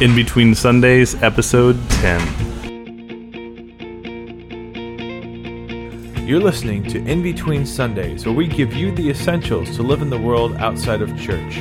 In 0.00 0.16
Between 0.16 0.54
Sundays, 0.54 1.14
episode 1.22 1.76
10. 1.90 2.20
You're 6.26 6.40
listening 6.40 6.84
to 6.84 7.04
In 7.04 7.22
Between 7.22 7.66
Sundays, 7.66 8.24
where 8.24 8.34
we 8.34 8.46
give 8.46 8.72
you 8.72 8.92
the 8.92 9.10
essentials 9.10 9.76
to 9.76 9.82
live 9.82 10.00
in 10.00 10.08
the 10.08 10.18
world 10.18 10.56
outside 10.56 11.02
of 11.02 11.14
church. 11.20 11.56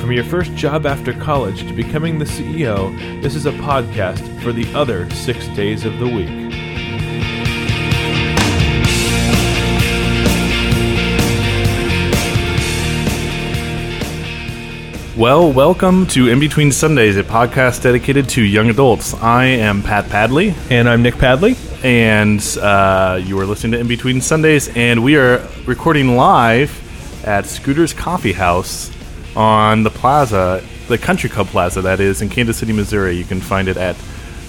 From 0.00 0.10
your 0.10 0.24
first 0.24 0.52
job 0.56 0.84
after 0.84 1.12
college 1.12 1.60
to 1.60 1.72
becoming 1.72 2.18
the 2.18 2.24
CEO, 2.24 2.90
this 3.22 3.36
is 3.36 3.46
a 3.46 3.52
podcast 3.52 4.42
for 4.42 4.50
the 4.52 4.66
other 4.74 5.08
six 5.10 5.46
days 5.54 5.84
of 5.84 5.96
the 6.00 6.08
week. 6.08 6.39
Well, 15.20 15.52
welcome 15.52 16.06
to 16.08 16.28
In 16.30 16.40
Between 16.40 16.72
Sundays, 16.72 17.18
a 17.18 17.22
podcast 17.22 17.82
dedicated 17.82 18.26
to 18.30 18.42
young 18.42 18.70
adults. 18.70 19.12
I 19.12 19.44
am 19.44 19.82
Pat 19.82 20.08
Padley, 20.08 20.54
And 20.70 20.88
I'm 20.88 21.02
Nick 21.02 21.18
Padley. 21.18 21.56
and 21.84 22.40
uh, 22.58 23.20
you 23.22 23.38
are 23.38 23.44
listening 23.44 23.72
to 23.72 23.80
In 23.80 23.86
Between 23.86 24.22
Sundays, 24.22 24.74
and 24.74 25.04
we 25.04 25.16
are 25.16 25.46
recording 25.66 26.16
live 26.16 26.72
at 27.26 27.44
Scooter's 27.44 27.92
Coffee 27.92 28.32
House 28.32 28.90
on 29.36 29.82
the 29.82 29.90
plaza, 29.90 30.64
the 30.88 30.96
Country 30.96 31.28
Club 31.28 31.48
Plaza, 31.48 31.82
that 31.82 32.00
is, 32.00 32.22
in 32.22 32.30
Kansas 32.30 32.56
City, 32.56 32.72
Missouri. 32.72 33.14
You 33.14 33.24
can 33.24 33.42
find 33.42 33.68
it 33.68 33.76
at 33.76 33.96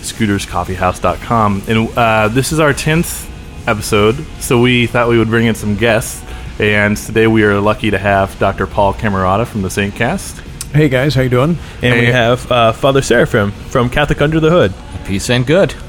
scooterscoffeehouse.com. 0.03 1.63
And 1.67 1.97
uh, 1.97 2.29
this 2.29 2.53
is 2.53 2.61
our 2.61 2.73
10th 2.73 3.29
episode, 3.67 4.25
so 4.39 4.61
we 4.61 4.87
thought 4.87 5.09
we 5.09 5.17
would 5.17 5.27
bring 5.27 5.47
in 5.47 5.55
some 5.55 5.75
guests. 5.75 6.23
And 6.61 6.95
today 6.95 7.27
we 7.27 7.43
are 7.43 7.59
lucky 7.59 7.91
to 7.91 7.97
have 7.97 8.39
Dr. 8.39 8.67
Paul 8.67 8.93
Camerata 8.93 9.45
from 9.45 9.63
the 9.63 9.69
Saint 9.69 9.93
Cast. 9.95 10.41
Hey 10.73 10.87
guys, 10.87 11.15
how 11.15 11.21
you 11.21 11.29
doing? 11.29 11.57
And 11.81 11.99
we 11.99 12.05
have 12.05 12.49
uh, 12.49 12.71
Father 12.71 13.01
Seraphim 13.01 13.51
from 13.51 13.89
Catholic 13.89 14.21
Under 14.21 14.39
the 14.39 14.49
Hood. 14.49 14.73
Peace 15.05 15.29
and 15.29 15.45
good. 15.45 15.73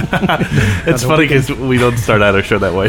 It's 0.00 1.02
funny 1.04 1.24
because 1.26 1.50
we 1.50 1.76
don't 1.76 1.98
start 1.98 2.22
out 2.22 2.34
our 2.36 2.42
show 2.42 2.58
that 2.58 2.72
way. 2.72 2.88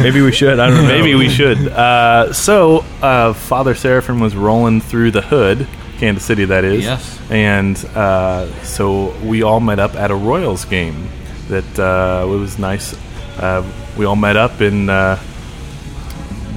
Maybe 0.02 0.20
we 0.20 0.30
should. 0.30 0.60
I 0.60 0.68
don't 0.68 0.82
know. 0.82 0.88
Maybe 0.88 1.14
we 1.14 1.28
should. 1.30 1.68
Uh, 1.68 2.32
so, 2.34 2.84
uh, 3.00 3.32
Father 3.32 3.74
Seraphim 3.74 4.20
was 4.20 4.36
rolling 4.36 4.82
through 4.82 5.10
the 5.12 5.22
hood, 5.22 5.66
Kansas 5.98 6.22
City, 6.24 6.44
that 6.44 6.64
is. 6.64 6.84
Yes. 6.84 7.18
And 7.30 7.82
uh, 7.96 8.46
so 8.62 9.16
we 9.22 9.42
all 9.42 9.58
met 9.60 9.78
up 9.78 9.94
at 9.94 10.10
a 10.10 10.14
Royals 10.14 10.66
game. 10.66 11.08
That 11.48 11.78
uh, 11.78 12.26
it 12.26 12.38
was 12.38 12.58
nice. 12.58 12.94
Uh, 13.38 13.64
we 13.96 14.04
all 14.04 14.16
met 14.16 14.36
up, 14.36 14.60
and 14.60 14.90
uh, 14.90 15.18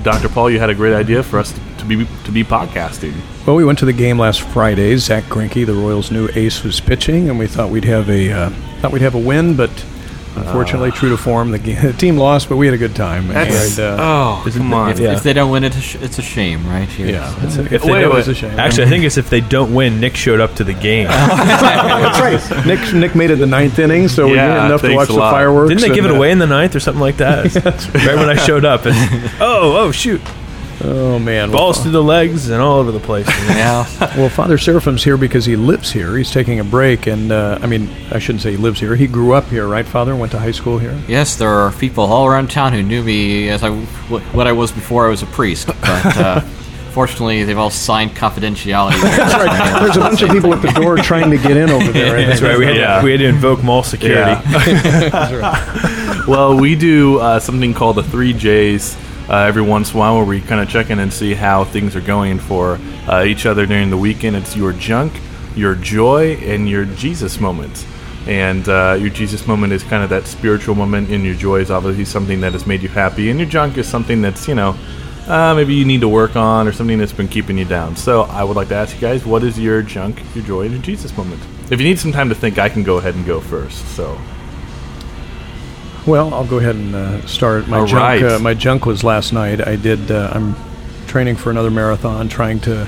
Dr. 0.03 0.27
Paul, 0.27 0.49
you 0.51 0.59
had 0.59 0.69
a 0.69 0.75
great 0.75 0.93
idea 0.93 1.23
for 1.23 1.39
us 1.39 1.53
to, 1.53 1.61
to 1.79 1.85
be 1.85 2.05
to 2.25 2.31
be 2.31 2.43
podcasting. 2.43 3.13
Well, 3.45 3.55
we 3.55 3.65
went 3.65 3.79
to 3.79 3.85
the 3.85 3.93
game 3.93 4.19
last 4.19 4.41
Friday. 4.41 4.95
Zack 4.97 5.23
Greinke, 5.25 5.65
the 5.65 5.73
Royals' 5.73 6.11
new 6.11 6.29
ace, 6.35 6.63
was 6.63 6.79
pitching, 6.79 7.29
and 7.29 7.39
we 7.39 7.47
thought 7.47 7.69
we'd 7.69 7.85
have 7.85 8.09
a 8.09 8.31
uh, 8.31 8.49
thought 8.81 8.91
we'd 8.91 9.01
have 9.01 9.15
a 9.15 9.19
win, 9.19 9.55
but 9.55 9.71
unfortunately, 10.35 10.89
true 10.91 11.09
to 11.09 11.17
form, 11.17 11.51
the, 11.51 11.59
ga- 11.59 11.75
the 11.81 11.91
team 11.93 12.15
lost, 12.15 12.47
but 12.47 12.55
we 12.55 12.65
had 12.65 12.73
a 12.73 12.77
good 12.77 12.95
time. 12.95 13.27
That's, 13.27 13.77
and, 13.77 13.99
uh, 13.99 14.03
oh, 14.45 14.49
come 14.49 14.73
on. 14.73 14.91
If, 14.91 14.99
Yeah. 14.99 15.13
if 15.13 15.23
they 15.23 15.33
don't 15.33 15.51
win 15.51 15.65
it, 15.65 15.75
it's 16.01 16.17
a 16.17 16.21
shame, 16.21 16.65
right? 16.65 16.87
Here. 16.87 17.07
yeah, 17.07 17.45
it's 17.45 17.57
a, 17.57 17.61
If 17.73 17.83
they 17.83 17.91
Wait, 17.91 18.01
don't- 18.01 18.13
wait. 18.13 18.19
it's 18.19 18.27
a 18.29 18.35
shame. 18.35 18.57
Actually, 18.57 18.85
I 18.85 18.89
think 18.89 19.03
it's 19.03 19.17
if 19.17 19.29
they 19.29 19.41
don't 19.41 19.73
win, 19.73 19.99
Nick 19.99 20.15
showed 20.15 20.39
up 20.39 20.55
to 20.55 20.63
the 20.63 20.73
game. 20.73 21.07
that's 21.07 22.19
right. 22.21 22.65
Nick 22.65 22.93
Nick 22.93 23.15
made 23.15 23.31
it 23.31 23.35
the 23.37 23.47
ninth 23.47 23.79
inning, 23.79 24.07
so 24.07 24.27
we 24.27 24.35
Yeah, 24.35 24.47
did 24.61 24.65
enough 24.67 24.81
to 24.81 24.95
watch 24.95 25.07
the 25.09 25.15
fireworks. 25.15 25.69
Didn't 25.69 25.89
they 25.89 25.95
give 25.95 26.05
it 26.05 26.11
uh, 26.11 26.15
away 26.15 26.31
in 26.31 26.39
the 26.39 26.47
ninth 26.47 26.73
or 26.75 26.79
something 26.79 27.01
like 27.01 27.17
that? 27.17 27.53
right 28.05 28.15
when 28.15 28.29
I 28.29 28.35
showed 28.35 28.63
up. 28.63 28.85
And, 28.85 28.95
oh, 29.41 29.75
oh, 29.77 29.91
shoot. 29.91 30.21
Oh 30.81 31.19
man, 31.19 31.51
Balls 31.51 31.75
well, 31.77 31.83
through 31.83 31.91
the 31.91 32.03
legs 32.03 32.49
and 32.49 32.61
all 32.61 32.79
over 32.79 32.91
the 32.91 32.99
place. 33.01 33.27
Yeah. 33.49 33.85
Well, 34.15 34.29
Father 34.29 34.57
Seraphim's 34.57 35.03
here 35.03 35.17
because 35.17 35.43
he 35.45 35.55
lives 35.57 35.91
here. 35.91 36.15
He's 36.15 36.31
taking 36.31 36.59
a 36.61 36.63
break, 36.63 37.07
and 37.07 37.31
uh, 37.31 37.59
I 37.61 37.67
mean, 37.67 37.89
I 38.11 38.19
shouldn't 38.19 38.41
say 38.41 38.51
he 38.51 38.57
lives 38.57 38.79
here. 38.79 38.95
He 38.95 39.05
grew 39.07 39.33
up 39.33 39.45
here, 39.45 39.67
right, 39.67 39.85
Father? 39.85 40.15
Went 40.15 40.31
to 40.31 40.39
high 40.39 40.51
school 40.51 40.77
here. 40.77 40.97
yes, 41.07 41.35
there 41.35 41.49
are 41.49 41.71
people 41.73 42.05
all 42.05 42.25
around 42.25 42.49
town 42.49 42.71
who 42.71 42.81
knew 42.81 43.03
me 43.03 43.49
as 43.49 43.61
I 43.63 43.71
what 44.09 44.47
I 44.47 44.53
was 44.53 44.71
before 44.71 45.05
I 45.05 45.09
was 45.09 45.21
a 45.21 45.25
priest, 45.25 45.67
but 45.67 45.81
uh, 46.17 46.39
fortunately, 46.91 47.43
they've 47.43 47.57
all 47.57 47.69
signed 47.69 48.11
confidentiality. 48.11 49.01
That's 49.01 49.33
right. 49.33 49.79
There's 49.81 49.97
a 49.97 49.99
bunch 49.99 50.21
of 50.21 50.29
people 50.29 50.53
at 50.53 50.61
the 50.61 50.71
door 50.71 50.95
trying 50.97 51.29
to 51.31 51.37
get 51.37 51.57
in 51.57 51.69
over 51.69 51.91
there. 51.91 52.17
I 52.17 52.23
That's 52.25 52.41
right. 52.41 52.57
We 52.57 52.65
had, 52.65 52.77
Yeah. 52.77 52.99
to, 52.99 53.03
we 53.03 53.11
had 53.11 53.19
to 53.19 53.25
invoke 53.27 53.61
mall 53.63 53.83
security. 53.83 54.39
well, 56.27 56.57
we 56.57 56.75
do 56.75 57.19
uh, 57.19 57.39
something 57.41 57.73
called 57.73 57.97
the 57.97 58.03
three 58.03 58.31
J's 58.33 58.95
uh, 59.29 59.45
every 59.47 59.61
once 59.61 59.91
in 59.91 59.97
a 59.97 59.99
while, 59.99 60.15
where 60.17 60.25
we 60.25 60.41
kind 60.41 60.59
of 60.59 60.67
check 60.69 60.89
in 60.89 60.99
and 60.99 61.13
see 61.13 61.35
how 61.35 61.63
things 61.63 61.95
are 61.95 62.01
going 62.01 62.39
for 62.39 62.79
uh, 63.07 63.23
each 63.23 63.45
other 63.45 63.65
during 63.65 63.89
the 63.89 63.97
weekend. 63.97 64.35
It's 64.35 64.55
your 64.55 64.73
junk, 64.73 65.13
your 65.55 65.75
joy, 65.75 66.33
and 66.37 66.67
your 66.67 66.85
Jesus 66.85 67.39
moments. 67.39 67.85
And 68.27 68.67
uh, 68.67 68.97
your 68.99 69.09
Jesus 69.09 69.47
moment 69.47 69.71
is 69.71 69.83
kind 69.83 70.03
of 70.03 70.09
that 70.09 70.27
spiritual 70.27 70.75
moment, 70.75 71.09
and 71.09 71.23
your 71.23 71.35
joy 71.35 71.61
is 71.61 71.71
obviously 71.71 72.05
something 72.05 72.41
that 72.41 72.53
has 72.53 72.67
made 72.67 72.81
you 72.81 72.89
happy, 72.89 73.29
and 73.29 73.39
your 73.39 73.47
junk 73.47 73.77
is 73.77 73.87
something 73.87 74.21
that's 74.21 74.47
you 74.47 74.55
know. 74.55 74.75
Uh, 75.27 75.53
maybe 75.53 75.75
you 75.75 75.85
need 75.85 76.01
to 76.01 76.09
work 76.09 76.35
on 76.35 76.67
or 76.67 76.71
something 76.71 76.97
that's 76.97 77.13
been 77.13 77.27
keeping 77.27 77.55
you 77.55 77.65
down. 77.65 77.95
So 77.95 78.23
I 78.23 78.43
would 78.43 78.55
like 78.55 78.69
to 78.69 78.75
ask 78.75 78.95
you 78.95 79.01
guys, 79.01 79.27
what 79.27 79.43
is 79.43 79.59
your 79.59 79.83
junk, 79.83 80.19
your 80.33 80.43
joy, 80.43 80.63
and 80.63 80.71
your 80.71 80.81
Jesus 80.81 81.15
moment? 81.15 81.39
If 81.69 81.79
you 81.79 81.87
need 81.87 81.99
some 81.99 82.11
time 82.11 82.29
to 82.29 82.35
think, 82.35 82.57
I 82.57 82.67
can 82.67 82.81
go 82.81 82.97
ahead 82.97 83.13
and 83.13 83.23
go 83.27 83.39
first. 83.39 83.87
So 83.89 84.19
Well, 86.07 86.33
I'll 86.33 86.45
go 86.47 86.57
ahead 86.57 86.75
and 86.75 86.95
uh, 86.95 87.25
start. 87.27 87.67
My 87.67 87.79
All 87.79 87.85
junk, 87.85 88.01
right. 88.01 88.23
uh, 88.23 88.39
my 88.39 88.53
junk 88.53 88.85
was 88.85 89.03
last 89.03 89.33
night. 89.33 89.65
I 89.65 89.75
did. 89.75 90.11
Uh, 90.11 90.31
I'm 90.33 90.55
training 91.07 91.35
for 91.35 91.51
another 91.51 91.71
marathon, 91.71 92.29
trying 92.29 92.59
to, 92.61 92.87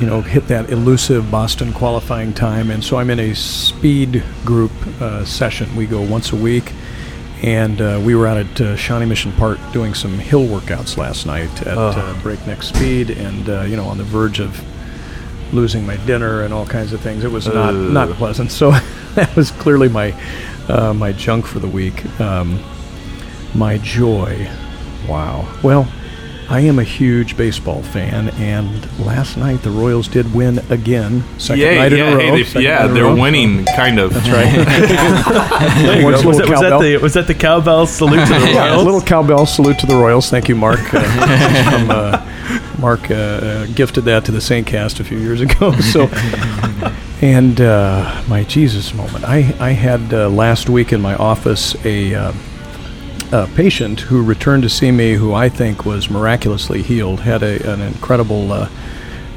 you 0.00 0.06
know, 0.06 0.20
hit 0.22 0.48
that 0.48 0.70
elusive 0.70 1.30
Boston 1.30 1.72
qualifying 1.72 2.32
time, 2.32 2.70
and 2.70 2.82
so 2.82 2.96
I'm 2.96 3.10
in 3.10 3.20
a 3.20 3.34
speed 3.34 4.24
group 4.44 4.72
uh, 5.00 5.24
session. 5.24 5.74
We 5.76 5.86
go 5.86 6.00
once 6.00 6.32
a 6.32 6.36
week, 6.36 6.72
and 7.42 7.80
uh, 7.80 8.00
we 8.04 8.14
were 8.14 8.26
out 8.26 8.38
at 8.38 8.60
uh, 8.60 8.76
Shawnee 8.76 9.06
Mission 9.06 9.32
Park 9.32 9.58
doing 9.72 9.94
some 9.94 10.18
hill 10.18 10.46
workouts 10.46 10.96
last 10.96 11.26
night 11.26 11.50
at 11.66 11.76
uh, 11.76 12.14
breakneck 12.22 12.62
speed, 12.62 13.10
and 13.10 13.48
uh, 13.48 13.62
you 13.62 13.76
know, 13.76 13.84
on 13.84 13.98
the 13.98 14.04
verge 14.04 14.40
of 14.40 14.64
losing 15.52 15.84
my 15.84 15.96
dinner 16.06 16.42
and 16.42 16.54
all 16.54 16.64
kinds 16.64 16.92
of 16.92 17.00
things. 17.00 17.24
It 17.24 17.30
was 17.30 17.46
not 17.46 17.74
not 17.74 18.08
pleasant. 18.16 18.50
So 18.50 18.70
that 19.14 19.34
was 19.36 19.50
clearly 19.50 19.88
my 19.88 20.14
uh, 20.68 20.92
my 20.94 21.12
junk 21.12 21.46
for 21.46 21.58
the 21.58 21.68
week. 21.68 22.04
Um, 22.20 22.60
my 23.54 23.78
joy, 23.78 24.48
wow. 25.08 25.46
Well, 25.62 25.86
I 26.48 26.60
am 26.60 26.78
a 26.78 26.84
huge 26.84 27.36
baseball 27.36 27.82
fan, 27.82 28.28
and 28.30 28.98
last 28.98 29.36
night 29.38 29.62
the 29.62 29.70
Royals 29.70 30.08
did 30.08 30.34
win 30.34 30.58
again. 30.70 31.24
Second 31.38 31.60
yeah, 31.62 31.74
night 31.76 31.92
yeah, 31.92 32.10
in 32.10 32.16
a 32.16 32.20
hey, 32.20 32.30
row. 32.30 32.42
they- 32.42 32.60
yeah, 32.62 32.84
in 32.84 32.90
a 32.90 32.94
they're 32.94 33.04
row. 33.04 33.14
winning, 33.20 33.64
kind 33.76 33.98
of. 33.98 34.12
That's 34.12 34.26
There 35.82 35.98
you 36.00 36.04
Once 36.04 36.22
go. 36.22 36.28
Was, 36.28 36.38
that, 36.38 36.48
was, 36.48 36.60
that 36.60 36.78
the, 36.80 36.96
was 36.98 37.14
that 37.14 37.26
the 37.26 37.34
cowbell 37.34 37.86
salute 37.86 38.26
to 38.26 38.34
the 38.34 38.50
Yeah, 38.52 38.64
a 38.66 38.70
Royals? 38.72 38.84
little 38.84 39.00
cowbell 39.00 39.46
salute 39.46 39.78
to 39.78 39.86
the 39.86 39.94
Royals. 39.96 40.28
Thank 40.30 40.48
you, 40.48 40.56
Mark. 40.56 40.80
Uh, 40.92 41.70
from, 41.70 41.90
uh, 41.90 42.28
Mark 42.78 43.10
uh, 43.10 43.14
uh, 43.14 43.66
gifted 43.74 44.04
that 44.04 44.24
to 44.26 44.32
the 44.32 44.40
Saint 44.40 44.66
Cast 44.66 45.00
a 45.00 45.04
few 45.04 45.18
years 45.18 45.40
ago. 45.40 45.72
So, 45.80 46.08
and 47.22 47.60
uh, 47.60 48.22
my 48.28 48.42
Jesus 48.44 48.92
moment. 48.92 49.24
I 49.24 49.54
I 49.60 49.70
had 49.70 50.12
uh, 50.12 50.28
last 50.28 50.68
week 50.68 50.92
in 50.92 51.00
my 51.00 51.14
office 51.14 51.74
a. 51.84 52.14
Uh, 52.14 52.32
a 53.34 53.46
patient 53.54 53.98
who 53.98 54.22
returned 54.22 54.62
to 54.62 54.68
see 54.68 54.90
me, 54.90 55.14
who 55.14 55.32
I 55.32 55.48
think 55.48 55.86
was 55.86 56.10
miraculously 56.10 56.82
healed, 56.82 57.20
had 57.20 57.42
a, 57.42 57.72
an 57.72 57.80
incredible 57.80 58.52
uh, 58.52 58.68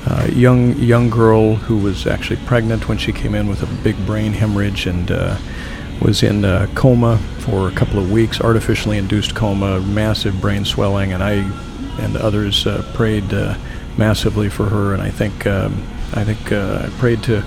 uh, 0.06 0.28
young 0.34 0.78
young 0.78 1.09
girl 1.09 1.56
who 1.56 1.78
was 1.78 2.06
actually 2.06 2.41
pregnant 2.46 2.90
when 2.90 2.97
she 2.97 3.13
came 3.13 3.34
in 3.34 3.47
with 3.47 3.63
a 3.63 3.84
big 3.84 3.96
brain 4.06 4.34
hemorrhage 4.34 4.85
and 4.85 5.12
uh, 5.12 5.38
was 6.02 6.23
in 6.23 6.44
uh, 6.44 6.67
coma 6.75 7.17
for 7.40 7.69
a 7.69 7.72
couple 7.72 7.97
of 7.97 8.12
weeks, 8.12 8.41
artificially 8.41 8.97
induced 8.97 9.34
coma, 9.34 9.79
massive 9.79 10.41
brain 10.41 10.66
swelling, 10.66 11.13
and 11.13 11.23
I 11.23 11.35
and 12.02 12.17
others 12.17 12.67
prayed 12.94 13.31
massively 13.97 14.50
for 14.50 14.66
her, 14.66 14.94
and 14.94 15.02
I 15.02 15.09
think 15.09 15.47
um, 15.47 15.81
I 16.13 16.25
think 16.25 16.52
I 16.52 16.90
prayed 17.00 17.23
to. 17.23 17.46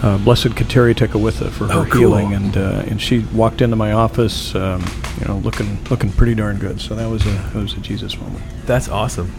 Uh, 0.00 0.16
Blessed 0.18 0.48
Kateri 0.50 0.94
Tekakwitha 0.94 1.50
for 1.50 1.66
her 1.66 1.80
Oh, 1.80 1.84
cool. 1.86 1.98
healing, 2.00 2.32
and 2.34 2.56
uh, 2.56 2.84
and 2.86 3.02
she 3.02 3.18
walked 3.34 3.60
into 3.60 3.74
my 3.74 3.90
office, 3.92 4.54
um, 4.54 4.84
you 5.20 5.26
know, 5.26 5.38
looking 5.38 5.82
looking 5.90 6.12
pretty 6.12 6.36
darn 6.36 6.58
good. 6.58 6.80
So 6.80 6.94
that 6.94 7.08
was 7.10 7.26
a 7.26 7.30
that 7.30 7.54
was 7.56 7.72
a 7.74 7.80
Jesus 7.80 8.16
moment. 8.20 8.44
That's 8.64 8.88
awesome. 8.88 9.32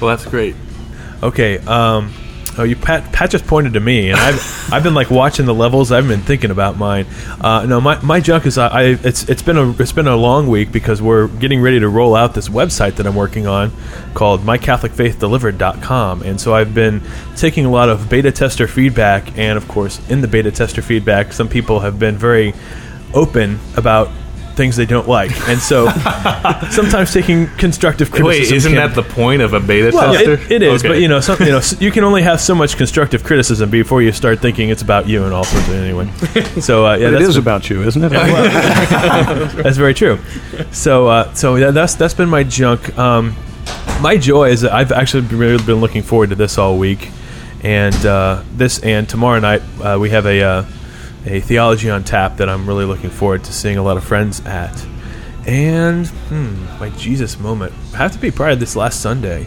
Well, 0.00 0.08
that's 0.16 0.24
great. 0.24 0.56
Okay. 1.22 1.58
Um, 1.58 2.14
oh, 2.58 2.64
you 2.64 2.76
Pat. 2.76 3.12
Pat 3.12 3.30
just 3.30 3.46
pointed 3.46 3.74
to 3.74 3.80
me, 3.80 4.10
and 4.10 4.18
I've 4.18 4.70
I've 4.72 4.82
been 4.82 4.94
like 4.94 5.10
watching 5.10 5.46
the 5.46 5.54
levels. 5.54 5.92
I've 5.92 6.08
been 6.08 6.20
thinking 6.20 6.50
about 6.50 6.76
mine. 6.76 7.06
Uh, 7.40 7.66
no, 7.66 7.80
my, 7.80 8.00
my 8.02 8.20
junk 8.20 8.46
is 8.46 8.58
I, 8.58 8.68
I. 8.68 8.82
It's 9.02 9.28
it's 9.28 9.42
been 9.42 9.56
a 9.56 9.70
it's 9.72 9.92
been 9.92 10.06
a 10.06 10.16
long 10.16 10.48
week 10.48 10.72
because 10.72 11.00
we're 11.00 11.28
getting 11.28 11.60
ready 11.60 11.80
to 11.80 11.88
roll 11.88 12.14
out 12.14 12.34
this 12.34 12.48
website 12.48 12.96
that 12.96 13.06
I'm 13.06 13.14
working 13.14 13.46
on 13.46 13.72
called 14.14 14.40
mycatholicfaithdelivered.com, 14.42 16.22
and 16.22 16.40
so 16.40 16.54
I've 16.54 16.74
been 16.74 17.02
taking 17.36 17.64
a 17.64 17.70
lot 17.70 17.88
of 17.88 18.08
beta 18.08 18.32
tester 18.32 18.66
feedback, 18.66 19.36
and 19.38 19.56
of 19.56 19.68
course, 19.68 20.00
in 20.10 20.20
the 20.20 20.28
beta 20.28 20.50
tester 20.50 20.82
feedback, 20.82 21.32
some 21.32 21.48
people 21.48 21.80
have 21.80 21.98
been 21.98 22.16
very 22.16 22.54
open 23.14 23.58
about 23.76 24.10
things 24.58 24.76
they 24.76 24.84
don't 24.84 25.08
like, 25.08 25.30
and 25.48 25.58
so 25.58 25.88
sometimes 26.70 27.12
taking 27.14 27.46
constructive 27.56 28.12
Wait, 28.12 28.20
criticism. 28.20 28.56
isn't 28.56 28.72
can- 28.74 28.92
that 28.92 28.94
the 28.94 29.02
point 29.14 29.40
of 29.40 29.54
a 29.54 29.60
beta 29.60 29.90
well, 29.94 30.12
tester? 30.12 30.34
it, 30.34 30.50
it 30.52 30.62
is, 30.62 30.82
Okay. 30.82 30.88
but 30.88 31.00
you 31.00 31.08
know, 31.08 31.20
some, 31.20 31.38
you 31.40 31.52
know, 31.52 31.60
you 31.80 31.90
can 31.90 32.04
only 32.04 32.20
have 32.22 32.40
so 32.40 32.54
much 32.54 32.76
constructive 32.76 33.24
criticism 33.24 33.70
before 33.70 34.02
you 34.02 34.12
start 34.12 34.40
thinking 34.40 34.68
it's 34.68 34.82
about 34.82 35.08
you 35.08 35.24
and 35.24 35.32
all 35.32 35.44
sorts 35.44 35.66
of 35.68 35.74
anyway. 35.74 36.10
So 36.60 36.84
uh, 36.86 36.96
yeah, 36.96 37.06
But 37.06 37.14
it 37.14 37.18
that's 37.20 37.28
is 37.30 37.36
about 37.38 37.70
you, 37.70 37.82
isn't 37.84 38.02
it? 38.04 38.08
that's 39.62 39.76
very 39.78 39.94
true. 39.94 40.18
So, 40.72 41.08
uh, 41.08 41.32
so 41.34 41.54
yeah, 41.56 41.70
that's 41.70 41.94
that's 41.94 42.14
been 42.14 42.28
my 42.28 42.42
junk. 42.42 42.96
Um, 42.98 43.34
my 44.00 44.16
joy 44.16 44.50
is 44.50 44.60
that 44.62 44.72
I've 44.72 44.92
actually 44.92 45.22
really 45.28 45.62
been 45.64 45.76
looking 45.80 46.02
forward 46.02 46.30
to 46.30 46.34
this 46.36 46.58
all 46.58 46.76
week, 46.78 47.10
and 47.62 47.94
uh, 48.04 48.42
this 48.56 48.80
and 48.80 49.08
tomorrow 49.08 49.40
night 49.40 49.62
uh, 49.82 49.98
we 50.00 50.10
have 50.10 50.26
a 50.26 50.42
uh, 50.42 50.64
a 51.28 51.40
theology 51.40 51.90
on 51.90 52.04
tap 52.04 52.38
that 52.38 52.48
I'm 52.48 52.66
really 52.66 52.84
looking 52.84 53.10
forward 53.10 53.44
to 53.44 53.52
seeing 53.52 53.76
a 53.76 53.82
lot 53.82 53.96
of 53.96 54.04
friends 54.04 54.44
at. 54.46 54.86
And 55.46 56.06
hmm, 56.06 56.64
my 56.78 56.90
Jesus 56.90 57.38
moment 57.38 57.72
I 57.94 57.98
have 57.98 58.12
to 58.12 58.18
be 58.18 58.30
probably 58.30 58.56
this 58.56 58.76
last 58.76 59.00
Sunday 59.00 59.46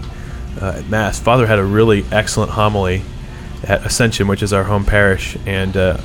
uh, 0.62 0.76
at 0.78 0.90
Mass. 0.90 1.20
Father 1.20 1.46
had 1.46 1.60
a 1.60 1.64
really 1.64 2.06
excellent 2.12 2.52
homily 2.52 3.04
at 3.64 3.86
Ascension, 3.86 4.28
which 4.28 4.44
is 4.44 4.54
our 4.54 4.64
home 4.64 4.86
parish, 4.86 5.38
and 5.46 5.76
uh, 5.78 5.98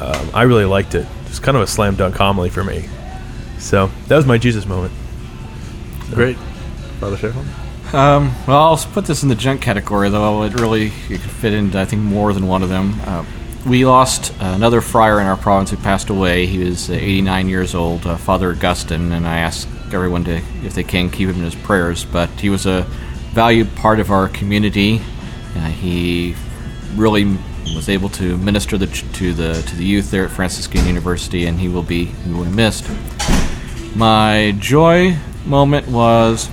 um, 0.00 0.30
I 0.34 0.42
really 0.42 0.64
liked 0.64 0.94
it. 0.94 1.06
It's 1.26 1.38
kind 1.38 1.56
of 1.56 1.62
a 1.62 1.66
slam 1.66 1.96
dunk 1.96 2.16
homily 2.16 2.50
for 2.50 2.64
me. 2.64 2.88
So 3.58 3.90
that 4.08 4.16
was 4.16 4.26
my 4.26 4.38
Jesus 4.38 4.66
moment. 4.66 4.92
Great. 6.10 6.36
Father 6.98 7.16
Sheffield? 7.16 7.46
Um, 7.94 8.34
well, 8.46 8.58
I'll 8.58 8.76
put 8.76 9.06
this 9.06 9.22
in 9.22 9.28
the 9.28 9.34
junk 9.34 9.62
category, 9.62 10.10
though. 10.10 10.42
It 10.42 10.54
really 10.54 10.92
it 11.08 11.20
could 11.20 11.30
fit 11.30 11.54
into, 11.54 11.78
I 11.78 11.84
think, 11.84 12.02
more 12.02 12.32
than 12.32 12.46
one 12.46 12.62
of 12.62 12.68
them. 12.68 13.00
Uh, 13.04 13.24
we 13.66 13.84
lost 13.84 14.32
another 14.40 14.80
friar 14.80 15.20
in 15.20 15.26
our 15.26 15.36
province 15.36 15.70
who 15.70 15.76
passed 15.76 16.08
away. 16.08 16.46
He 16.46 16.64
was 16.64 16.88
uh, 16.88 16.94
89 16.94 17.48
years 17.48 17.74
old, 17.74 18.06
uh, 18.06 18.16
Father 18.16 18.50
Augustine, 18.50 19.12
and 19.12 19.26
I 19.26 19.38
ask 19.38 19.68
everyone 19.92 20.24
to, 20.24 20.36
if 20.64 20.74
they 20.74 20.82
can, 20.82 21.10
keep 21.10 21.28
him 21.28 21.36
in 21.36 21.44
his 21.44 21.54
prayers. 21.54 22.04
But 22.04 22.30
he 22.30 22.48
was 22.48 22.66
a 22.66 22.82
valued 23.32 23.74
part 23.76 24.00
of 24.00 24.10
our 24.10 24.28
community. 24.28 25.00
Uh, 25.56 25.66
he 25.66 26.34
really 26.94 27.36
was 27.74 27.88
able 27.88 28.08
to 28.08 28.36
minister 28.38 28.78
the, 28.78 28.86
to 28.86 29.32
the 29.32 29.62
to 29.62 29.76
the 29.76 29.84
youth 29.84 30.10
there 30.10 30.24
at 30.24 30.30
Franciscan 30.30 30.86
University, 30.86 31.46
and 31.46 31.60
he 31.60 31.68
will 31.68 31.82
be 31.82 32.06
he 32.06 32.32
will 32.32 32.44
be 32.44 32.50
missed. 32.50 32.88
My 33.94 34.54
joy 34.58 35.16
moment 35.44 35.88
was 35.88 36.48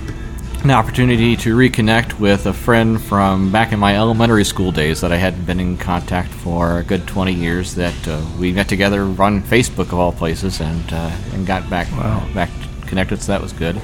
an 0.70 0.74
opportunity 0.74 1.34
to 1.34 1.56
reconnect 1.56 2.18
with 2.20 2.44
a 2.44 2.52
friend 2.52 3.00
from 3.00 3.50
back 3.50 3.72
in 3.72 3.78
my 3.78 3.96
elementary 3.96 4.44
school 4.44 4.70
days 4.70 5.00
that 5.00 5.10
I 5.10 5.16
hadn't 5.16 5.46
been 5.46 5.60
in 5.60 5.78
contact 5.78 6.28
for 6.28 6.78
a 6.80 6.84
good 6.84 7.06
20 7.06 7.32
years. 7.32 7.74
That 7.74 7.94
uh, 8.06 8.22
we 8.38 8.52
met 8.52 8.68
together 8.68 9.02
on 9.02 9.42
Facebook 9.42 9.86
of 9.86 9.94
all 9.94 10.12
places, 10.12 10.60
and 10.60 10.92
uh, 10.92 11.10
and 11.32 11.46
got 11.46 11.70
back 11.70 11.88
back 12.34 12.50
connected. 12.86 13.22
So 13.22 13.32
that 13.32 13.40
was 13.40 13.54
good. 13.54 13.80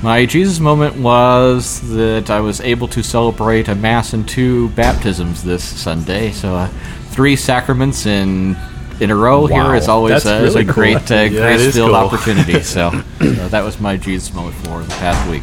My 0.00 0.24
Jesus 0.24 0.60
moment 0.60 0.96
was 0.96 1.80
that 1.90 2.30
I 2.30 2.38
was 2.40 2.60
able 2.60 2.86
to 2.88 3.02
celebrate 3.02 3.66
a 3.68 3.74
mass 3.74 4.12
and 4.12 4.28
two 4.28 4.68
baptisms 4.70 5.42
this 5.42 5.64
Sunday. 5.64 6.30
So 6.30 6.54
uh, 6.54 6.68
three 7.10 7.34
sacraments 7.34 8.06
in 8.06 8.56
in 9.00 9.10
a 9.10 9.16
row 9.16 9.48
Wow. 9.48 9.66
here 9.70 9.74
is 9.74 9.88
always, 9.88 10.24
uh, 10.24 10.42
is 10.44 10.54
a 10.54 10.64
cool. 10.64 10.74
great 10.74 11.10
uh, 11.10 11.14
Yeah, 11.14 11.28
grace 11.28 11.60
is 11.62 11.74
filled 11.74 11.88
cool. 11.90 11.96
opportunity. 11.96 12.62
So 12.62 12.88
uh, 13.20 13.48
that 13.48 13.64
was 13.64 13.80
my 13.80 13.96
Jesus 13.96 14.32
moment 14.32 14.54
for 14.56 14.82
the 14.82 14.94
past 14.94 15.28
week. 15.28 15.42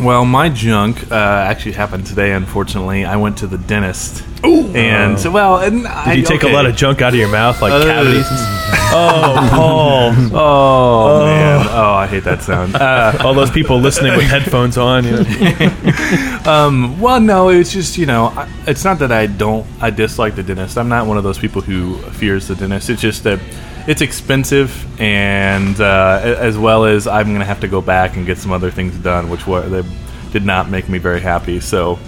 Well, 0.00 0.26
my 0.26 0.50
junk 0.50 1.10
uh, 1.10 1.14
actually 1.14 1.72
happened 1.72 2.06
today. 2.06 2.32
Unfortunately, 2.32 3.04
I 3.04 3.16
went 3.16 3.38
to 3.38 3.46
the 3.46 3.56
dentist. 3.56 4.22
And 4.44 5.18
so, 5.18 5.30
well, 5.30 5.58
and 5.58 5.86
I 5.86 6.14
Did 6.14 6.18
you 6.20 6.26
take 6.26 6.44
okay. 6.44 6.52
a 6.52 6.54
lot 6.54 6.66
of 6.66 6.76
junk 6.76 7.00
out 7.00 7.14
of 7.14 7.18
your 7.18 7.30
mouth, 7.30 7.60
like 7.62 7.72
Uh, 7.72 7.82
cavities? 7.82 8.26
oh, 8.30 9.48
Paul! 9.50 10.12
Oh, 10.32 11.24
man! 11.24 11.66
Oh, 11.70 11.94
I 11.94 12.06
hate 12.06 12.24
that 12.24 12.42
sound. 12.42 12.76
Uh, 12.76 13.16
All 13.24 13.32
those 13.34 13.50
people 13.50 13.78
listening 13.80 14.14
with 14.16 14.26
headphones 14.26 14.76
on. 14.76 15.04
You 15.04 15.12
know. 15.12 16.42
um, 16.44 17.00
well, 17.00 17.18
no, 17.20 17.48
it's 17.48 17.72
just 17.72 17.96
you 17.96 18.06
know, 18.06 18.26
I, 18.26 18.48
it's 18.66 18.84
not 18.84 18.98
that 18.98 19.10
I 19.10 19.26
don't, 19.26 19.66
I 19.80 19.90
dislike 19.90 20.36
the 20.36 20.42
dentist. 20.42 20.76
I'm 20.76 20.88
not 20.88 21.06
one 21.06 21.16
of 21.16 21.24
those 21.24 21.38
people 21.38 21.62
who 21.62 21.96
fears 22.12 22.48
the 22.48 22.54
dentist. 22.54 22.90
It's 22.90 23.02
just 23.02 23.24
that 23.24 23.40
it's 23.86 24.00
expensive, 24.00 25.00
and 25.00 25.80
uh, 25.80 26.20
as 26.22 26.58
well 26.58 26.84
as 26.84 27.06
I'm 27.06 27.32
gonna 27.32 27.44
have 27.44 27.60
to 27.60 27.68
go 27.68 27.80
back 27.80 28.16
and 28.16 28.26
get 28.26 28.38
some 28.38 28.52
other 28.52 28.70
things 28.70 28.96
done, 28.98 29.30
which 29.30 29.46
were 29.46 29.62
they 29.68 29.88
did 30.32 30.44
not 30.44 30.68
make 30.68 30.88
me 30.88 30.98
very 30.98 31.20
happy. 31.20 31.60
So, 31.60 31.98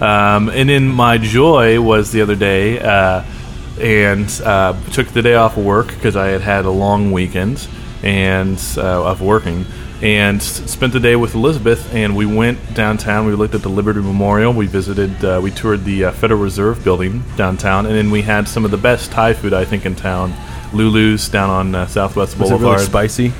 um, 0.00 0.48
and 0.48 0.68
then 0.68 0.88
my 0.88 1.18
joy 1.18 1.80
was 1.80 2.10
the 2.10 2.22
other 2.22 2.36
day, 2.36 2.80
uh, 2.80 3.22
and 3.78 4.28
uh, 4.44 4.72
took 4.92 5.08
the 5.08 5.22
day 5.22 5.34
off 5.34 5.56
of 5.56 5.64
work 5.64 5.88
because 5.88 6.16
I 6.16 6.28
had 6.28 6.40
had 6.40 6.64
a 6.64 6.70
long 6.70 7.12
weekend 7.12 7.68
and 8.02 8.58
uh, 8.78 9.04
of 9.04 9.20
working, 9.20 9.66
and 10.00 10.42
spent 10.42 10.94
the 10.94 11.00
day 11.00 11.16
with 11.16 11.34
Elizabeth. 11.34 11.94
And 11.94 12.16
we 12.16 12.24
went 12.24 12.74
downtown. 12.74 13.26
We 13.26 13.34
looked 13.34 13.54
at 13.54 13.60
the 13.60 13.68
Liberty 13.68 14.00
Memorial. 14.00 14.54
We 14.54 14.66
visited. 14.66 15.22
Uh, 15.22 15.38
we 15.42 15.50
toured 15.50 15.84
the 15.84 16.06
uh, 16.06 16.12
Federal 16.12 16.40
Reserve 16.40 16.82
Building 16.82 17.22
downtown, 17.36 17.84
and 17.84 17.94
then 17.94 18.10
we 18.10 18.22
had 18.22 18.48
some 18.48 18.64
of 18.64 18.70
the 18.70 18.78
best 18.78 19.12
Thai 19.12 19.34
food 19.34 19.52
I 19.52 19.66
think 19.66 19.84
in 19.84 19.94
town. 19.94 20.32
Lulu's 20.72 21.28
down 21.28 21.50
on 21.50 21.74
uh, 21.74 21.86
Southwest 21.86 22.38
Was 22.38 22.50
it 22.50 22.54
Boulevard. 22.54 22.76
really 22.76 22.86
spicy? 22.86 23.32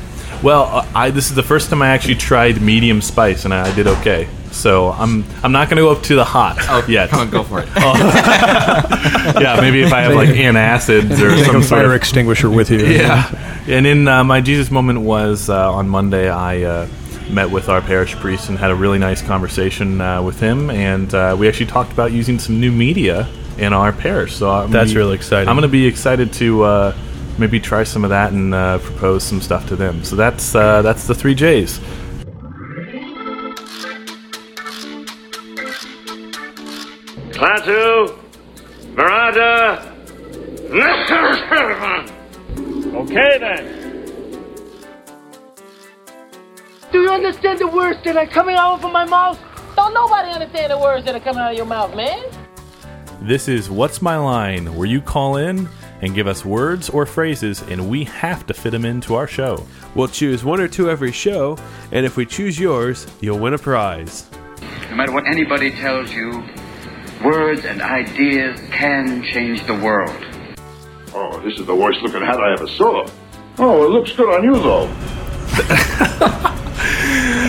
Well, 0.43 0.65
uh, 0.65 0.87
I 0.94 1.11
this 1.11 1.29
is 1.29 1.35
the 1.35 1.43
first 1.43 1.71
time 1.71 1.82
I 1.82 1.88
actually 1.88 2.15
tried 2.15 2.61
medium 2.62 3.03
spice, 3.03 3.44
and 3.44 3.53
I 3.53 3.75
did 3.75 3.87
okay. 3.87 4.29
So 4.53 4.91
I'm 4.91 5.25
I'm 5.43 5.53
not 5.53 5.69
going 5.69 5.77
to 5.77 5.82
go 5.82 5.91
up 5.91 6.03
to 6.05 6.15
the 6.17 6.25
hot 6.25 6.56
oh, 6.61 6.85
yet. 6.88 7.11
Come 7.11 7.21
on, 7.21 7.31
go 7.31 7.43
for 7.44 7.61
it. 7.61 7.69
yeah, 7.77 9.59
maybe 9.61 9.82
if 9.82 9.93
I 9.93 10.00
have 10.00 10.15
like 10.15 10.31
antacids 10.31 11.12
or 11.21 11.35
Take 11.37 11.47
some 11.47 11.56
a 11.56 11.62
sort 11.62 11.81
fire 11.81 11.87
of 11.87 11.93
extinguisher 11.93 12.50
with 12.50 12.71
you. 12.71 12.85
yeah. 12.87 13.31
And 13.69 13.87
in 13.87 14.09
uh, 14.09 14.25
my 14.25 14.41
Jesus 14.41 14.71
moment 14.71 15.03
was 15.03 15.49
uh, 15.49 15.73
on 15.73 15.88
Monday. 15.88 16.29
I 16.29 16.62
uh, 16.62 16.88
met 17.31 17.50
with 17.50 17.69
our 17.69 17.81
parish 17.81 18.17
priest 18.17 18.49
and 18.49 18.59
had 18.59 18.71
a 18.71 18.75
really 18.75 18.99
nice 18.99 19.23
conversation 19.23 20.00
uh, 20.00 20.23
with 20.23 20.41
him, 20.41 20.71
and 20.71 21.15
uh, 21.15 21.37
we 21.38 21.49
actually 21.49 21.67
talked 21.67 21.93
about 21.93 22.12
using 22.12 22.38
some 22.38 22.61
new 22.61 22.73
media 22.73 23.29
in 23.59 23.73
our 23.73 23.93
parish. 23.93 24.35
So 24.37 24.50
I'm 24.50 24.71
That's 24.71 24.93
be- 24.93 24.99
really 24.99 25.15
exciting. 25.15 25.49
I'm 25.49 25.55
going 25.55 25.62
to 25.62 25.69
be 25.69 25.87
excited 25.87 26.32
to 26.35 26.62
uh, 26.65 26.97
maybe 27.41 27.59
try 27.59 27.83
some 27.83 28.05
of 28.05 28.11
that 28.11 28.33
and 28.33 28.55
uh, 28.55 28.79
propose 28.79 29.25
some 29.25 29.41
stuff 29.41 29.67
to 29.69 29.75
them. 29.75 30.05
So 30.05 30.15
that's 30.15 30.55
uh, 30.55 30.83
that's 30.83 31.07
the 31.07 31.15
three 31.15 31.35
J's. 31.35 31.81
Klaatu, 37.33 38.19
Barada, 38.95 39.87
Okay 42.95 43.39
then. 43.39 43.81
Do 46.93 47.01
you 47.01 47.09
understand 47.09 47.59
the 47.59 47.69
words 47.69 47.99
that 48.05 48.17
are 48.17 48.27
coming 48.27 48.57
out 48.57 48.85
of 48.85 48.93
my 48.93 49.05
mouth? 49.07 49.39
Don't 49.75 49.95
nobody 49.95 50.31
understand 50.31 50.73
the 50.73 50.79
words 50.79 51.07
that 51.07 51.15
are 51.15 51.21
coming 51.21 51.41
out 51.41 51.53
of 51.53 51.57
your 51.57 51.67
mouth, 51.67 51.97
man. 51.97 52.23
This 53.23 53.49
is 53.49 53.71
What's 53.71 54.03
My 54.03 54.19
Line, 54.19 54.75
where 54.77 54.87
you 54.87 55.01
call 55.01 55.37
in 55.37 55.69
and 56.00 56.14
give 56.14 56.26
us 56.26 56.44
words 56.44 56.89
or 56.91 57.06
phrases, 57.06 57.63
and 57.63 57.89
we 57.89 58.05
have 58.05 58.46
to 58.46 58.55
fit 58.55 58.70
them 58.70 58.84
into 58.84 59.15
our 59.15 59.27
show. 59.27 59.67
We'll 59.94 60.08
choose 60.08 60.44
one 60.44 60.60
or 60.60 60.69
two 60.69 60.91
every 60.91 61.13
show, 61.13 61.58
and 61.93 62.06
if 62.06 62.17
we 62.17 62.27
choose 62.27 62.58
yours, 62.58 63.06
you'll 63.20 63.39
win 63.39 63.55
a 63.55 63.58
prize. 63.58 64.29
No 64.91 64.96
matter 64.96 65.13
what 65.13 65.27
anybody 65.27 65.70
tells 65.70 66.13
you, 66.13 66.43
words 67.25 67.65
and 67.65 67.82
ideas 67.82 68.60
can 68.70 69.22
change 69.25 69.67
the 69.67 69.75
world. 69.75 70.10
Oh, 71.15 71.41
this 71.41 71.58
is 71.58 71.67
the 71.67 71.75
worst 71.75 72.01
looking 72.03 72.22
hat 72.22 72.41
I 72.41 72.53
ever 72.53 72.67
saw. 72.67 73.08
Oh, 73.58 73.84
it 73.84 73.91
looks 73.91 74.13
good 74.13 74.34
on 74.34 74.44
you, 74.44 74.55
though. 74.55 76.46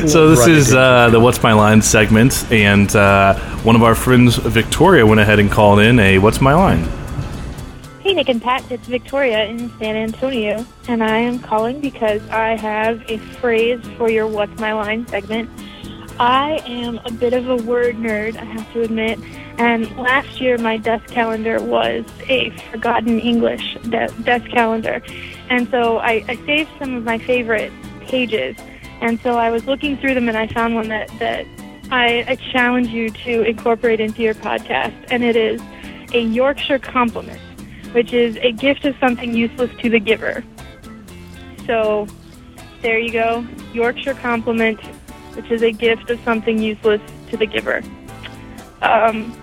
So 0.08 0.30
this 0.30 0.48
is 0.48 0.74
uh, 0.74 1.10
the 1.12 1.20
"What's 1.20 1.44
My 1.44 1.54
Line" 1.54 1.82
segment, 1.82 2.52
and 2.52 2.94
uh, 2.96 3.36
one 3.60 3.76
of 3.76 3.84
our 3.84 3.94
friends, 3.94 4.36
Victoria, 4.36 5.06
went 5.06 5.22
ahead 5.22 5.38
and 5.38 5.50
called 5.52 5.80
in 5.80 6.00
a 6.00 6.18
"What's 6.18 6.42
My 6.42 6.56
Line." 6.56 7.01
Hey, 8.02 8.16
Nick 8.16 8.30
and 8.30 8.42
Pat, 8.42 8.64
it's 8.72 8.88
Victoria 8.88 9.46
in 9.46 9.70
San 9.78 9.96
Antonio, 9.96 10.66
and 10.88 11.04
I 11.04 11.20
am 11.20 11.38
calling 11.38 11.80
because 11.80 12.28
I 12.30 12.56
have 12.56 13.00
a 13.08 13.20
phrase 13.20 13.80
for 13.96 14.10
your 14.10 14.26
What's 14.26 14.60
My 14.60 14.74
Line 14.74 15.06
segment. 15.08 15.48
I 16.20 16.64
am 16.66 17.00
a 17.06 17.12
bit 17.12 17.34
of 17.34 17.48
a 17.48 17.58
word 17.58 17.98
nerd, 17.98 18.38
I 18.38 18.44
have 18.44 18.74
to 18.74 18.82
admit, 18.82 19.20
and 19.60 19.96
last 19.98 20.42
year 20.42 20.58
my 20.58 20.78
desk 20.78 21.10
calendar 21.10 21.62
was 21.62 22.04
a 22.28 22.50
forgotten 22.72 23.20
English 23.20 23.78
de- 23.84 24.12
desk 24.24 24.50
calendar, 24.50 25.04
and 25.52 25.70
so 25.70 26.00
I, 26.00 26.26
I 26.28 26.38
saved 26.48 26.72
some 26.80 26.96
of 26.96 27.04
my 27.04 27.20
favorite 27.20 27.72
pages, 28.02 28.58
and 29.00 29.22
so 29.22 29.38
I 29.38 29.52
was 29.52 29.68
looking 29.68 29.96
through 29.96 30.16
them 30.16 30.28
and 30.28 30.36
I 30.36 30.48
found 30.48 30.74
one 30.74 30.88
that, 30.88 31.08
that 31.20 31.46
I, 31.92 32.26
I 32.28 32.36
challenge 32.52 32.88
you 32.88 33.12
to 33.12 33.44
incorporate 33.44 34.00
into 34.00 34.24
your 34.24 34.34
podcast, 34.34 34.96
and 35.12 35.24
it 35.24 35.36
is 35.36 35.62
a 36.16 36.20
Yorkshire 36.20 36.80
compliment 36.80 37.40
which 37.94 38.14
is 38.14 38.38
a 38.38 38.52
gift 38.52 38.86
of 38.86 38.96
something 39.00 39.34
useless 39.36 39.72
to 39.80 39.90
the 39.90 40.00
giver. 40.00 40.44
So 41.66 42.08
there 42.82 42.98
you 43.00 43.12
go. 43.12 43.46
Yorkshire 43.74 44.16
compliment, 44.16 44.80
which 45.36 45.52
is 45.52 45.62
a 45.62 45.72
gift 45.72 46.10
of 46.10 46.20
something 46.24 46.60
useless 46.60 47.02
to 47.30 47.38
the 47.38 47.46
giver. 47.46 47.84
Um, 48.82 49.38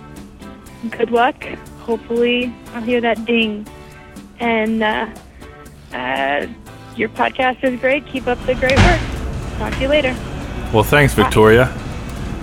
good 0.89 1.11
luck. 1.11 1.43
Hopefully, 1.79 2.53
I'll 2.73 2.81
hear 2.81 3.01
that 3.01 3.25
ding. 3.25 3.65
And 4.39 4.83
uh, 4.83 5.09
uh, 5.93 6.47
Your 6.95 7.09
podcast 7.09 7.63
is 7.63 7.79
great. 7.79 8.05
Keep 8.07 8.27
up 8.27 8.43
the 8.45 8.55
great 8.55 8.77
work. 8.77 8.99
Talk 9.57 9.73
to 9.73 9.81
you 9.81 9.87
later. 9.87 10.15
Well, 10.73 10.83
thanks, 10.83 11.13
Victoria. 11.13 11.73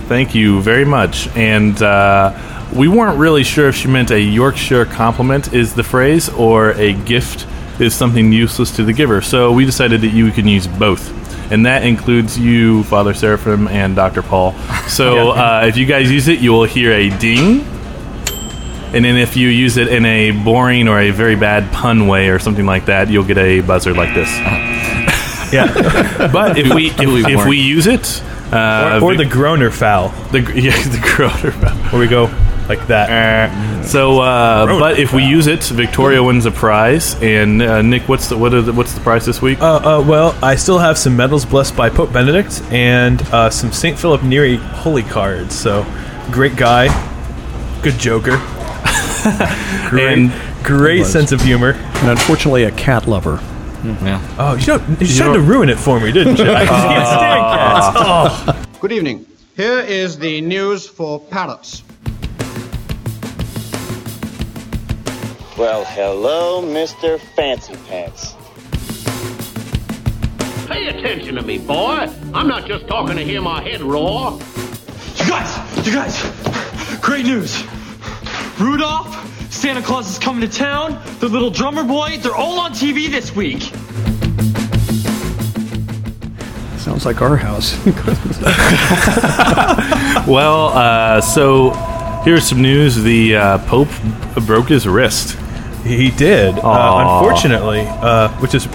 Thank 0.07 0.33
you 0.33 0.61
very 0.61 0.85
much. 0.85 1.27
And 1.35 1.81
uh, 1.81 2.33
we 2.73 2.87
weren't 2.87 3.17
really 3.17 3.43
sure 3.43 3.67
if 3.69 3.75
she 3.75 3.87
meant 3.87 4.11
a 4.11 4.19
Yorkshire 4.19 4.85
compliment 4.85 5.53
is 5.53 5.73
the 5.73 5.83
phrase 5.83 6.29
or 6.29 6.71
a 6.71 6.93
gift 6.93 7.45
is 7.79 7.93
something 7.93 8.31
useless 8.31 8.75
to 8.77 8.83
the 8.83 8.93
giver. 8.93 9.21
So 9.21 9.51
we 9.51 9.65
decided 9.65 10.01
that 10.01 10.09
you 10.13 10.31
can 10.31 10.47
use 10.47 10.67
both. 10.67 11.13
And 11.51 11.65
that 11.65 11.83
includes 11.83 12.37
you, 12.37 12.83
Father 12.83 13.13
Seraphim, 13.13 13.67
and 13.67 13.95
Dr. 13.95 14.21
Paul. 14.21 14.53
So 14.87 15.31
uh, 15.31 15.65
if 15.67 15.75
you 15.75 15.85
guys 15.85 16.09
use 16.09 16.29
it, 16.29 16.39
you 16.39 16.53
will 16.53 16.63
hear 16.63 16.93
a 16.93 17.09
ding. 17.09 17.61
And 18.93 19.03
then 19.03 19.17
if 19.17 19.35
you 19.35 19.49
use 19.49 19.75
it 19.75 19.89
in 19.89 20.05
a 20.05 20.31
boring 20.31 20.87
or 20.87 20.99
a 20.99 21.11
very 21.11 21.35
bad 21.35 21.71
pun 21.73 22.07
way 22.07 22.29
or 22.29 22.39
something 22.39 22.65
like 22.65 22.85
that, 22.85 23.09
you'll 23.09 23.25
get 23.25 23.37
a 23.37 23.59
buzzer 23.59 23.93
like 23.93 24.15
this. 24.15 24.29
yeah. 25.51 26.29
But 26.31 26.57
if 26.57 26.73
we 26.73 26.87
if, 26.91 27.27
if 27.27 27.45
we 27.45 27.59
use 27.59 27.85
it, 27.85 28.23
uh, 28.51 28.99
or, 29.01 29.13
or 29.13 29.15
the 29.15 29.25
groaner 29.25 29.71
foul. 29.71 30.09
The 30.31 30.39
yeah, 30.55 30.71
the 30.83 30.99
groaner 31.15 31.51
foul. 31.51 31.77
Where 31.91 31.99
we 32.01 32.07
go 32.07 32.25
like 32.67 32.85
that. 32.87 33.85
So, 33.85 34.19
uh, 34.19 34.79
but 34.79 34.99
if 34.99 35.13
we 35.13 35.23
use 35.23 35.47
it, 35.47 35.63
Victoria 35.63 36.21
wins 36.21 36.45
a 36.45 36.51
prize. 36.51 37.15
And 37.21 37.61
uh, 37.61 37.81
Nick, 37.81 38.03
what's 38.09 38.27
the 38.29 38.37
what 38.37 38.53
are 38.53 38.61
the, 38.61 38.73
what's 38.73 38.93
the 38.93 38.99
prize 39.01 39.25
this 39.25 39.41
week? 39.41 39.61
Uh, 39.61 39.75
uh, 39.77 40.05
well, 40.05 40.37
I 40.43 40.55
still 40.55 40.77
have 40.77 40.97
some 40.97 41.15
medals 41.15 41.45
blessed 41.45 41.75
by 41.75 41.89
Pope 41.89 42.11
Benedict 42.11 42.61
and 42.71 43.21
uh, 43.33 43.49
some 43.49 43.71
Saint 43.71 43.97
Philip 43.97 44.23
Neri 44.23 44.57
holy 44.57 45.03
cards. 45.03 45.55
So, 45.57 45.85
great 46.31 46.55
guy, 46.55 46.87
good 47.81 47.97
joker, 47.97 48.37
great, 49.89 50.13
And- 50.17 50.63
great 50.63 51.05
sense 51.05 51.31
of 51.31 51.41
humor. 51.41 51.71
And 51.71 52.09
unfortunately, 52.09 52.63
a 52.63 52.71
cat 52.71 53.07
lover. 53.07 53.39
Yeah. 53.83 54.35
Oh, 54.37 54.55
you, 54.55 54.67
know, 54.67 54.97
you 54.99 55.15
tried 55.15 55.33
to 55.33 55.39
ruin 55.39 55.69
it 55.69 55.77
for 55.77 55.99
me, 55.99 56.11
didn't 56.11 56.37
you? 56.39 56.45
I 56.51 56.65
can't 56.65 57.07
stand 57.07 57.41
cats. 57.41 57.46
Oh. 57.79 58.65
Good 58.81 58.91
evening. 58.91 59.27
Here 59.55 59.79
is 59.81 60.17
the 60.17 60.41
news 60.41 60.87
for 60.87 61.19
parrots. 61.19 61.83
Well, 65.55 65.85
hello, 65.85 66.63
Mr. 66.63 67.19
Fancy 67.35 67.75
Pants. 67.87 68.33
Pay 70.67 70.87
attention 70.87 71.35
to 71.35 71.43
me, 71.43 71.59
boy. 71.59 72.09
I'm 72.33 72.47
not 72.47 72.65
just 72.65 72.87
talking 72.87 73.15
to 73.15 73.23
hear 73.23 73.41
my 73.41 73.61
head 73.61 73.81
roar. 73.81 74.39
You 75.17 75.27
guys, 75.27 75.85
you 75.85 75.93
guys, 75.93 76.99
great 76.99 77.25
news. 77.27 77.63
Rudolph, 78.59 79.13
Santa 79.53 79.83
Claus 79.83 80.09
is 80.09 80.17
coming 80.17 80.41
to 80.41 80.55
town, 80.57 80.99
the 81.19 81.27
little 81.27 81.51
drummer 81.51 81.83
boy, 81.83 82.17
they're 82.17 82.35
all 82.35 82.59
on 82.59 82.71
TV 82.71 83.07
this 83.11 83.35
week. 83.35 83.71
Sounds 86.87 87.05
like 87.05 87.21
our 87.21 87.35
house. 87.35 87.75
well, 90.25 90.67
uh, 90.69 91.19
so 91.19 91.71
here's 92.23 92.47
some 92.47 92.61
news. 92.61 92.95
The 92.95 93.35
uh, 93.35 93.57
Pope 93.67 93.89
broke 94.45 94.69
his 94.69 94.87
wrist. 94.87 95.37
He 95.83 96.11
did, 96.11 96.57
uh, 96.57 96.61
Aw. 96.61 97.19
unfortunately, 97.19 97.81
uh, 97.81 98.29
which 98.39 98.55
is, 98.55 98.67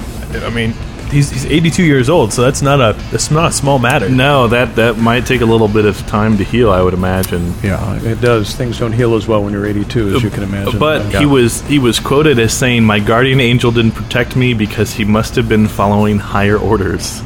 I 0.44 0.50
mean, 0.50 0.72
he's, 1.10 1.30
he's 1.30 1.46
82 1.46 1.84
years 1.84 2.10
old, 2.10 2.34
so 2.34 2.42
that's 2.42 2.60
not 2.60 2.80
a 2.82 2.92
that's 3.10 3.30
not 3.30 3.50
a 3.50 3.52
small 3.54 3.78
matter. 3.78 4.10
No, 4.10 4.46
that 4.46 4.76
that 4.76 4.98
might 4.98 5.24
take 5.24 5.40
a 5.40 5.46
little 5.46 5.66
bit 5.68 5.86
of 5.86 5.96
time 6.06 6.36
to 6.36 6.44
heal. 6.44 6.70
I 6.70 6.82
would 6.82 6.92
imagine. 6.92 7.54
yeah, 7.62 7.98
it 8.02 8.20
does. 8.20 8.54
Things 8.54 8.78
don't 8.78 8.92
heal 8.92 9.14
as 9.14 9.26
well 9.26 9.42
when 9.42 9.54
you're 9.54 9.64
82, 9.64 10.16
as 10.16 10.22
you 10.22 10.28
can 10.28 10.42
imagine. 10.42 10.78
But 10.78 11.10
Yeah. 11.12 11.20
he 11.20 11.24
was 11.24 11.62
he 11.62 11.78
was 11.78 11.98
quoted 11.98 12.38
as 12.38 12.52
saying, 12.52 12.84
"My 12.84 12.98
guardian 12.98 13.40
angel 13.40 13.72
didn't 13.72 13.92
protect 13.92 14.36
me 14.36 14.52
because 14.52 14.92
he 14.92 15.06
must 15.06 15.34
have 15.36 15.48
been 15.48 15.66
following 15.66 16.18
higher 16.18 16.58
orders." 16.58 17.22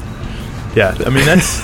Yeah, 0.76 0.94
I 1.06 1.10
mean 1.10 1.24
that's 1.24 1.60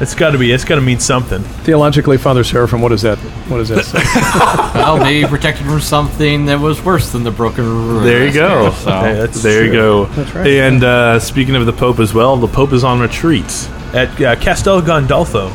it's 0.00 0.14
got 0.14 0.30
to 0.30 0.38
be 0.38 0.52
it's 0.52 0.64
got 0.64 0.76
to 0.76 0.80
mean 0.80 1.00
something. 1.00 1.42
Theologically, 1.42 2.16
Father 2.16 2.42
Seraphim, 2.44 2.80
what 2.80 2.92
is 2.92 3.02
that? 3.02 3.18
What 3.48 3.58
does 3.58 3.68
that 3.68 3.84
say? 3.84 3.98
well, 4.74 4.96
maybe 4.98 5.28
protected 5.28 5.66
from 5.66 5.80
something 5.80 6.46
that 6.46 6.58
was 6.58 6.82
worse 6.82 7.12
than 7.12 7.24
the 7.24 7.30
broken 7.30 7.88
wrist. 7.94 8.04
There 8.04 8.26
you 8.26 8.32
go. 8.32 8.70
So. 8.72 8.90
Hey, 8.90 9.14
that's- 9.14 9.42
there 9.42 9.64
you 9.64 9.72
go. 9.72 10.06
That's 10.06 10.34
right. 10.34 10.46
And 10.46 10.82
uh, 10.82 11.18
speaking 11.20 11.56
of 11.56 11.66
the 11.66 11.72
Pope 11.72 11.98
as 11.98 12.14
well, 12.14 12.36
the 12.36 12.48
Pope 12.48 12.72
is 12.72 12.84
on 12.84 13.00
retreat. 13.00 13.44
At 13.92 14.20
uh, 14.20 14.36
Castel 14.36 14.80
Gandolfo. 14.82 15.50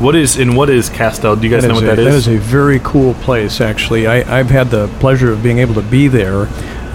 What 0.00 0.14
is 0.14 0.36
and 0.38 0.56
what 0.56 0.70
is 0.70 0.88
Castel? 0.88 1.36
Do 1.36 1.46
you 1.46 1.54
guys 1.54 1.64
know 1.66 1.74
what 1.74 1.82
a, 1.82 1.86
that 1.86 1.96
That 1.96 2.06
is? 2.06 2.26
is 2.26 2.28
a 2.28 2.38
very 2.38 2.80
cool 2.82 3.14
place, 3.14 3.60
actually. 3.60 4.06
I, 4.06 4.38
I've 4.38 4.48
had 4.50 4.68
the 4.70 4.88
pleasure 5.00 5.30
of 5.32 5.42
being 5.42 5.58
able 5.58 5.74
to 5.74 5.82
be 5.82 6.08
there. 6.08 6.42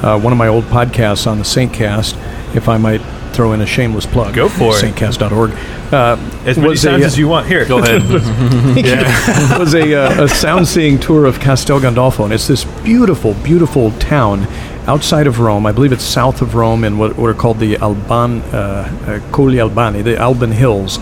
Uh, 0.03 0.19
one 0.19 0.33
of 0.33 0.37
my 0.37 0.47
old 0.47 0.63
podcasts 0.65 1.27
on 1.27 1.37
the 1.39 1.45
Saint 1.45 1.71
Cast, 1.73 2.15
if 2.55 2.67
I 2.67 2.77
might 2.77 3.01
throw 3.35 3.53
in 3.53 3.61
a 3.61 3.65
shameless 3.65 4.05
plug. 4.05 4.33
Go 4.33 4.47
for 4.49 4.75
it. 4.75 4.83
Saintcast.org. 4.83 5.51
Uh, 5.93 6.17
As 6.45 6.57
many 6.57 6.69
was 6.69 6.81
times 6.81 7.03
a, 7.03 7.05
as 7.05 7.17
you 7.17 7.27
want. 7.27 7.47
Here, 7.47 7.65
Go 7.65 7.79
ahead. 7.79 8.01
It 8.77 9.59
was 9.59 9.73
a, 9.73 9.93
uh, 9.93 10.23
a 10.23 10.27
sound 10.27 10.67
seeing 10.67 10.99
tour 10.99 11.25
of 11.25 11.39
Castel 11.39 11.79
Gandolfo, 11.79 12.23
and 12.23 12.33
it's 12.33 12.47
this 12.47 12.63
beautiful, 12.83 13.33
beautiful 13.35 13.91
town 13.91 14.47
outside 14.87 15.27
of 15.27 15.39
Rome. 15.39 15.65
I 15.65 15.71
believe 15.71 15.91
it's 15.91 16.03
south 16.03 16.41
of 16.41 16.55
Rome 16.55 16.83
in 16.83 16.97
what, 16.97 17.15
what 17.17 17.29
are 17.29 17.33
called 17.33 17.59
the 17.59 17.77
Alban, 17.77 18.41
uh, 18.41 19.21
uh, 19.25 19.31
Colli 19.31 19.59
Albani, 19.59 20.01
the 20.01 20.17
Alban 20.17 20.51
Hills, 20.51 20.99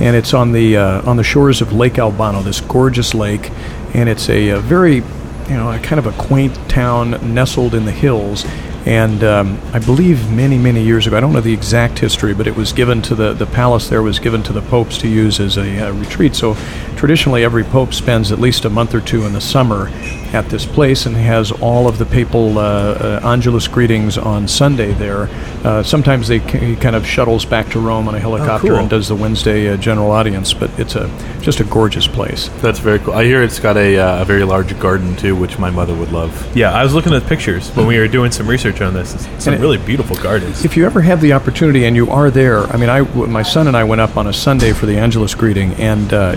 and 0.00 0.16
it's 0.16 0.34
on 0.34 0.52
the 0.52 0.76
uh, 0.76 1.08
on 1.08 1.16
the 1.16 1.24
shores 1.24 1.60
of 1.60 1.72
Lake 1.72 1.98
Albano, 1.98 2.42
this 2.42 2.60
gorgeous 2.60 3.14
lake, 3.14 3.50
and 3.94 4.08
it's 4.08 4.28
a, 4.28 4.50
a 4.50 4.58
very 4.60 5.02
you 5.50 5.56
know, 5.56 5.72
a 5.72 5.78
kind 5.80 5.98
of 5.98 6.06
a 6.06 6.12
quaint 6.12 6.54
town 6.68 7.34
nestled 7.34 7.74
in 7.74 7.84
the 7.84 7.92
hills. 7.92 8.44
And 8.86 9.22
um, 9.22 9.60
I 9.74 9.78
believe 9.78 10.30
many, 10.30 10.56
many 10.56 10.82
years 10.82 11.06
ago, 11.06 11.16
I 11.16 11.20
don't 11.20 11.32
know 11.32 11.40
the 11.40 11.52
exact 11.52 11.98
history, 11.98 12.32
but 12.32 12.46
it 12.46 12.56
was 12.56 12.72
given 12.72 13.02
to 13.02 13.14
the, 13.14 13.34
the 13.34 13.46
palace 13.46 13.88
there 13.88 14.02
was 14.02 14.18
given 14.18 14.42
to 14.44 14.52
the 14.52 14.62
popes 14.62 14.96
to 14.98 15.08
use 15.08 15.38
as 15.38 15.58
a 15.58 15.88
uh, 15.88 15.92
retreat. 15.92 16.34
So 16.34 16.56
traditionally, 17.04 17.42
every 17.44 17.64
pope 17.64 17.94
spends 17.94 18.30
at 18.30 18.38
least 18.38 18.66
a 18.66 18.70
month 18.70 18.94
or 18.94 19.00
two 19.00 19.24
in 19.24 19.32
the 19.32 19.40
summer 19.40 19.88
at 20.34 20.46
this 20.50 20.66
place 20.66 21.06
and 21.06 21.16
has 21.16 21.50
all 21.50 21.88
of 21.88 21.96
the 21.96 22.04
papal 22.04 22.58
uh, 22.58 22.62
uh, 22.62 23.20
Angelus 23.24 23.66
greetings 23.66 24.18
on 24.18 24.46
Sunday 24.46 24.92
there. 24.92 25.22
Uh, 25.64 25.82
sometimes 25.82 26.28
they 26.28 26.40
c- 26.40 26.58
he 26.58 26.76
kind 26.76 26.94
of 26.94 27.06
shuttles 27.06 27.46
back 27.46 27.70
to 27.70 27.80
Rome 27.80 28.06
on 28.06 28.14
a 28.14 28.18
helicopter 28.20 28.68
cool. 28.68 28.76
and 28.76 28.90
does 28.90 29.08
the 29.08 29.16
Wednesday 29.16 29.70
uh, 29.72 29.78
general 29.78 30.10
audience, 30.10 30.52
but 30.52 30.70
it's 30.78 30.94
a 30.94 31.08
just 31.40 31.60
a 31.60 31.64
gorgeous 31.64 32.06
place. 32.06 32.48
That's 32.60 32.78
very 32.78 32.98
cool. 32.98 33.14
I 33.14 33.24
hear 33.24 33.42
it's 33.42 33.58
got 33.58 33.78
a, 33.78 33.98
uh, 33.98 34.20
a 34.22 34.24
very 34.26 34.44
large 34.44 34.78
garden 34.78 35.16
too, 35.16 35.34
which 35.34 35.58
my 35.58 35.70
mother 35.70 35.94
would 35.94 36.12
love. 36.12 36.54
Yeah, 36.54 36.70
I 36.72 36.82
was 36.84 36.92
looking 36.92 37.14
at 37.14 37.26
pictures 37.26 37.70
when 37.74 37.86
we 37.86 37.98
were 37.98 38.08
doing 38.08 38.30
some 38.30 38.46
research 38.46 38.82
on 38.82 38.92
this. 38.92 39.14
It's 39.14 39.24
some 39.44 39.54
And 39.54 39.62
it- 39.62 39.64
really 39.64 39.78
beautiful 39.78 40.16
gardens. 40.16 40.66
If 40.66 40.76
you 40.76 40.84
ever 40.84 41.00
have 41.00 41.22
the 41.22 41.32
opportunity 41.32 41.86
and 41.86 41.96
you 41.96 42.10
are 42.10 42.30
there, 42.30 42.64
I 42.66 42.76
mean, 42.76 42.90
I, 42.90 42.98
w- 42.98 43.26
my 43.26 43.42
son 43.42 43.68
and 43.68 43.76
I 43.76 43.84
went 43.84 44.02
up 44.02 44.18
on 44.18 44.26
a 44.26 44.32
Sunday 44.34 44.72
for 44.74 44.84
the 44.86 44.98
Angelus 44.98 45.34
greeting, 45.34 45.72
and 45.74 46.12
uh, 46.12 46.36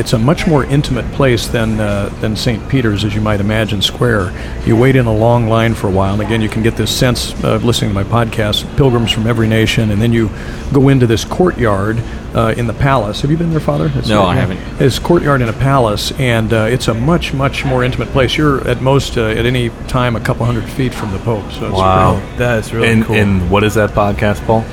it's 0.00 0.12
a 0.14 0.18
much 0.18 0.46
more 0.46 0.64
intimate 0.64 1.04
place 1.12 1.46
than 1.46 1.78
uh, 1.78 2.08
than 2.20 2.34
St. 2.34 2.68
Peter's, 2.68 3.04
as 3.04 3.14
you 3.14 3.20
might 3.20 3.40
imagine, 3.40 3.80
Square. 3.82 4.32
You 4.66 4.74
wait 4.76 4.96
in 4.96 5.06
a 5.06 5.14
long 5.14 5.48
line 5.48 5.74
for 5.74 5.86
a 5.86 5.90
while, 5.90 6.14
and 6.14 6.22
again, 6.22 6.40
you 6.40 6.48
can 6.48 6.62
get 6.62 6.76
this 6.76 6.90
sense 6.94 7.32
of 7.44 7.62
listening 7.64 7.90
to 7.90 7.94
my 7.94 8.04
podcast, 8.04 8.64
pilgrims 8.76 9.12
from 9.12 9.26
every 9.26 9.46
nation, 9.46 9.90
and 9.92 10.00
then 10.02 10.12
you 10.12 10.30
go 10.72 10.88
into 10.88 11.06
this 11.06 11.24
courtyard 11.24 12.02
uh, 12.34 12.54
in 12.56 12.66
the 12.66 12.72
palace. 12.74 13.20
Have 13.20 13.30
you 13.30 13.36
been 13.36 13.50
there, 13.50 13.60
Father? 13.60 13.86
It's- 13.86 14.08
No, 14.08 14.22
I 14.22 14.34
haven't. 14.34 14.58
This 14.78 14.98
courtyard 14.98 15.42
in 15.42 15.48
a 15.48 15.52
palace, 15.52 16.12
and 16.18 16.52
uh, 16.52 16.68
it's 16.70 16.88
a 16.88 16.94
much, 16.94 17.32
much 17.34 17.64
more 17.64 17.84
intimate 17.84 18.08
place. 18.08 18.36
You're 18.36 18.66
at 18.66 18.80
most 18.82 19.16
uh, 19.18 19.26
at 19.26 19.44
any 19.46 19.70
time 19.88 20.16
a 20.16 20.20
couple 20.20 20.46
hundred 20.46 20.68
feet 20.68 20.94
from 20.94 21.12
the 21.12 21.18
Pope. 21.18 21.50
So 21.52 21.66
it's 21.66 21.74
Wow. 21.76 22.20
that 22.38 22.58
is 22.60 22.72
really 22.72 22.88
and 22.88 23.04
cool. 23.04 23.16
and 23.16 23.50
what 23.50 23.62
is 23.64 23.74
that 23.74 23.90
podcast, 23.90 24.44
Paul? 24.46 24.64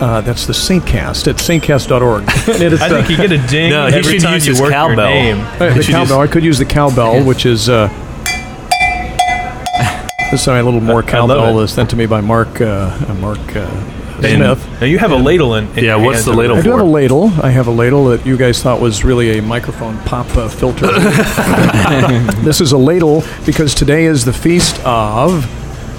Uh, 0.00 0.20
that's 0.22 0.46
the 0.46 0.52
Saintcast 0.54 1.28
at 1.28 1.36
saintcast.org. 1.36 2.22
And 2.54 2.62
it 2.62 2.72
is, 2.72 2.80
I 2.80 2.88
think 2.88 3.10
you 3.10 3.16
get 3.16 3.32
a 3.32 3.46
ding 3.50 3.70
No, 3.70 3.86
he 3.86 3.94
every 3.96 4.12
should 4.14 4.22
time 4.22 4.34
use 4.34 4.46
you 4.46 4.52
his 4.52 4.60
work 4.62 4.72
cowbell. 4.72 5.10
your 5.10 5.36
name. 5.36 5.40
uh, 5.40 5.74
the 5.74 5.82
should 5.82 5.92
cowbell. 5.94 6.20
use- 6.20 6.28
I 6.30 6.32
could 6.32 6.44
use 6.44 6.58
the 6.58 6.64
cowbell, 6.64 7.22
which 7.24 7.44
is 7.44 7.68
uh, 7.68 7.88
this 10.30 10.42
is 10.42 10.48
a 10.48 10.62
little 10.62 10.80
more 10.80 10.98
I 10.98 11.00
love 11.00 11.06
cowbell 11.08 11.60
it. 11.60 11.64
is 11.64 11.72
sent 11.72 11.90
to 11.90 11.96
me 11.96 12.06
by 12.06 12.20
Mark 12.20 12.60
uh, 12.60 12.96
uh, 13.08 13.14
Mark 13.14 13.38
uh, 13.56 13.68
Smith. 14.20 14.80
Now 14.80 14.86
you 14.86 14.98
have 14.98 15.10
a 15.12 15.16
ladle 15.16 15.54
in. 15.56 15.66
in 15.76 15.84
Yeah, 15.84 15.96
your 15.96 16.04
what's 16.06 16.24
the 16.24 16.30
over 16.30 16.40
ladle 16.40 16.56
I 16.56 16.60
there. 16.60 16.64
do 16.72 16.78
have 16.78 16.86
a 16.86 16.90
ladle. 16.90 17.30
I 17.42 17.50
have 17.50 17.66
a 17.66 17.70
ladle 17.72 18.04
that 18.06 18.24
you 18.24 18.36
guys 18.36 18.62
thought 18.62 18.80
was 18.80 19.04
really 19.04 19.38
a 19.38 19.42
microphone 19.42 19.98
pop 20.04 20.26
uh, 20.36 20.48
filter. 20.48 20.86
this 22.42 22.60
is 22.60 22.72
a 22.72 22.78
ladle 22.78 23.22
because 23.44 23.74
today 23.74 24.04
is 24.04 24.24
the 24.24 24.32
feast 24.32 24.80
of 24.84 25.44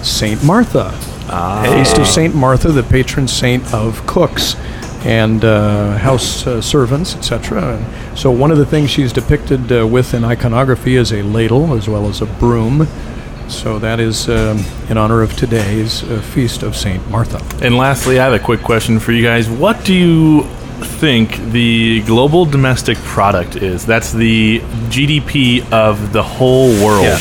Saint 0.02 0.44
Martha. 0.44 0.92
Feast 1.32 1.98
of 1.98 2.08
Saint 2.08 2.36
Martha, 2.36 2.72
the 2.72 2.84
patron 2.84 3.28
saint 3.28 3.74
of 3.74 4.06
cooks 4.06 4.56
and 5.06 5.44
uh, 5.46 5.98
house 5.98 6.46
uh, 6.46 6.62
servants, 6.62 7.16
etc. 7.16 7.84
So 8.16 8.32
one 8.32 8.52
of 8.52 8.58
the 8.58 8.66
things 8.66 8.90
she's 8.90 9.14
depicted 9.14 9.72
uh, 9.72 9.88
with 9.88 10.14
in 10.14 10.24
iconography 10.24 10.96
is 10.96 11.12
a 11.12 11.24
ladle 11.24 11.74
as 11.74 11.88
well 11.88 12.08
as 12.08 12.22
a 12.22 12.26
broom. 12.26 12.86
So 13.48 13.80
that 13.80 14.00
is 14.00 14.30
um, 14.30 14.60
in 14.90 14.98
honor 14.98 15.22
of 15.22 15.36
today's 15.36 16.04
uh, 16.04 16.22
feast 16.22 16.64
of 16.64 16.76
Saint 16.76 17.06
Martha. 17.10 17.42
And 17.66 17.78
lastly, 17.78 18.20
I 18.20 18.26
have 18.26 18.34
a 18.34 18.44
quick 18.44 18.62
question 18.62 19.00
for 19.00 19.12
you 19.12 19.24
guys. 19.24 19.50
What 19.50 19.84
do 19.86 19.94
you 19.94 20.44
think 21.00 21.38
the 21.52 22.02
global 22.04 22.46
domestic 22.46 22.98
product 23.00 23.56
is? 23.56 23.86
That's 23.86 24.12
the 24.12 24.60
GDP 24.90 25.70
of 25.72 26.14
the 26.14 26.24
whole 26.24 26.70
world. 26.84 27.04
Yeah. 27.04 27.18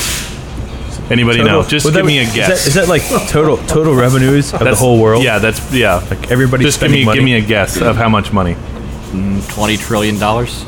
Anybody 1.10 1.38
Total- 1.38 1.62
know? 1.62 1.68
Just 1.68 1.84
would 1.84 1.94
give 1.94 2.04
that- 2.04 2.06
me 2.06 2.18
a 2.18 2.22
is 2.22 2.32
guess. 2.34 2.48
that- 2.48 2.66
is 2.68 2.74
that 2.74 2.88
like 2.88 3.02
total 3.28 3.56
total 3.66 3.94
revenues 3.94 4.52
of 4.54 4.60
the 4.60 4.74
whole 4.74 4.98
world? 5.00 5.22
Yeah, 5.24 5.38
that's 5.38 5.72
yeah. 5.72 5.96
Like 6.10 6.30
everybody's 6.30 6.66
Just 6.66 6.78
give 6.80 6.88
spending 6.90 7.00
me 7.00 7.04
money. 7.04 7.16
give 7.18 7.24
me 7.24 7.34
a 7.34 7.40
guess 7.40 7.76
of 7.80 7.96
how 7.96 8.08
much 8.08 8.32
money. 8.32 8.54
Mm, 9.12 9.46
Twenty 9.52 9.76
trillion 9.76 10.18
dollars. 10.18 10.64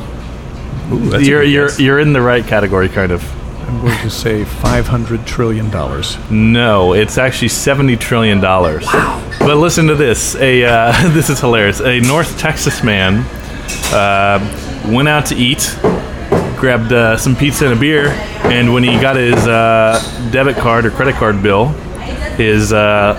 Ooh, 0.92 0.98
that's 1.10 1.22
a 1.22 1.26
you're 1.26 1.42
good 1.42 1.50
you're 1.50 1.68
guess. 1.68 1.80
you're 1.80 1.98
in 2.00 2.12
the 2.12 2.20
right 2.20 2.44
category, 2.46 2.88
kind 2.88 3.12
of. 3.12 3.22
I'm 3.68 3.80
going 3.80 3.96
to 4.00 4.10
say 4.10 4.44
$500 4.44 5.24
trillion. 5.24 5.70
No, 6.52 6.92
it's 6.92 7.16
actually 7.16 7.48
seventy 7.48 7.96
trillion 7.96 8.40
dollars. 8.40 8.84
But 9.38 9.56
listen 9.56 9.86
to 9.86 9.94
this. 9.94 10.34
A 10.34 10.64
uh, 10.64 11.08
this 11.14 11.30
is 11.30 11.38
hilarious. 11.40 11.80
A 11.80 12.00
North 12.00 12.36
Texas 12.38 12.82
man 12.82 13.24
uh, 13.94 14.38
went 14.92 15.08
out 15.08 15.26
to 15.26 15.36
eat, 15.36 15.74
grabbed 16.62 16.92
uh, 16.92 17.16
some 17.16 17.34
pizza 17.34 17.64
and 17.64 17.74
a 17.76 17.76
beer, 17.76 18.10
and 18.44 18.72
when 18.72 18.84
he 18.84 18.90
got 19.00 19.16
his 19.16 19.34
uh, 19.48 19.98
debit 20.30 20.56
card 20.56 20.86
or 20.86 20.92
credit 20.92 21.16
card 21.16 21.42
bill, 21.42 21.66
his 22.36 22.72
uh, 22.72 23.14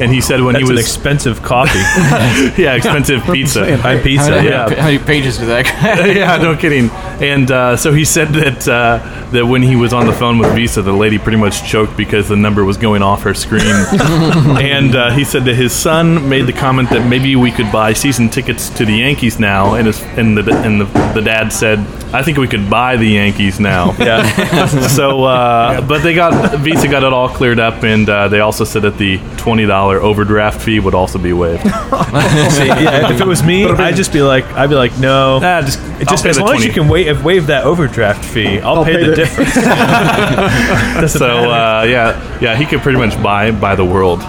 And 0.00 0.12
he 0.12 0.20
said 0.20 0.40
when 0.40 0.54
That's 0.54 0.64
he 0.64 0.70
an 0.70 0.76
was 0.76 0.84
expensive 0.84 1.42
coffee. 1.42 1.78
yeah, 2.60 2.74
expensive 2.74 3.22
pizza. 3.24 3.76
High 3.78 4.00
pizza. 4.00 4.24
How 4.24 4.36
many, 4.36 4.48
yeah. 4.48 4.68
how 4.68 4.86
many 4.86 4.98
pages 4.98 5.38
did 5.38 5.46
that? 5.46 5.66
yeah, 6.16 6.36
no 6.36 6.56
kidding. 6.56 6.90
And 7.22 7.50
uh, 7.50 7.76
so 7.76 7.92
he 7.92 8.04
said 8.04 8.28
that 8.28 8.68
uh, 8.68 9.30
that 9.30 9.46
when 9.46 9.62
he 9.62 9.76
was 9.76 9.92
on 9.92 10.06
the 10.06 10.12
phone 10.12 10.38
with 10.38 10.52
Visa, 10.54 10.82
the 10.82 10.92
lady 10.92 11.18
pretty 11.18 11.38
much 11.38 11.68
choked 11.68 11.96
because 11.96 12.28
the 12.28 12.36
number 12.36 12.64
was 12.64 12.76
going 12.76 13.02
off 13.02 13.22
her 13.22 13.34
screen. 13.34 13.62
and 13.62 14.94
uh, 14.96 15.10
he 15.10 15.24
said 15.24 15.44
that 15.44 15.54
his 15.54 15.72
son 15.72 16.28
made 16.28 16.46
the 16.46 16.52
comment 16.52 16.90
that 16.90 17.08
maybe 17.08 17.36
we 17.36 17.50
could 17.50 17.70
buy 17.70 17.92
season 17.92 18.28
tickets 18.28 18.70
to 18.70 18.84
the 18.84 18.94
Yankees 18.94 19.38
now, 19.38 19.74
and 19.74 19.86
his, 19.86 20.02
and 20.02 20.36
the 20.36 20.54
and 20.64 20.80
the, 20.80 20.84
the 21.14 21.20
dad 21.20 21.52
said, 21.52 21.78
I 22.12 22.22
think 22.22 22.38
we 22.38 22.48
could 22.48 22.68
buy 22.70 22.96
the 22.96 23.06
Yankees 23.08 23.58
now. 23.60 23.92
Yeah. 23.98 24.66
so, 24.88 25.24
uh, 25.24 25.80
but 25.86 26.02
they 26.02 26.14
got 26.14 26.58
Visa 26.58 26.88
got 26.88 27.02
it 27.02 27.12
all 27.12 27.28
cleared 27.28 27.58
up, 27.58 27.82
and 27.82 28.08
uh, 28.08 28.28
they 28.28 28.40
also 28.40 28.64
said 28.64 28.82
that 28.82 28.98
the 28.98 29.18
twenty 29.36 29.66
dollar 29.84 30.00
overdraft 30.00 30.62
fee 30.62 30.80
would 30.80 30.94
also 30.94 31.18
be 31.18 31.34
waived. 31.34 31.62
See, 31.62 32.66
yeah, 32.66 33.12
if 33.12 33.20
it 33.20 33.26
was 33.26 33.42
me, 33.42 33.66
I'd 33.66 33.96
just 33.96 34.14
be 34.14 34.22
like, 34.22 34.46
I'd 34.52 34.70
be 34.70 34.76
like, 34.76 34.98
no. 34.98 35.40
Ah, 35.42 35.60
just 35.60 35.78
It 36.00 36.08
just 36.08 36.10
I'll 36.10 36.22
pay 36.22 36.30
as 36.30 36.36
the 36.36 36.44
long 36.44 36.56
as 36.56 36.64
you 36.64 36.72
can 36.72 36.88
waive, 36.88 37.22
waive 37.22 37.48
that 37.48 37.64
overdraft 37.64 38.24
fee, 38.24 38.60
I'll, 38.60 38.82
pay, 38.82 38.94
pay 38.94 39.04
the 39.04 39.10
the- 39.10 39.16
difference. 39.16 39.54
Doesn't 39.54 41.18
so 41.18 41.26
matter. 41.26 41.50
uh, 41.50 41.82
yeah, 41.84 42.38
yeah, 42.40 42.56
he 42.56 42.64
could 42.64 42.80
pretty 42.80 42.98
much 42.98 43.22
buy 43.22 43.50
buy 43.50 43.74
the 43.74 43.84
world. 43.84 44.20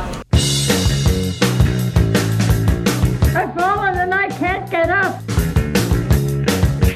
I've 3.33 3.53
fallen 3.55 3.97
and 3.97 4.13
I 4.13 4.27
can't 4.27 4.69
get 4.69 4.89
up. 4.89 5.21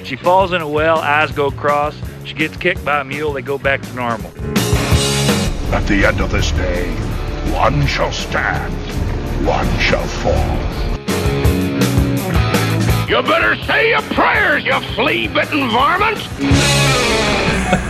She 0.05 0.17
falls 0.17 0.51
in 0.51 0.61
a 0.61 0.67
well, 0.67 0.97
eyes 0.97 1.31
go 1.31 1.49
cross. 1.49 1.95
She 2.25 2.33
gets 2.33 2.57
kicked 2.57 2.83
by 2.83 2.99
a 2.99 3.03
mule, 3.05 3.31
they 3.31 3.41
go 3.41 3.57
back 3.57 3.81
to 3.81 3.93
normal. 3.93 4.31
At 5.71 5.87
the 5.87 6.03
end 6.05 6.19
of 6.19 6.31
this 6.31 6.51
day, 6.51 6.93
one 7.53 7.85
shall 7.87 8.11
stand, 8.11 8.73
one 9.45 9.67
shall 9.79 10.05
fall. 10.05 10.57
You 13.07 13.21
better 13.23 13.55
say 13.65 13.89
your 13.89 14.01
prayers, 14.01 14.65
you 14.65 14.79
flea-bitten 14.95 15.69
varmint! 15.69 16.19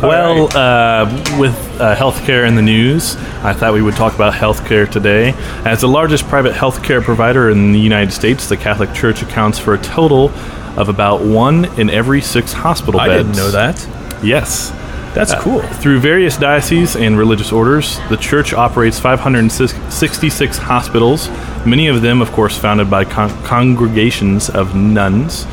Well, 0.00 0.56
uh, 0.56 1.06
with 1.40 1.56
uh, 1.80 1.96
healthcare 1.96 2.46
in 2.46 2.54
the 2.54 2.62
news, 2.62 3.16
I 3.42 3.52
thought 3.52 3.72
we 3.74 3.82
would 3.82 3.96
talk 3.96 4.14
about 4.14 4.32
healthcare 4.32 4.88
today. 4.88 5.34
As 5.64 5.80
the 5.80 5.88
largest 5.88 6.24
private 6.28 6.52
healthcare 6.52 7.02
provider 7.02 7.50
in 7.50 7.72
the 7.72 7.80
United 7.80 8.12
States, 8.12 8.48
the 8.48 8.56
Catholic 8.56 8.92
Church 8.94 9.22
accounts 9.22 9.58
for 9.58 9.74
a 9.74 9.78
total 9.78 10.30
of 10.78 10.88
about 10.88 11.22
one 11.22 11.64
in 11.80 11.90
every 11.90 12.20
six 12.20 12.52
hospital 12.52 13.00
beds. 13.00 13.10
I 13.10 13.16
beds. 13.16 13.28
didn't 13.28 13.36
know 13.38 13.50
that. 13.50 14.24
Yes. 14.24 14.70
That's 15.14 15.32
Uh, 15.32 15.40
cool. 15.40 15.60
Through 15.80 16.00
various 16.00 16.36
dioceses 16.36 16.94
and 16.96 17.18
religious 17.18 17.50
orders, 17.52 17.98
the 18.08 18.16
church 18.16 18.52
operates 18.54 18.98
566 19.00 20.58
hospitals, 20.58 21.30
many 21.64 21.88
of 21.88 22.02
them, 22.02 22.20
of 22.22 22.30
course, 22.32 22.56
founded 22.56 22.88
by 22.90 23.04
con- 23.04 23.32
congregations 23.44 24.48
of 24.50 24.74
nuns. 24.74 25.46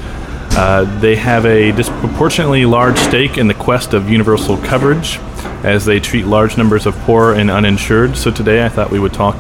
Uh, 0.57 0.85
they 0.99 1.15
have 1.15 1.45
a 1.45 1.71
disproportionately 1.73 2.65
large 2.65 2.97
stake 2.97 3.37
in 3.37 3.47
the 3.47 3.53
quest 3.53 3.93
of 3.93 4.09
universal 4.09 4.57
coverage 4.57 5.19
as 5.63 5.83
they 5.85 5.99
treat 5.99 6.25
large 6.25 6.57
numbers 6.57 6.85
of 6.85 6.95
poor 6.99 7.33
and 7.33 7.49
uninsured. 7.51 8.15
So 8.15 8.31
today 8.31 8.63
I 8.65 8.69
thought 8.69 8.89
we 8.91 8.99
would 8.99 9.13
talk 9.13 9.35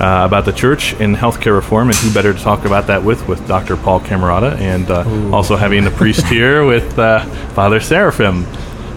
uh, 0.00 0.22
about 0.24 0.44
the 0.44 0.52
church 0.52 0.94
and 1.00 1.14
healthcare 1.16 1.54
reform, 1.54 1.88
and 1.88 1.96
who 1.98 2.12
better 2.12 2.32
to 2.32 2.38
talk 2.40 2.64
about 2.64 2.86
that 2.88 3.04
with 3.04 3.26
with 3.28 3.46
Dr. 3.46 3.76
Paul 3.76 4.00
Camerata, 4.00 4.58
and 4.58 4.90
uh, 4.90 5.04
also 5.34 5.54
having 5.56 5.84
the 5.84 5.90
priest 5.90 6.26
here 6.36 6.64
with 6.64 6.98
uh, 6.98 7.20
Father 7.54 7.78
Seraphim. 7.80 8.44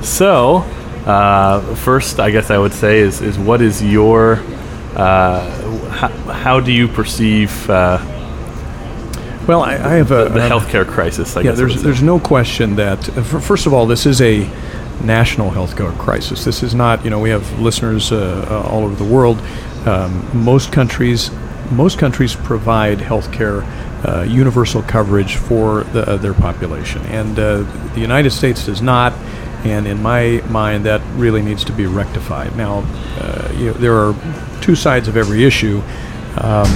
So, 0.08 0.60
uh, 1.06 1.76
first, 1.76 2.20
I 2.20 2.32
guess 2.32 2.50
I 2.50 2.58
would 2.58 2.74
say 2.74 3.00
is 3.00 3.22
is 3.22 3.38
what 3.38 3.62
is 3.62 3.84
your 3.84 4.42
uh, 4.96 5.90
how, 5.90 6.08
how 6.32 6.60
do 6.60 6.72
you 6.72 6.88
perceive 6.88 7.70
uh, 7.70 8.00
Well, 9.48 9.62
I, 9.62 9.74
I 9.74 9.94
have 9.96 10.12
a 10.12 10.30
the 10.30 10.44
um, 10.44 10.50
healthcare 10.50 10.88
crisis? 10.88 11.36
I 11.36 11.42
yeah, 11.42 11.52
guess 11.52 11.58
there's 11.58 11.84
there's 11.84 12.02
no 12.02 12.20
question 12.20 12.78
that 12.78 13.18
uh, 13.18 13.22
first 13.22 13.68
of 13.68 13.74
all, 13.74 13.86
this 13.86 14.06
is 14.06 14.22
a 14.22 14.50
national 15.04 15.52
healthcare 15.52 15.96
crisis. 16.00 16.46
This 16.46 16.64
is 16.64 16.74
not 16.74 17.04
you 17.04 17.10
know 17.10 17.20
we 17.20 17.30
have 17.30 17.60
listeners 17.60 18.12
uh, 18.12 18.48
uh, 18.50 18.70
all 18.70 18.86
over 18.86 18.96
the 18.96 19.12
world. 19.14 19.38
Um, 19.86 20.26
most 20.34 20.72
countries 20.72 21.32
most 21.70 22.00
countries 22.00 22.34
provide 22.34 23.00
healthcare 23.00 23.66
uh, 24.08 24.24
universal 24.24 24.82
coverage 24.84 25.36
for 25.36 25.84
the, 25.86 26.10
uh, 26.10 26.18
their 26.18 26.34
population, 26.34 27.02
and 27.08 27.38
uh, 27.38 27.64
the 27.94 28.00
United 28.00 28.32
States 28.32 28.66
does 28.66 28.82
not. 28.82 29.14
And 29.72 29.88
in 29.88 30.02
my 30.02 30.42
mind, 30.50 30.86
that 30.86 31.02
really 31.16 31.42
needs 31.42 31.64
to 31.66 31.72
be 31.72 31.86
rectified. 31.86 32.56
Now, 32.56 32.86
uh, 33.20 33.54
you 33.58 33.68
know, 33.68 33.74
there 33.74 33.96
are 33.96 34.16
two 34.62 34.76
sides 34.76 35.08
of 35.08 35.18
every 35.18 35.44
issue. 35.44 35.82
Um, 36.38 36.68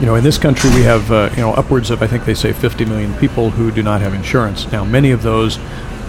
you 0.00 0.06
know, 0.06 0.14
in 0.14 0.24
this 0.24 0.36
country, 0.36 0.68
we 0.70 0.82
have 0.82 1.10
uh, 1.10 1.30
you 1.32 1.40
know 1.40 1.52
upwards 1.54 1.90
of 1.90 2.02
I 2.02 2.06
think 2.06 2.24
they 2.24 2.34
say 2.34 2.52
50 2.52 2.84
million 2.84 3.14
people 3.14 3.50
who 3.50 3.70
do 3.70 3.82
not 3.82 4.00
have 4.02 4.12
insurance. 4.12 4.70
Now, 4.70 4.84
many 4.84 5.10
of 5.10 5.22
those 5.22 5.58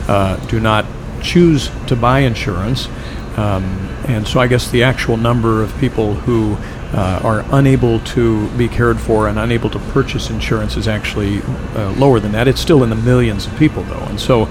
uh, 0.09 0.35
do 0.47 0.59
not 0.59 0.85
choose 1.21 1.71
to 1.87 1.95
buy 1.95 2.19
insurance, 2.19 2.87
um, 3.37 3.63
and 4.07 4.27
so 4.27 4.39
I 4.39 4.47
guess 4.47 4.69
the 4.69 4.83
actual 4.83 5.15
number 5.15 5.63
of 5.63 5.75
people 5.77 6.15
who 6.15 6.57
uh, 6.93 7.21
are 7.23 7.45
unable 7.51 7.99
to 7.99 8.49
be 8.51 8.67
cared 8.67 8.99
for 8.99 9.27
and 9.27 9.39
unable 9.39 9.69
to 9.69 9.79
purchase 9.79 10.29
insurance 10.29 10.75
is 10.75 10.87
actually 10.87 11.41
uh, 11.75 11.93
lower 11.97 12.19
than 12.19 12.33
that. 12.33 12.47
It's 12.47 12.61
still 12.61 12.83
in 12.83 12.89
the 12.89 12.95
millions 12.95 13.45
of 13.47 13.55
people, 13.57 13.83
though, 13.83 14.05
and 14.05 14.19
so. 14.19 14.49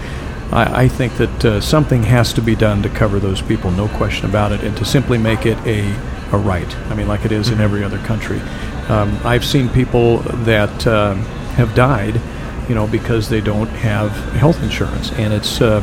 I, 0.52 0.84
I 0.84 0.88
think 0.88 1.16
that 1.16 1.44
uh, 1.44 1.60
something 1.60 2.02
has 2.04 2.32
to 2.34 2.42
be 2.42 2.54
done 2.54 2.82
to 2.82 2.88
cover 2.88 3.18
those 3.18 3.42
people, 3.42 3.70
no 3.70 3.88
question 3.88 4.28
about 4.28 4.52
it, 4.52 4.62
and 4.62 4.76
to 4.76 4.84
simply 4.84 5.18
make 5.18 5.46
it 5.46 5.58
a, 5.66 5.92
a 6.32 6.38
right. 6.38 6.76
I 6.90 6.94
mean, 6.94 7.08
like 7.08 7.24
it 7.24 7.32
is 7.32 7.50
in 7.50 7.60
every 7.60 7.82
other 7.82 7.98
country. 7.98 8.40
Um, 8.88 9.18
I've 9.24 9.44
seen 9.44 9.68
people 9.68 10.18
that 10.44 10.86
um 10.86 11.24
have 11.56 11.74
died, 11.74 12.20
you 12.68 12.74
know, 12.74 12.86
because 12.86 13.30
they 13.30 13.40
don't 13.40 13.68
have 13.68 14.10
health 14.34 14.62
insurance, 14.62 15.10
and 15.12 15.32
it's, 15.32 15.60
um, 15.62 15.82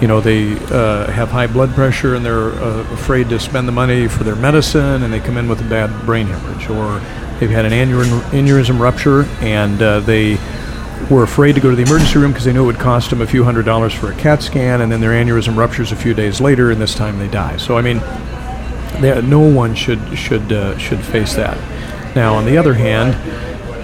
you 0.00 0.08
know, 0.08 0.20
they 0.20 0.54
uh, 0.70 1.10
have 1.10 1.28
high 1.28 1.46
blood 1.46 1.70
pressure 1.74 2.14
and 2.14 2.24
they're 2.24 2.52
uh, 2.52 2.80
afraid 2.92 3.28
to 3.28 3.38
spend 3.38 3.68
the 3.68 3.72
money 3.72 4.08
for 4.08 4.24
their 4.24 4.36
medicine, 4.36 5.02
and 5.02 5.12
they 5.12 5.20
come 5.20 5.36
in 5.36 5.48
with 5.48 5.60
a 5.60 5.68
bad 5.68 5.90
brain 6.06 6.26
hemorrhage, 6.26 6.70
or 6.70 6.98
they've 7.38 7.50
had 7.50 7.66
an 7.66 7.72
aneurysm, 7.72 8.20
aneurysm 8.30 8.78
rupture 8.78 9.24
and 9.40 9.82
uh, 9.82 10.00
they 10.00 10.38
were 11.10 11.22
afraid 11.22 11.54
to 11.54 11.60
go 11.60 11.70
to 11.70 11.76
the 11.76 11.82
emergency 11.82 12.18
room 12.18 12.32
because 12.32 12.44
they 12.44 12.52
knew 12.52 12.62
it 12.62 12.66
would 12.66 12.78
cost 12.78 13.10
them 13.10 13.20
a 13.20 13.26
few 13.26 13.44
hundred 13.44 13.64
dollars 13.64 13.92
for 13.92 14.12
a 14.12 14.14
CAT 14.16 14.42
scan, 14.42 14.80
and 14.80 14.90
then 14.90 15.00
their 15.00 15.12
aneurysm 15.12 15.56
ruptures 15.56 15.92
a 15.92 15.96
few 15.96 16.14
days 16.14 16.40
later, 16.40 16.70
and 16.70 16.80
this 16.80 16.94
time 16.94 17.18
they 17.18 17.28
die. 17.28 17.56
So 17.56 17.76
I 17.76 17.82
mean, 17.82 17.98
they, 19.00 19.20
no 19.22 19.40
one 19.40 19.74
should 19.74 20.18
should 20.18 20.52
uh, 20.52 20.76
should 20.78 21.00
face 21.00 21.34
that. 21.34 21.56
Now, 22.14 22.34
on 22.34 22.44
the 22.44 22.58
other 22.58 22.74
hand, 22.74 23.16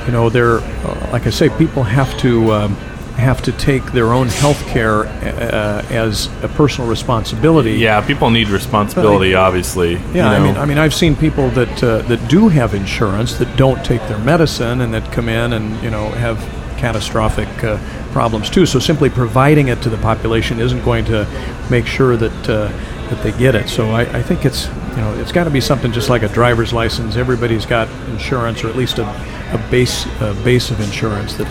you 0.06 0.12
know, 0.12 0.28
there, 0.28 0.58
uh, 0.58 1.08
like 1.12 1.26
I 1.26 1.30
say, 1.30 1.48
people 1.50 1.82
have 1.82 2.16
to 2.18 2.52
um, 2.52 2.74
have 3.16 3.42
to 3.42 3.52
take 3.52 3.84
their 3.92 4.12
own 4.12 4.28
health 4.28 4.64
care 4.66 5.06
uh, 5.06 5.84
as 5.90 6.26
a 6.42 6.48
personal 6.48 6.88
responsibility. 6.88 7.72
yeah, 7.72 8.00
people 8.06 8.30
need 8.30 8.48
responsibility, 8.48 9.34
obviously. 9.34 9.94
Yeah, 10.12 10.12
you 10.12 10.22
I 10.22 10.38
mean, 10.38 10.56
I 10.56 10.64
mean, 10.66 10.78
I've 10.78 10.94
seen 10.94 11.16
people 11.16 11.50
that 11.50 11.82
uh, 11.82 12.02
that 12.02 12.28
do 12.28 12.48
have 12.48 12.74
insurance 12.74 13.34
that 13.38 13.56
don't 13.56 13.84
take 13.84 14.00
their 14.02 14.18
medicine 14.18 14.80
and 14.82 14.94
that 14.94 15.10
come 15.12 15.28
in 15.28 15.52
and 15.52 15.82
you 15.82 15.90
know 15.90 16.10
have 16.10 16.38
catastrophic 16.78 17.48
uh, 17.64 17.78
problems 18.12 18.50
too. 18.50 18.66
So 18.66 18.78
simply 18.78 19.10
providing 19.10 19.68
it 19.68 19.82
to 19.82 19.90
the 19.90 19.98
population 19.98 20.60
isn't 20.60 20.84
going 20.84 21.04
to 21.06 21.26
make 21.70 21.86
sure 21.86 22.16
that 22.16 22.48
uh, 22.48 22.68
that 23.08 23.22
they 23.22 23.32
get 23.38 23.54
it. 23.54 23.68
So 23.68 23.90
I, 23.90 24.02
I 24.18 24.22
think 24.22 24.44
it's 24.44 24.66
you 24.96 25.02
know 25.02 25.14
it's 25.20 25.32
got 25.32 25.44
to 25.44 25.50
be 25.50 25.60
something 25.60 25.92
just 25.92 26.08
like 26.10 26.22
a 26.22 26.28
driver's 26.28 26.72
license. 26.72 27.16
Everybody's 27.16 27.66
got 27.66 27.88
insurance 28.10 28.64
or 28.64 28.68
at 28.68 28.76
least 28.76 28.98
a, 28.98 29.04
a 29.52 29.58
base 29.70 30.06
a 30.20 30.34
base 30.44 30.70
of 30.70 30.80
insurance 30.80 31.36
that. 31.36 31.48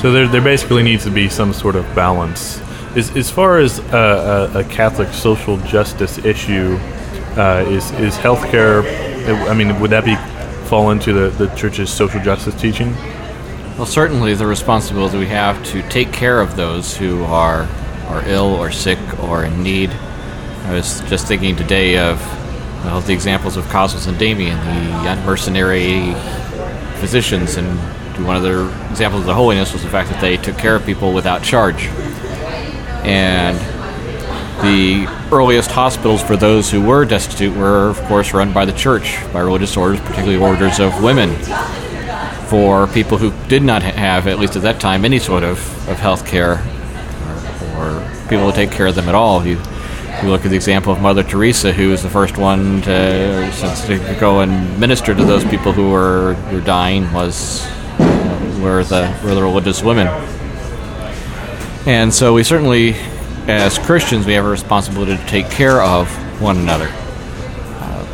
So 0.00 0.12
there, 0.12 0.28
there 0.28 0.42
basically 0.42 0.82
needs 0.82 1.04
to 1.04 1.10
be 1.10 1.28
some 1.28 1.52
sort 1.52 1.76
of 1.76 1.84
balance. 1.94 2.60
As, 2.96 3.16
as 3.16 3.30
far 3.30 3.58
as 3.58 3.80
uh, 3.80 4.50
a, 4.54 4.58
a 4.58 4.64
Catholic 4.64 5.08
social 5.12 5.56
justice 5.58 6.18
issue, 6.18 6.78
Uh, 7.36 7.76
is 7.76 7.92
is 8.00 8.16
healthcare? 8.16 8.80
I 9.50 9.54
mean, 9.54 9.78
would 9.80 9.90
that 9.90 10.04
be 10.04 10.16
fall 10.70 10.90
into 10.90 11.12
the, 11.12 11.28
the 11.36 11.54
church's 11.54 11.90
social 11.92 12.20
justice 12.24 12.56
teaching? 12.56 12.94
Well, 13.76 13.84
certainly 13.84 14.32
the 14.32 14.46
responsibility 14.46 15.18
we 15.18 15.26
have 15.26 15.62
to 15.66 15.86
take 15.90 16.10
care 16.10 16.40
of 16.40 16.56
those 16.56 16.96
who 16.96 17.24
are 17.24 17.68
are 18.06 18.26
ill 18.26 18.54
or 18.54 18.70
sick 18.70 18.98
or 19.22 19.44
in 19.44 19.62
need. 19.62 19.90
I 19.90 20.72
was 20.72 21.02
just 21.10 21.26
thinking 21.26 21.56
today 21.56 21.98
of 21.98 22.18
well, 22.86 23.02
the 23.02 23.12
examples 23.12 23.58
of 23.58 23.68
Cosmas 23.68 24.06
and 24.06 24.18
Damian, 24.18 24.56
the 24.56 25.22
mercenary 25.26 26.14
physicians, 27.00 27.56
and 27.56 27.78
one 28.26 28.34
of 28.34 28.42
their 28.42 28.66
examples 28.88 29.20
of 29.20 29.26
the 29.26 29.34
holiness 29.34 29.74
was 29.74 29.82
the 29.82 29.90
fact 29.90 30.08
that 30.08 30.22
they 30.22 30.38
took 30.38 30.56
care 30.56 30.76
of 30.76 30.86
people 30.86 31.12
without 31.12 31.42
charge. 31.42 31.84
And 33.04 33.58
the 34.62 35.06
earliest 35.30 35.70
hospitals 35.70 36.22
for 36.22 36.38
those 36.38 36.70
who 36.70 36.80
were 36.80 37.04
destitute 37.04 37.54
were, 37.54 37.90
of 37.90 38.00
course, 38.04 38.32
run 38.32 38.54
by 38.54 38.64
the 38.64 38.72
church, 38.72 39.18
by 39.34 39.40
religious 39.40 39.76
orders, 39.76 40.00
particularly 40.00 40.42
orders 40.42 40.80
of 40.80 41.02
women, 41.02 41.28
for 42.48 42.86
people 42.88 43.18
who 43.18 43.32
did 43.48 43.62
not 43.62 43.82
have, 43.82 44.26
at 44.26 44.38
least 44.38 44.56
at 44.56 44.62
that 44.62 44.80
time, 44.80 45.04
any 45.04 45.18
sort 45.18 45.42
of, 45.42 45.58
of 45.88 45.98
health 45.98 46.26
care 46.26 46.62
or, 47.76 47.98
or 47.98 48.10
people 48.28 48.50
to 48.50 48.54
take 48.54 48.70
care 48.70 48.86
of 48.86 48.94
them 48.94 49.08
at 49.08 49.14
all. 49.14 49.44
You, 49.44 49.60
you 50.22 50.28
look 50.28 50.44
at 50.44 50.50
the 50.50 50.56
example 50.56 50.92
of 50.92 51.00
Mother 51.00 51.22
Teresa, 51.22 51.72
who 51.72 51.90
was 51.90 52.02
the 52.02 52.08
first 52.08 52.38
one 52.38 52.80
to, 52.82 53.50
to 53.86 54.16
go 54.20 54.40
and 54.40 54.78
minister 54.78 55.14
to 55.14 55.24
those 55.24 55.44
people 55.44 55.72
who 55.72 55.90
were, 55.90 56.34
were 56.52 56.60
dying, 56.60 57.12
was 57.12 57.66
were 58.60 58.82
the, 58.84 59.14
were 59.24 59.34
the 59.34 59.42
religious 59.42 59.82
women. 59.82 60.06
And 61.86 62.12
so 62.12 62.34
we 62.34 62.42
certainly, 62.42 62.94
as 63.46 63.78
Christians, 63.78 64.26
we 64.26 64.32
have 64.32 64.44
a 64.44 64.48
responsibility 64.48 65.16
to 65.16 65.26
take 65.26 65.50
care 65.50 65.80
of 65.82 66.08
one 66.40 66.58
another. 66.58 66.88
Uh, 67.78 68.06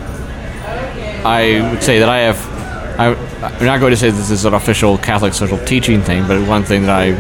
I 1.25 1.71
would 1.73 1.83
say 1.83 1.99
that 1.99 2.09
I 2.09 2.19
have. 2.19 2.52
I, 2.99 3.15
I'm 3.43 3.65
not 3.65 3.81
going 3.81 3.91
to 3.91 3.97
say 3.97 4.11
this 4.11 4.31
is 4.31 4.45
an 4.45 4.55
official 4.55 4.99
Catholic 4.99 5.35
social 5.35 5.59
teaching 5.59 6.03
thing, 6.03 6.27
but 6.27 6.47
one 6.47 6.65
thing 6.65 6.83
that 6.83 6.91
I, 6.91 7.15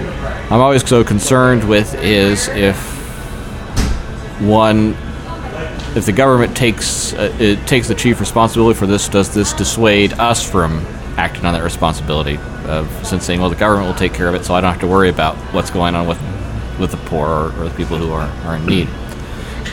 I'm 0.50 0.60
always 0.60 0.86
so 0.86 1.02
concerned 1.04 1.68
with 1.68 1.94
is 2.02 2.48
if 2.48 2.76
one 4.40 4.96
if 5.94 6.06
the 6.06 6.12
government 6.12 6.56
takes 6.56 7.12
uh, 7.12 7.34
it 7.38 7.66
takes 7.66 7.88
the 7.88 7.94
chief 7.94 8.20
responsibility 8.20 8.78
for 8.78 8.86
this, 8.86 9.08
does 9.08 9.32
this 9.34 9.52
dissuade 9.52 10.14
us 10.14 10.48
from 10.48 10.84
acting 11.16 11.44
on 11.44 11.52
that 11.52 11.62
responsibility 11.62 12.38
of 12.66 12.88
since 13.06 13.24
saying, 13.24 13.40
well, 13.40 13.50
the 13.50 13.56
government 13.56 13.86
will 13.86 13.98
take 13.98 14.14
care 14.14 14.28
of 14.28 14.34
it, 14.34 14.44
so 14.44 14.54
I 14.54 14.60
don't 14.60 14.72
have 14.72 14.80
to 14.80 14.86
worry 14.86 15.10
about 15.10 15.36
what's 15.54 15.70
going 15.70 15.94
on 15.94 16.06
with 16.06 16.20
with 16.78 16.90
the 16.90 16.96
poor 17.08 17.28
or, 17.28 17.46
or 17.60 17.68
the 17.68 17.74
people 17.76 17.96
who 17.98 18.12
are, 18.12 18.28
are 18.46 18.56
in 18.56 18.66
need. 18.66 18.88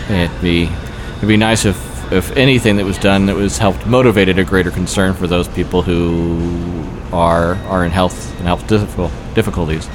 It'd 0.10 0.42
be 0.42 0.70
it'd 1.18 1.28
be 1.28 1.38
nice 1.38 1.66
if 1.66 1.89
if 2.12 2.36
anything 2.36 2.78
that 2.78 2.86
was 2.86 2.98
done 2.98 3.28
that 3.28 3.36
was 3.36 3.58
helped 3.58 3.86
motivated 3.86 4.40
a 4.40 4.44
greater 4.44 4.72
concern 4.72 5.14
for 5.14 5.28
those 5.28 5.48
people 5.48 5.82
who 5.82 6.84
are 7.14 7.56
are 7.68 7.86
in 7.86 7.92
health 7.92 8.36
and 8.40 8.48
health 8.48 8.68
difficulties. 9.36 9.88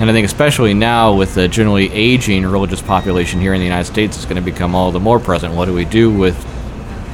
And 0.00 0.08
I 0.08 0.12
think 0.12 0.26
especially 0.26 0.74
now 0.74 1.14
with 1.14 1.34
the 1.34 1.48
generally 1.48 1.92
aging 1.92 2.46
religious 2.46 2.80
population 2.80 3.40
here 3.40 3.52
in 3.52 3.58
the 3.58 3.66
United 3.66 3.86
States, 3.86 4.16
it's 4.16 4.26
going 4.26 4.36
to 4.36 4.42
become 4.42 4.74
all 4.74 4.92
the 4.92 5.00
more 5.00 5.18
present. 5.18 5.54
What 5.54 5.64
do 5.64 5.74
we 5.74 5.84
do 5.84 6.08
with, 6.12 6.36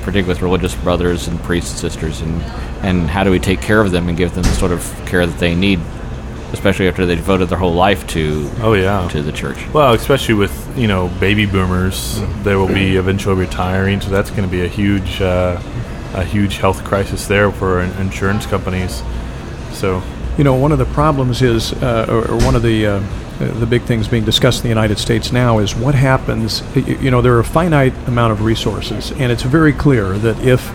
particularly 0.02 0.28
with 0.28 0.42
religious 0.42 0.74
brothers 0.74 1.26
and 1.26 1.40
priests 1.40 1.80
sisters, 1.80 2.20
and 2.20 2.42
and 2.82 3.08
how 3.08 3.24
do 3.24 3.30
we 3.30 3.38
take 3.38 3.62
care 3.62 3.80
of 3.80 3.90
them 3.90 4.08
and 4.08 4.18
give 4.18 4.34
them 4.34 4.42
the 4.42 4.50
sort 4.50 4.72
of 4.72 4.84
care 5.06 5.26
that 5.26 5.38
they 5.38 5.54
need, 5.54 5.80
especially 6.54 6.88
after 6.88 7.04
they 7.04 7.16
devoted 7.16 7.48
their 7.50 7.58
whole 7.58 7.74
life 7.74 8.06
to 8.06 8.50
oh 8.60 8.72
yeah 8.72 9.06
to 9.08 9.20
the 9.22 9.32
church. 9.32 9.58
Well, 9.74 9.92
especially 9.92 10.34
with 10.34 10.54
you 10.78 10.88
know 10.88 11.08
baby 11.20 11.44
boomers, 11.44 12.20
they 12.42 12.56
will 12.56 12.72
be 12.82 12.96
eventually 12.96 13.34
retiring, 13.36 14.00
so 14.00 14.08
that's 14.08 14.30
going 14.30 14.48
to 14.48 14.50
be 14.50 14.62
a 14.64 14.68
huge 14.68 15.20
uh, 15.20 15.60
a 16.14 16.24
huge 16.24 16.56
health 16.58 16.82
crisis 16.84 17.26
there 17.26 17.50
for 17.52 17.80
insurance 17.82 18.46
companies. 18.46 19.02
So 19.72 20.02
You 20.38 20.44
know, 20.44 20.54
one 20.54 20.72
of 20.72 20.78
the 20.78 20.86
problems 20.86 21.42
is, 21.42 21.72
uh, 21.74 22.06
or, 22.08 22.30
or 22.32 22.36
one 22.44 22.56
of 22.56 22.62
the 22.62 22.86
uh, 22.86 23.00
the 23.60 23.66
big 23.66 23.82
things 23.82 24.08
being 24.08 24.24
discussed 24.24 24.60
in 24.60 24.62
the 24.62 24.68
United 24.80 24.98
States 24.98 25.32
now 25.32 25.58
is 25.58 25.74
what 25.74 25.94
happens. 25.94 26.62
You 26.76 27.10
know, 27.10 27.20
there 27.20 27.34
are 27.34 27.40
a 27.40 27.44
finite 27.44 27.94
amount 28.06 28.32
of 28.32 28.42
resources, 28.42 29.12
and 29.12 29.30
it's 29.32 29.42
very 29.42 29.72
clear 29.72 30.16
that 30.18 30.38
if 30.44 30.70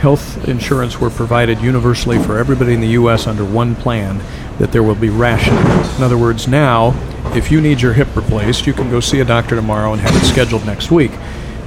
health 0.00 0.48
insurance 0.48 0.98
were 1.00 1.10
provided 1.10 1.60
universally 1.60 2.18
for 2.22 2.38
everybody 2.38 2.72
in 2.74 2.80
the 2.80 2.88
U.S. 3.00 3.26
under 3.26 3.44
one 3.44 3.74
plan, 3.76 4.20
that 4.58 4.72
there 4.72 4.82
will 4.82 4.94
be 4.94 5.10
rationing. 5.10 5.62
In 5.96 6.02
other 6.02 6.18
words, 6.18 6.48
now, 6.48 6.94
if 7.36 7.50
you 7.52 7.60
need 7.60 7.80
your 7.80 7.92
hip 7.92 8.14
replaced, 8.16 8.66
you 8.66 8.72
can 8.72 8.90
go 8.90 9.00
see 9.00 9.20
a 9.20 9.24
doctor 9.24 9.54
tomorrow 9.56 9.92
and 9.92 10.00
have 10.00 10.14
it 10.16 10.26
scheduled 10.26 10.64
next 10.66 10.90
week. 10.90 11.12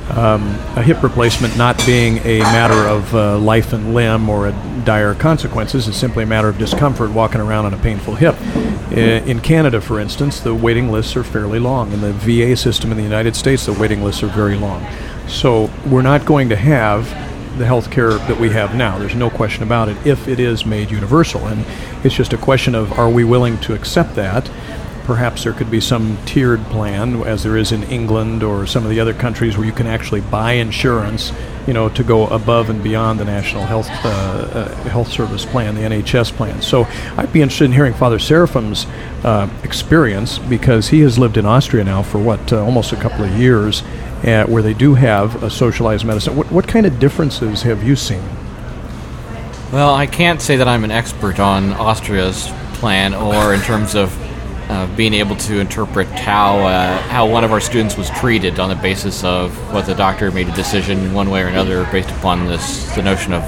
Um, 0.09 0.43
a 0.75 0.81
hip 0.83 1.01
replacement 1.01 1.55
not 1.57 1.77
being 1.85 2.17
a 2.19 2.39
matter 2.39 2.87
of 2.87 3.15
uh, 3.15 3.37
life 3.39 3.71
and 3.71 3.93
limb 3.93 4.27
or 4.29 4.51
dire 4.83 5.15
consequences, 5.15 5.87
it's 5.87 5.97
simply 5.97 6.23
a 6.23 6.27
matter 6.27 6.49
of 6.49 6.57
discomfort 6.57 7.11
walking 7.11 7.39
around 7.39 7.65
on 7.65 7.73
a 7.73 7.77
painful 7.77 8.15
hip. 8.15 8.35
I- 8.91 9.23
In 9.25 9.39
Canada, 9.39 9.79
for 9.79 9.99
instance, 9.99 10.39
the 10.41 10.53
waiting 10.53 10.91
lists 10.91 11.15
are 11.15 11.23
fairly 11.23 11.57
long. 11.59 11.93
In 11.93 12.01
the 12.01 12.11
VA 12.13 12.57
system 12.57 12.91
in 12.91 12.97
the 12.97 13.03
United 13.03 13.35
States, 13.35 13.65
the 13.65 13.73
waiting 13.73 14.03
lists 14.03 14.21
are 14.23 14.27
very 14.27 14.55
long. 14.57 14.85
So 15.27 15.69
we're 15.87 16.01
not 16.01 16.25
going 16.25 16.49
to 16.49 16.55
have 16.57 17.07
the 17.57 17.65
health 17.65 17.91
care 17.91 18.11
that 18.11 18.39
we 18.39 18.49
have 18.49 18.75
now. 18.75 18.97
There's 18.97 19.15
no 19.15 19.29
question 19.29 19.63
about 19.63 19.89
it 19.89 19.97
if 20.05 20.27
it 20.27 20.39
is 20.39 20.65
made 20.65 20.91
universal. 20.91 21.47
And 21.47 21.65
it's 22.03 22.15
just 22.15 22.33
a 22.33 22.37
question 22.37 22.75
of 22.75 22.97
are 22.97 23.09
we 23.09 23.23
willing 23.23 23.59
to 23.59 23.73
accept 23.73 24.15
that? 24.15 24.49
Perhaps 25.03 25.43
there 25.43 25.51
could 25.51 25.69
be 25.69 25.81
some 25.81 26.17
tiered 26.25 26.63
plan, 26.67 27.23
as 27.23 27.43
there 27.43 27.57
is 27.57 27.73
in 27.73 27.83
England 27.83 28.41
or 28.41 28.65
some 28.65 28.85
of 28.85 28.89
the 28.89 29.01
other 29.01 29.13
countries, 29.13 29.57
where 29.57 29.65
you 29.65 29.73
can 29.73 29.85
actually 29.85 30.21
buy 30.21 30.53
insurance, 30.53 31.33
you 31.67 31.73
know, 31.73 31.89
to 31.89 32.05
go 32.05 32.25
above 32.27 32.69
and 32.69 32.81
beyond 32.81 33.19
the 33.19 33.25
National 33.25 33.65
Health 33.65 33.89
uh, 34.05 34.07
uh, 34.07 34.75
Health 34.87 35.09
Service 35.09 35.45
plan, 35.45 35.75
the 35.75 35.81
NHS 35.81 36.31
plan. 36.31 36.61
So 36.61 36.85
I'd 37.17 37.33
be 37.33 37.41
interested 37.41 37.65
in 37.65 37.73
hearing 37.73 37.93
Father 37.93 38.17
Seraphim's 38.17 38.85
uh, 39.25 39.49
experience 39.63 40.39
because 40.39 40.87
he 40.87 41.01
has 41.01 41.19
lived 41.19 41.35
in 41.35 41.45
Austria 41.45 41.83
now 41.83 42.01
for 42.01 42.19
what 42.19 42.53
uh, 42.53 42.63
almost 42.63 42.93
a 42.93 42.95
couple 42.95 43.25
of 43.25 43.37
years, 43.37 43.83
uh, 44.23 44.45
where 44.45 44.63
they 44.63 44.73
do 44.73 44.93
have 44.95 45.43
a 45.43 45.49
socialized 45.49 46.05
medicine. 46.05 46.35
What, 46.35 46.51
what 46.51 46.67
kind 46.67 46.85
of 46.85 46.99
differences 46.99 47.61
have 47.63 47.83
you 47.83 47.95
seen? 47.95 48.23
Well, 49.71 49.93
I 49.93 50.05
can't 50.05 50.41
say 50.41 50.57
that 50.57 50.67
I'm 50.67 50.83
an 50.83 50.91
expert 50.91 51.39
on 51.39 51.73
Austria's 51.73 52.51
plan 52.75 53.13
or 53.13 53.53
in 53.53 53.61
terms 53.61 53.95
of 53.95 54.15
uh, 54.69 54.87
being 54.95 55.13
able 55.13 55.35
to 55.35 55.59
interpret 55.59 56.07
how 56.07 56.59
uh, 56.59 56.97
how 57.03 57.27
one 57.27 57.43
of 57.43 57.51
our 57.51 57.59
students 57.59 57.97
was 57.97 58.09
treated 58.11 58.59
on 58.59 58.69
the 58.69 58.75
basis 58.75 59.23
of 59.23 59.55
what 59.73 59.85
the 59.85 59.95
doctor 59.95 60.31
made 60.31 60.47
a 60.47 60.51
decision 60.53 61.13
one 61.13 61.29
way 61.29 61.41
or 61.41 61.47
another 61.47 61.85
based 61.91 62.09
upon 62.11 62.47
this 62.47 62.93
the 62.95 63.01
notion 63.01 63.33
of 63.33 63.43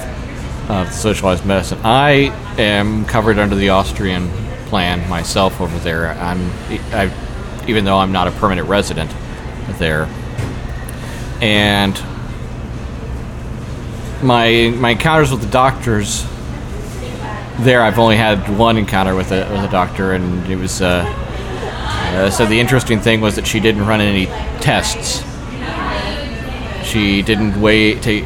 of 0.69 0.91
socialized 0.91 1.45
medicine. 1.45 1.79
I 1.83 2.33
am 2.57 3.05
covered 3.05 3.37
under 3.39 3.55
the 3.55 3.69
Austrian 3.69 4.29
plan 4.67 5.07
myself 5.09 5.61
over 5.61 5.77
there. 5.79 6.09
I'm 6.09 6.51
I, 6.91 7.11
even 7.67 7.85
though 7.85 7.97
I'm 7.97 8.11
not 8.11 8.27
a 8.27 8.31
permanent 8.31 8.67
resident 8.67 9.13
there, 9.77 10.09
and 11.41 11.93
my 14.23 14.73
my 14.77 14.91
encounters 14.91 15.31
with 15.31 15.41
the 15.41 15.49
doctors 15.49 16.25
there 17.59 17.81
I've 17.81 17.99
only 17.99 18.17
had 18.17 18.57
one 18.57 18.77
encounter 18.77 19.15
with 19.15 19.31
a, 19.31 19.49
with 19.51 19.63
a 19.63 19.69
doctor 19.71 20.13
and 20.13 20.45
it 20.49 20.55
was 20.57 20.81
uh, 20.81 21.03
uh, 22.15 22.29
so 22.29 22.45
the 22.45 22.59
interesting 22.59 22.99
thing 22.99 23.21
was 23.21 23.35
that 23.35 23.45
she 23.45 23.59
didn't 23.59 23.85
run 23.85 23.99
any 24.01 24.25
tests. 24.61 25.23
She 26.85 27.21
didn't 27.21 27.59
weigh 27.59 27.99
take 27.99 28.25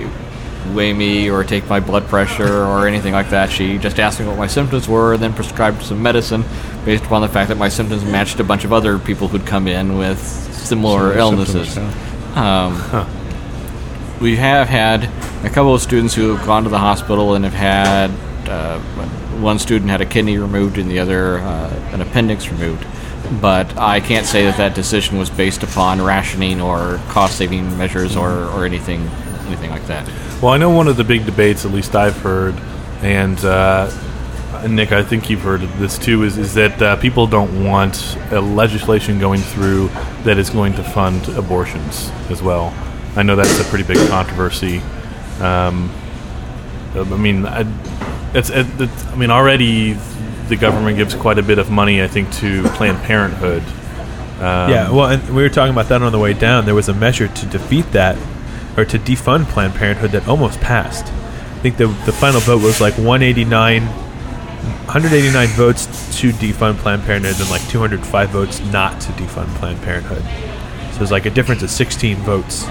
weigh 0.74 0.94
me 0.94 1.30
or 1.30 1.44
take 1.44 1.68
my 1.68 1.80
blood 1.80 2.06
pressure 2.08 2.64
or 2.64 2.88
anything 2.88 3.14
like 3.14 3.30
that. 3.32 3.50
She 3.50 3.80
just 3.80 4.00
asked 4.00 4.20
me 4.20 4.28
what 4.28 4.38
my 4.38 4.46
symptoms 4.48 4.88
were 4.88 5.14
and 5.14 5.24
then 5.24 5.34
prescribed 5.34 5.82
some 5.82 6.04
medicine 6.04 6.44
based 6.86 7.04
upon 7.06 7.22
the 7.22 7.28
fact 7.28 7.50
that 7.50 7.58
my 7.58 7.70
symptoms 7.70 8.04
matched 8.06 8.40
a 8.40 8.44
bunch 8.44 8.64
of 8.66 8.72
other 8.74 9.00
people 9.00 9.28
who'd 9.28 9.48
come 9.48 9.68
in 9.68 9.98
with 9.98 10.20
similar 10.20 11.10
Similar 11.10 11.18
illnesses. 11.18 11.74
symptoms, 11.74 11.96
um, 12.40 13.08
we 14.22 14.36
have 14.38 14.68
had 14.68 15.04
a 15.46 15.50
couple 15.50 15.74
of 15.74 15.82
students 15.82 16.14
who 16.14 16.36
have 16.36 16.46
gone 16.46 16.64
to 16.64 16.70
the 16.70 16.80
hospital 16.80 17.36
and 17.36 17.46
have 17.46 17.54
had 17.54 18.10
uh, 18.50 18.80
one 19.40 19.60
student 19.60 19.90
had 19.90 20.02
a 20.02 20.06
kidney 20.06 20.38
removed 20.38 20.78
and 20.78 20.90
the 20.90 21.00
other 21.00 21.40
uh, 21.40 21.70
an 21.92 22.02
appendix 22.02 22.50
removed. 22.50 22.86
But 23.42 23.78
I 23.78 24.00
can't 24.00 24.26
say 24.26 24.46
that 24.46 24.58
that 24.58 24.74
decision 24.74 25.18
was 25.18 25.30
based 25.30 25.64
upon 25.64 26.02
rationing 26.02 26.62
or 26.62 27.00
cost-saving 27.10 27.78
measures 27.78 28.16
or, 28.16 28.46
or 28.46 28.66
anything 28.66 29.02
anything 29.48 29.70
like 29.72 29.86
that. 29.88 30.08
Well, 30.42 30.54
I 30.54 30.58
know 30.58 30.70
one 30.70 30.88
of 30.88 30.96
the 30.96 31.04
big 31.04 31.26
debates, 31.26 31.66
at 31.66 31.72
least 31.72 31.96
I've 31.96 32.18
heard, 32.18 32.56
and 33.02 33.38
uh, 33.44 33.92
Nick, 34.68 34.92
I 34.92 35.04
think 35.04 35.30
you've 35.30 35.42
heard 35.42 35.64
of 35.64 35.80
this 35.80 35.98
too, 35.98 36.24
is, 36.24 36.38
is 36.38 36.54
that 36.56 36.82
uh, 36.82 36.96
people 36.98 37.28
don't 37.28 37.64
want 37.64 38.18
legislation 38.32 39.20
going 39.20 39.42
through 39.42 39.88
that 40.24 40.38
is 40.38 40.50
going 40.50 40.74
to 40.74 40.84
fund 40.84 41.28
abortions 41.30 42.10
as 42.30 42.42
well. 42.42 42.74
I 43.16 43.24
know 43.24 43.36
that's 43.36 43.60
a 43.60 43.64
pretty 43.66 43.86
big 43.86 44.10
controversy. 44.10 44.80
Um, 45.40 45.92
I 46.96 47.04
mean, 47.04 47.46
I, 47.46 47.66
it's, 48.34 48.50
it, 48.50 48.68
it's, 48.80 49.06
I 49.06 49.16
mean, 49.16 49.32
already 49.32 49.94
the 50.48 50.56
government 50.56 50.98
gives 50.98 51.16
quite 51.16 51.38
a 51.38 51.44
bit 51.44 51.60
of 51.60 51.70
money, 51.70 52.02
I 52.02 52.08
think, 52.08 52.32
to 52.36 52.64
Planned 52.70 53.02
Parenthood. 53.04 53.64
Um, 54.40 54.72
yeah, 54.72 54.90
well, 54.92 55.10
and 55.10 55.36
we 55.36 55.44
were 55.44 55.50
talking 55.50 55.74
about 55.74 55.90
that 55.90 56.02
on 56.02 56.12
the 56.12 56.20
way 56.20 56.34
down. 56.34 56.66
There 56.66 56.76
was 56.76 56.90
a 56.90 56.94
measure 56.94 57.28
to 57.28 57.46
defeat 57.46 57.92
that, 57.92 58.18
or 58.78 58.86
to 58.86 58.98
defund 58.98 59.48
Planned 59.48 59.76
Parenthood 59.76 60.12
that 60.12 60.28
almost 60.28 60.60
passed. 60.60 61.06
I 61.06 61.62
think 61.62 61.78
the 61.78 61.88
the 61.88 62.14
final 62.14 62.40
vote 62.40 62.64
was 62.64 62.80
like 62.80 62.94
189, 62.94 63.84
189 64.90 65.48
votes 65.50 65.86
to 66.20 66.32
defund 66.32 66.78
Planned 66.78 67.04
Parenthood, 67.04 67.40
and 67.40 67.48
like 67.52 67.62
205 67.70 68.30
votes 68.32 68.60
not 68.72 69.00
to 69.00 69.12
defund 69.12 69.46
Planned 69.58 69.80
Parenthood. 69.84 70.24
So 70.96 71.04
it's 71.04 71.12
like 71.12 71.28
a 71.28 71.30
difference 71.30 71.62
of 71.62 71.70
16 71.70 72.16
votes. 72.18 72.66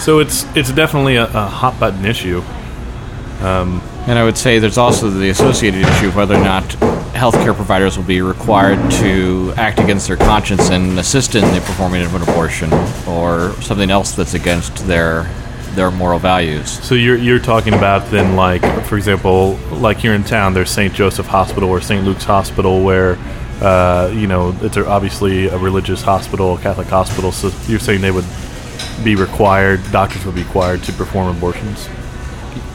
So 0.00 0.20
it's 0.20 0.44
it's 0.56 0.70
definitely 0.70 1.16
a, 1.16 1.24
a 1.24 1.46
hot 1.46 1.78
button 1.80 2.04
issue. 2.04 2.40
Um, 3.40 3.82
And 4.06 4.16
I 4.16 4.22
would 4.22 4.38
say 4.38 4.60
there's 4.60 4.78
also 4.78 5.10
the 5.10 5.30
associated 5.30 5.82
issue 5.82 6.06
of 6.06 6.14
whether 6.14 6.36
or 6.36 6.44
not 6.44 6.62
healthcare 7.14 7.54
providers 7.54 7.96
will 7.96 8.04
be 8.04 8.20
required 8.20 8.78
to 8.92 9.52
act 9.56 9.80
against 9.80 10.06
their 10.06 10.16
conscience 10.16 10.70
and 10.70 10.98
assist 11.00 11.34
in 11.34 11.42
the 11.52 11.60
performing 11.60 12.02
of 12.06 12.14
an 12.14 12.22
abortion 12.22 12.72
or 13.08 13.52
something 13.60 13.90
else 13.90 14.12
that's 14.12 14.34
against 14.34 14.86
their 14.86 15.24
their 15.74 15.90
moral 15.90 16.18
values. 16.18 16.70
So 16.84 16.94
you're 16.94 17.16
you're 17.16 17.38
talking 17.38 17.74
about 17.74 18.10
then 18.10 18.36
like 18.36 18.62
for 18.86 18.96
example 18.96 19.58
like 19.72 19.98
here 19.98 20.14
in 20.14 20.24
town 20.24 20.54
there's 20.54 20.70
St. 20.70 20.92
Joseph 20.94 21.26
Hospital 21.26 21.68
or 21.68 21.80
St. 21.80 22.04
Luke's 22.04 22.24
Hospital 22.24 22.82
where 22.82 23.16
uh, 23.60 24.10
you 24.14 24.26
know 24.26 24.56
it's 24.62 24.76
a, 24.76 24.86
obviously 24.86 25.46
a 25.48 25.58
religious 25.58 26.02
hospital, 26.02 26.56
a 26.56 26.60
Catholic 26.60 26.88
hospital. 26.88 27.32
So 27.32 27.50
you're 27.70 27.80
saying 27.80 28.00
they 28.00 28.10
would 28.10 28.26
be 29.04 29.14
required, 29.16 29.80
doctors 29.92 30.24
would 30.24 30.34
be 30.34 30.42
required 30.42 30.82
to 30.84 30.92
perform 30.92 31.36
abortions. 31.36 31.88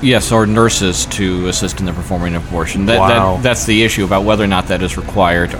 Yes, 0.01 0.32
or 0.32 0.45
nurses 0.45 1.06
to 1.08 1.47
assist 1.47 1.79
in 1.79 1.86
the 1.86 1.93
performing 1.93 2.36
of 2.36 2.45
abortion. 2.49 2.86
That, 2.88 2.99
Wow. 2.99 3.36
that, 3.38 3.43
that's 3.43 3.65
the 3.65 3.84
issue 3.84 4.03
about 4.03 4.25
whether 4.25 4.43
or 4.43 4.47
not 4.47 4.67
that 4.67 4.82
is 4.82 4.97
required. 4.97 5.56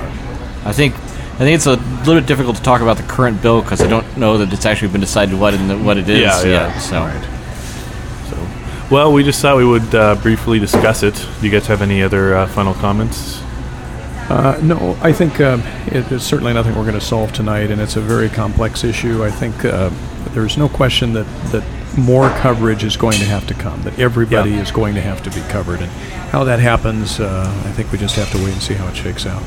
I 0.65 0.74
think 0.74 0.93
I 1.34 1.38
think 1.38 1.56
it's 1.56 1.65
a 1.65 1.76
little 2.06 2.15
bit 2.15 2.28
difficult 2.28 2.58
to 2.58 2.62
talk 2.63 2.82
about 2.82 2.98
the 2.98 3.04
current 3.04 3.41
bill 3.41 3.62
because 3.62 3.82
I 3.82 3.88
don't 3.88 4.17
know 4.17 4.38
that 4.38 4.54
it's 4.54 4.65
actually 4.65 4.91
been 4.91 5.02
decided 5.02 5.38
what 5.39 5.54
in 5.54 5.67
the, 5.67 5.78
what 5.78 5.98
it 5.98 6.08
is 6.08 6.19
Yeah, 6.19 6.43
yeah. 6.43 6.74
yet. 6.74 6.80
So. 6.80 7.00
Well, 8.91 9.12
we 9.12 9.24
just 9.24 9.41
thought 9.41 9.58
we 9.58 9.65
would 9.65 9.96
uh, 9.96 10.15
briefly 10.15 10.60
discuss 10.60 11.02
it. 11.02 11.15
Do 11.15 11.46
you 11.48 11.52
guys 11.52 11.65
have 11.67 11.82
any 11.82 12.04
other 12.04 12.36
uh, 12.36 12.48
final 12.48 12.76
comments? 12.76 13.41
Uh, 14.30 14.60
no, 14.63 14.96
I 15.02 15.12
think 15.12 15.41
um, 15.41 15.62
it 15.88 16.12
is 16.12 16.24
certainly 16.24 16.54
nothing 16.54 16.76
we're 16.76 16.84
going 16.84 16.93
to 16.93 17.02
solve 17.02 17.34
tonight, 17.34 17.72
and 17.72 17.82
it's 17.82 17.96
a 17.96 18.02
very 18.02 18.30
complex 18.30 18.84
issue. 18.84 19.24
I 19.24 19.32
think 19.32 19.65
uh, 19.65 19.89
there's 20.34 20.58
no 20.58 20.69
question 20.69 21.13
that, 21.13 21.26
that 21.52 21.63
more 21.98 22.30
coverage 22.39 22.84
is 22.84 22.96
going 22.96 23.17
to 23.17 23.26
have 23.26 23.48
to 23.48 23.54
come, 23.56 23.82
that 23.84 23.98
everybody 23.98 24.52
Yeah. 24.52 24.62
is 24.62 24.72
going 24.72 24.93
to 24.96 25.02
have 25.02 25.24
to 25.24 25.30
be 25.32 25.41
covered. 25.50 25.82
And 25.82 25.91
how 26.32 26.43
that 26.43 26.60
happens, 26.60 27.19
uh, 27.19 27.46
I 27.65 27.72
think 27.72 27.91
we 27.91 27.98
just 27.98 28.15
have 28.15 28.32
to 28.32 28.38
wait 28.38 28.54
and 28.54 28.62
see 28.62 28.76
how 28.76 28.88
it 28.88 28.96
shakes 28.96 29.26
out. 29.26 29.41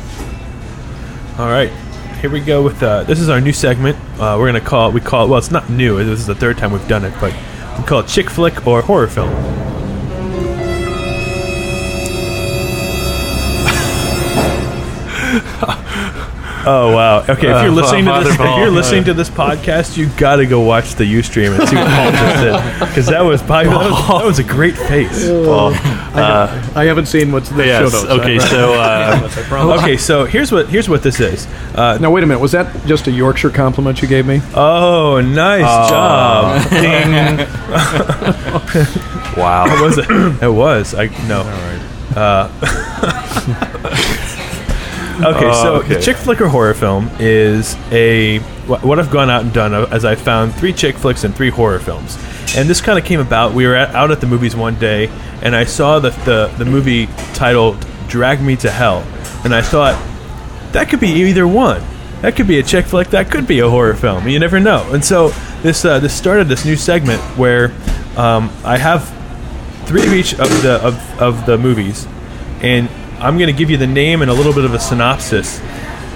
All 1.39 1.49
right, 1.51 1.71
here 2.23 2.31
we 2.31 2.41
go 2.41 2.63
with 2.63 2.83
uh, 2.83 3.03
this 3.03 3.21
is 3.21 3.29
our 3.29 3.43
new 3.43 3.53
segment. 3.53 3.99
Uh, 4.19 4.37
we're 4.39 4.47
gonna 4.47 4.59
call 4.59 4.89
it. 4.89 4.95
We 4.95 5.03
call 5.03 5.27
it. 5.27 5.29
Well, 5.29 5.39
it's 5.39 5.51
not 5.51 5.69
new. 5.69 5.99
This 6.03 6.19
is 6.19 6.27
the 6.27 6.35
third 6.35 6.57
time 6.57 6.73
we've 6.73 6.89
done 6.89 7.05
it, 7.05 7.13
but 7.21 7.35
we 7.79 7.85
call 7.85 8.01
it 8.01 8.09
chick 8.09 8.31
flick 8.31 8.67
or 8.67 8.81
horror 8.81 9.07
film. 9.07 9.29
Oh 16.69 16.93
wow! 16.97 17.21
Okay, 17.21 17.49
if 17.49 17.57
Uh, 17.57 17.63
you're 17.63 17.71
listening 17.71 18.07
to 18.07 18.11
Father 18.11 18.25
this, 18.25 18.35
if 18.41 18.59
you're 18.59 18.71
listening 18.71 19.05
to 19.05 19.15
this 19.15 19.31
podcast, 19.31 19.97
you 19.97 20.09
got 20.17 20.37
to 20.37 20.47
go 20.47 20.61
watch 20.63 20.97
the 20.97 21.05
UStream 21.05 21.57
and 21.57 21.69
see 21.69 21.77
what 21.77 21.87
Paul 21.87 22.11
just 22.11 22.43
did 22.43 22.89
because 22.89 23.07
that 23.07 23.21
was 23.21 23.41
probably 23.41 23.71
that 23.71 23.79
was, 23.91 24.09
that 24.09 24.25
was 24.25 24.39
a 24.41 24.45
great 24.45 24.77
face. 24.77 25.29
Paul, 25.29 25.73
I, 25.75 26.73
I 26.75 26.85
haven't 26.87 27.07
seen 27.07 27.31
what's 27.31 27.51
the 27.51 27.65
yes, 27.67 27.93
show 27.93 27.99
notes. 28.09 28.11
okay, 28.21 28.39
so, 28.41 28.75
uh, 28.75 29.77
Okay, 29.81 29.97
so 29.97 30.25
here's 30.25 30.51
what 30.51 30.69
here's 30.69 30.89
what 30.89 31.05
this 31.05 31.21
is. 31.21 31.47
Uh, 31.77 31.99
now 32.01 32.11
wait 32.11 32.25
a 32.25 32.27
minute. 32.27 32.41
Was 32.41 32.51
that 32.53 32.85
just 32.85 33.07
a 33.07 33.13
Yorkshire 33.13 33.51
compliment 33.51 34.03
you 34.03 34.09
gave 34.09 34.27
me? 34.27 34.41
Oh, 34.55 35.21
nice 35.21 35.63
Oh. 35.65 35.89
job! 35.89 36.69
Ding. 36.71 37.47
wow, 39.41 39.67
It 39.69 39.81
was 39.83 39.99
it? 39.99 40.07
It 40.43 40.49
was. 40.53 40.95
I 40.95 41.07
no. 41.29 41.43
Uh, 42.17 42.49
okay, 45.25 45.47
Oh, 45.47 45.63
so 45.63 45.75
okay. 45.77 45.95
the 45.95 46.01
chick 46.01 46.17
flick 46.17 46.41
or 46.41 46.49
horror 46.49 46.75
film 46.75 47.11
is 47.19 47.75
a 47.91 48.39
what 48.67 48.99
I've 48.99 49.11
gone 49.11 49.31
out 49.31 49.43
and 49.43 49.53
done 49.53 49.73
uh, 49.75 49.87
as 49.91 50.05
I 50.05 50.15
found 50.17 50.55
three 50.55 50.73
chick 50.73 50.97
flicks 50.97 51.25
and 51.25 51.35
three 51.35 51.51
horror 51.51 51.79
films, 51.79 52.19
and 52.57 52.69
this 52.69 52.81
kind 52.81 52.99
of 52.99 53.05
came 53.05 53.21
about. 53.21 53.55
We 53.55 53.67
were 53.67 53.75
at, 53.77 53.95
out 53.95 54.11
at 54.11 54.21
the 54.21 54.27
movies 54.27 54.57
one 54.57 54.75
day, 54.79 55.09
and 55.43 55.55
I 55.55 55.65
saw 55.65 55.99
the, 56.01 56.11
the 56.11 56.53
the 56.59 56.65
movie 56.65 57.07
titled 57.35 57.85
"Drag 58.09 58.41
Me 58.43 58.57
to 58.57 58.71
Hell," 58.71 59.07
and 59.45 59.55
I 59.55 59.63
thought 59.63 59.95
that 60.73 60.89
could 60.89 61.01
be 61.01 61.09
either 61.09 61.47
one. 61.47 61.83
That 62.23 62.35
could 62.35 62.49
be 62.49 62.59
a 62.59 62.63
chick 62.63 62.87
flick. 62.87 63.09
That 63.09 63.31
could 63.31 63.47
be 63.47 63.61
a 63.61 63.69
horror 63.71 63.95
film. 63.95 64.27
You 64.29 64.39
never 64.39 64.59
know. 64.59 64.89
And 64.93 65.05
so 65.05 65.29
this 65.63 65.85
uh, 65.85 66.01
this 66.01 66.15
started 66.15 66.49
this 66.49 66.65
new 66.65 66.77
segment 66.77 67.21
where 67.39 67.67
um, 68.17 68.51
I 68.65 68.79
have 68.79 69.13
three 69.87 70.05
of 70.05 70.13
each 70.13 70.33
of 70.33 70.49
the 70.63 70.81
of, 70.83 71.23
of 71.23 71.47
the 71.47 71.57
movies, 71.57 72.07
and 72.63 72.89
I'm 73.19 73.39
going 73.39 73.53
to 73.53 73.59
give 73.59 73.71
you 73.71 73.77
the 73.77 73.87
name 73.87 74.23
and 74.23 74.31
a 74.31 74.35
little 74.35 74.53
bit 74.53 74.65
of 74.65 74.75
a 74.75 74.79
synopsis, 74.79 75.61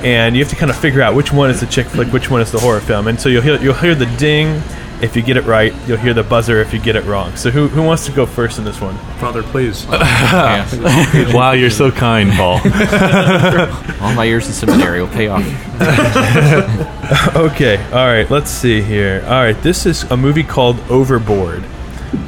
and 0.02 0.36
you 0.36 0.42
have 0.42 0.50
to 0.50 0.56
kind 0.56 0.70
of 0.70 0.76
figure 0.76 1.02
out 1.02 1.14
which 1.14 1.32
one 1.32 1.50
is 1.50 1.60
the 1.60 1.66
chick 1.66 1.86
flick, 1.86 2.12
which 2.12 2.30
one 2.30 2.40
is 2.40 2.52
the 2.52 2.58
horror 2.58 2.80
film. 2.80 3.06
And 3.08 3.20
so 3.20 3.28
you'll 3.28 3.42
hear 3.42 3.60
you'll 3.60 3.74
hear 3.74 3.94
the 3.94 4.06
ding 4.16 4.62
if 5.02 5.16
you 5.16 5.22
get 5.22 5.36
it 5.36 5.44
right. 5.44 5.74
You'll 5.86 5.98
hear 5.98 6.14
the 6.14 6.22
buzzer 6.22 6.60
if 6.60 6.74
you 6.74 6.80
get 6.80 6.96
it 6.96 7.04
wrong. 7.04 7.36
So 7.36 7.50
who 7.50 7.68
who 7.68 7.82
wants 7.82 8.06
to 8.06 8.12
go 8.12 8.26
first 8.26 8.58
in 8.58 8.64
this 8.64 8.80
one? 8.80 8.96
Father, 9.18 9.42
please. 9.42 9.86
wow, 11.34 11.52
you're 11.52 11.70
so 11.70 11.90
kind, 11.90 12.30
Paul. 12.32 12.54
All 14.00 14.14
my 14.14 14.24
years 14.24 14.46
in 14.46 14.52
seminary 14.52 15.00
will 15.00 15.08
pay 15.08 15.28
off. 15.28 15.44
okay, 17.36 17.82
all 17.92 18.06
right, 18.06 18.30
let's 18.30 18.50
see 18.50 18.82
here. 18.82 19.22
All 19.24 19.42
right, 19.42 19.60
this 19.62 19.86
is 19.86 20.04
a 20.04 20.16
movie 20.16 20.42
called 20.42 20.78
Overboard. 20.90 21.64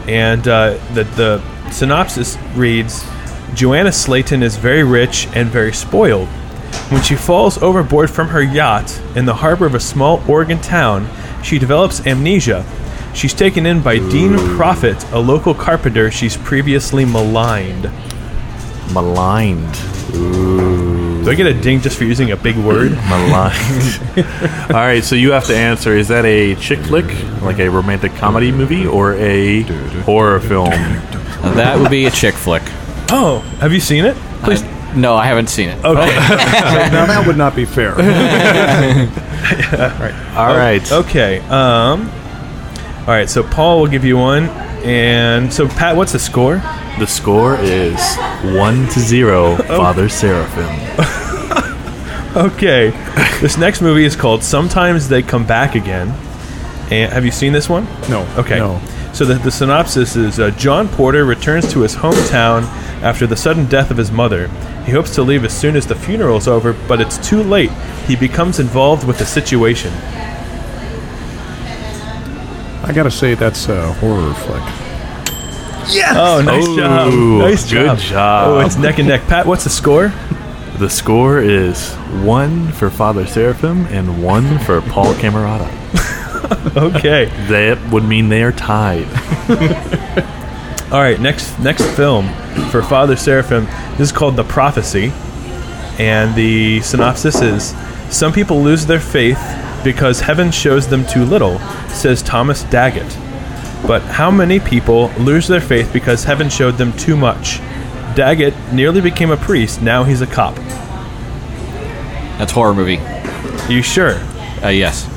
And 0.06 0.46
uh, 0.48 0.78
the, 0.94 1.04
the 1.04 1.70
synopsis 1.70 2.36
reads 2.54 3.04
Joanna 3.54 3.92
Stayton 3.92 4.42
is 4.42 4.56
very 4.56 4.82
rich 4.82 5.28
and 5.34 5.48
very 5.48 5.72
spoiled. 5.72 6.28
When 6.88 7.02
she 7.02 7.14
falls 7.14 7.62
overboard 7.62 8.10
from 8.10 8.28
her 8.28 8.42
yacht 8.42 9.00
in 9.14 9.26
the 9.26 9.34
harbor 9.34 9.66
of 9.66 9.74
a 9.74 9.80
small 9.80 10.22
Oregon 10.26 10.60
town, 10.60 11.08
she 11.42 11.58
develops 11.58 12.06
amnesia. 12.06 12.64
She's 13.14 13.34
taken 13.34 13.66
in 13.66 13.82
by 13.82 13.98
Dean 13.98 14.38
Prophet, 14.56 15.04
a 15.12 15.18
local 15.18 15.54
carpenter 15.54 16.10
she's 16.10 16.36
previously 16.36 17.04
maligned. 17.04 17.90
Maligned. 18.92 19.76
Ooh. 20.14 21.22
Do 21.22 21.30
I 21.30 21.34
get 21.34 21.46
a 21.46 21.54
ding 21.54 21.80
just 21.80 21.98
for 21.98 22.04
using 22.04 22.32
a 22.32 22.36
big 22.36 22.56
word? 22.56 22.92
Maligned. 23.08 24.00
All 24.70 24.80
right, 24.80 25.04
so 25.04 25.14
you 25.14 25.30
have 25.32 25.46
to 25.46 25.56
answer: 25.56 25.94
Is 25.94 26.08
that 26.08 26.24
a 26.24 26.54
chick 26.56 26.80
flick, 26.80 27.06
like 27.42 27.58
a 27.58 27.68
romantic 27.68 28.14
comedy 28.16 28.50
movie, 28.50 28.86
or 28.86 29.14
a 29.14 29.62
horror 30.02 30.40
film? 30.40 30.70
that 30.70 31.78
would 31.78 31.90
be 31.90 32.06
a 32.06 32.10
chick 32.10 32.34
flick. 32.34 32.62
Oh, 33.14 33.40
have 33.60 33.72
you 33.72 33.80
seen 33.80 34.04
it? 34.04 34.16
Please. 34.42 34.62
no, 34.96 35.14
I 35.14 35.26
haven't 35.26 35.48
seen 35.48 35.68
it. 35.68 35.84
Okay. 35.84 35.94
now 35.94 37.06
that 37.06 37.24
would 37.26 37.36
not 37.36 37.54
be 37.54 37.64
fair. 37.64 37.90
All 40.36 40.56
right. 40.56 40.90
Okay. 40.90 41.38
Um. 41.40 42.10
All 43.00 43.08
right. 43.08 43.28
So 43.28 43.42
Paul 43.42 43.80
will 43.80 43.88
give 43.88 44.04
you 44.04 44.16
one, 44.16 44.44
and 44.84 45.52
so 45.52 45.68
Pat, 45.68 45.96
what's 45.96 46.12
the 46.12 46.18
score? 46.18 46.56
The 46.98 47.06
score 47.06 47.56
is 47.58 48.00
one 48.56 48.86
to 48.88 49.00
zero. 49.00 49.56
Father 49.56 50.08
Seraphim. 50.08 50.68
Okay. 52.34 52.90
this 53.42 53.58
next 53.58 53.82
movie 53.82 54.06
is 54.06 54.16
called 54.16 54.42
Sometimes 54.42 55.06
They 55.08 55.22
Come 55.22 55.46
Back 55.46 55.74
Again. 55.74 56.08
And 56.90 57.12
have 57.12 57.26
you 57.26 57.30
seen 57.30 57.52
this 57.52 57.68
one? 57.68 57.84
No. 58.08 58.26
Okay. 58.38 58.58
No. 58.58 58.80
So 59.12 59.24
the, 59.26 59.34
the 59.34 59.50
synopsis 59.50 60.16
is 60.16 60.40
uh, 60.40 60.50
John 60.52 60.88
Porter 60.88 61.24
returns 61.24 61.70
to 61.72 61.80
his 61.80 61.94
hometown 61.94 62.62
after 63.02 63.26
the 63.26 63.36
sudden 63.36 63.66
death 63.66 63.90
of 63.90 63.96
his 63.98 64.10
mother. 64.10 64.48
He 64.86 64.92
hopes 64.92 65.14
to 65.16 65.22
leave 65.22 65.44
as 65.44 65.56
soon 65.56 65.76
as 65.76 65.86
the 65.86 65.94
funeral 65.94 66.38
is 66.38 66.48
over, 66.48 66.72
but 66.88 67.00
it's 67.00 67.18
too 67.18 67.42
late. 67.42 67.70
He 68.06 68.16
becomes 68.16 68.58
involved 68.58 69.06
with 69.06 69.18
the 69.18 69.26
situation. 69.26 69.92
I 72.84 72.92
gotta 72.94 73.10
say 73.10 73.34
that's 73.34 73.68
a 73.68 73.92
horror 73.94 74.34
flick. 74.34 74.62
Yeah. 75.94 76.14
Oh, 76.16 76.42
nice 76.44 76.64
Oh, 76.66 76.76
job. 76.76 77.12
Nice 77.40 77.70
good 77.70 77.86
job. 77.86 77.98
job. 77.98 78.48
Oh, 78.48 78.60
it's 78.66 78.76
neck 78.76 78.98
and 78.98 79.08
neck. 79.08 79.22
Pat, 79.26 79.46
what's 79.46 79.64
the 79.64 79.70
score? 79.70 80.12
The 80.78 80.88
score 80.88 81.38
is 81.38 81.92
one 82.24 82.72
for 82.72 82.88
Father 82.90 83.26
Seraphim 83.26 83.86
and 83.86 84.22
one 84.22 84.58
for 84.60 84.80
Paul 84.80 85.14
Camerata. 85.14 85.68
Okay. 86.76 87.26
That 87.48 87.90
would 87.92 88.04
mean 88.04 88.28
they 88.28 88.42
are 88.42 88.52
tied. 88.52 89.06
All 90.92 91.00
right, 91.00 91.18
next 91.20 91.58
next 91.58 91.84
film 91.96 92.28
for 92.70 92.82
Father 92.82 93.16
Seraphim. 93.16 93.64
This 93.96 94.10
is 94.10 94.12
called 94.12 94.36
The 94.36 94.44
Prophecy, 94.44 95.12
and 95.98 96.34
the 96.34 96.80
synopsis 96.80 97.40
is: 97.40 97.74
Some 98.14 98.32
people 98.32 98.62
lose 98.62 98.84
their 98.86 99.00
faith 99.00 99.40
because 99.84 100.20
heaven 100.20 100.50
shows 100.50 100.86
them 100.88 101.06
too 101.06 101.24
little, 101.24 101.58
says 101.88 102.22
Thomas 102.22 102.64
Daggett. 102.64 103.16
But 103.86 104.02
how 104.02 104.30
many 104.30 104.60
people 104.60 105.08
lose 105.18 105.48
their 105.48 105.60
faith 105.60 105.92
because 105.92 106.24
heaven 106.24 106.48
showed 106.48 106.76
them 106.78 106.92
too 106.96 107.16
much? 107.16 107.58
Daggett 108.14 108.54
nearly 108.72 109.00
became 109.00 109.30
a 109.30 109.36
priest. 109.36 109.82
Now 109.82 110.04
he's 110.04 110.20
a 110.20 110.26
cop. 110.26 110.54
That's 112.38 112.52
a 112.52 112.54
horror 112.54 112.74
movie. 112.74 113.00
You 113.72 113.82
sure? 113.82 114.16
Uh, 114.62 114.68
yes. 114.68 115.08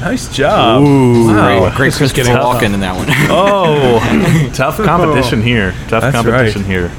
Nice 0.00 0.34
job. 0.34 0.82
Ooh. 0.82 1.28
Wow. 1.28 1.60
Great, 1.60 1.74
great 1.76 1.92
Christopher 1.94 2.30
Walken 2.32 2.74
in 2.74 2.80
that 2.80 2.94
one. 2.96 3.06
Oh, 3.30 4.50
tough 4.54 4.76
competition 4.76 5.40
here. 5.42 5.72
Tough 5.88 6.02
That's 6.02 6.14
competition 6.14 6.62
right. 6.62 6.70
here. 6.70 6.92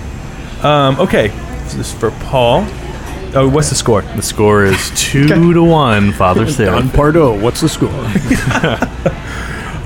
Um, 0.68 1.00
okay, 1.00 1.30
so 1.68 1.78
this 1.78 1.94
is 1.94 2.00
for 2.00 2.12
Paul. 2.12 2.66
Oh, 3.38 3.48
what's 3.50 3.70
the 3.70 3.76
score? 3.76 4.02
The 4.02 4.22
score 4.22 4.64
is 4.66 4.92
two 4.96 5.54
to 5.54 5.64
one. 5.64 6.14
Father 6.14 6.46
Don 6.46 6.54
Seraphim. 6.54 6.90
Pardo, 6.90 7.38
what's 7.40 7.62
the 7.62 7.70
score? 7.70 7.90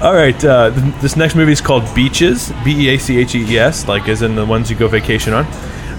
All 0.02 0.13
right, 0.13 0.41
uh, 0.45 0.72
th- 0.74 0.95
this 1.02 1.17
next 1.17 1.36
movie 1.36 1.52
is 1.52 1.60
called 1.60 1.84
Beaches, 1.93 2.54
B 2.63 2.86
E 2.88 2.95
A 2.95 2.98
C 2.98 3.17
H 3.17 3.36
E 3.36 3.43
E 3.54 3.58
S, 3.60 3.86
like 3.86 4.08
as 4.08 4.22
in 4.22 4.36
the 4.36 4.45
ones 4.45 4.69
you 4.69 4.78
go 4.78 4.88
vacation 4.88 5.34
on. 5.34 5.45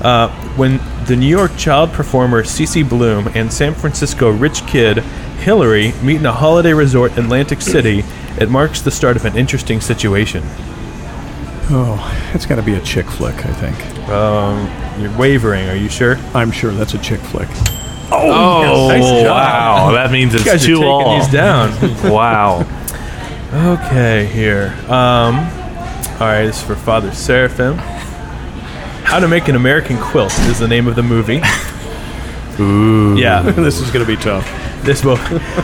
Uh, 0.01 0.29
when 0.57 0.81
the 1.05 1.15
New 1.15 1.27
York 1.29 1.55
child 1.59 1.93
performer 1.93 2.43
Cece 2.43 2.89
Bloom 2.89 3.29
and 3.35 3.53
San 3.53 3.75
Francisco 3.75 4.31
rich 4.31 4.67
kid 4.67 5.05
Hillary 5.41 5.93
meet 6.03 6.17
in 6.17 6.27
a 6.27 6.33
holiday 6.33 6.73
resort 6.73 7.13
in 7.17 7.25
Atlantic 7.25 7.61
City, 7.63 8.05
it 8.39 8.49
marks 8.51 8.81
the 8.83 8.91
start 8.91 9.17
of 9.17 9.25
an 9.25 9.37
interesting 9.37 9.81
situation. 9.81 10.43
Oh, 11.73 12.31
it's 12.35 12.47
got 12.47 12.57
to 12.57 12.63
be 12.63 12.75
a 12.75 12.81
chick 12.81 13.07
flick, 13.07 13.37
I 13.47 13.53
think. 13.55 14.09
Um, 14.09 15.01
you're 15.01 15.17
wavering, 15.17 15.69
are 15.69 15.77
you 15.77 15.89
sure? 15.89 16.17
I'm 16.35 16.51
sure 16.51 16.73
that's 16.73 16.95
a 16.95 16.99
chick 16.99 17.21
flick. 17.21 17.49
Oh, 18.13 18.89
Nice 18.89 19.23
job. 19.23 19.27
wow. 19.31 19.91
That 19.93 20.11
means 20.11 20.33
You 20.33 20.41
it's 20.41 20.49
guys 20.49 20.65
are 20.65 20.67
two 20.67 20.75
taking 20.77 20.89
all. 20.91 21.19
these 21.21 21.33
down. 21.33 21.71
wow. 22.13 22.67
Okay, 23.53 24.27
here. 24.27 24.75
Um, 24.89 25.37
all 26.21 26.27
right, 26.27 26.45
this 26.47 26.61
is 26.61 26.67
for 26.67 26.75
Father 26.77 27.13
Seraphim. 27.13 27.75
How 29.05 29.19
to 29.21 29.27
Make 29.29 29.49
an 29.49 29.57
American 29.57 29.97
Quilt 29.99 30.33
is 30.41 30.59
the 30.59 30.69
name 30.69 30.87
of 30.87 30.97
the 30.97 31.03
movie. 31.03 31.41
Ooh. 32.61 33.17
Yeah, 33.17 33.43
this 33.57 33.81
is 33.81 33.91
going 33.91 34.05
to 34.05 34.17
be 34.17 34.21
tough. 34.21 34.45
This 34.83 35.03
book. 35.03 35.21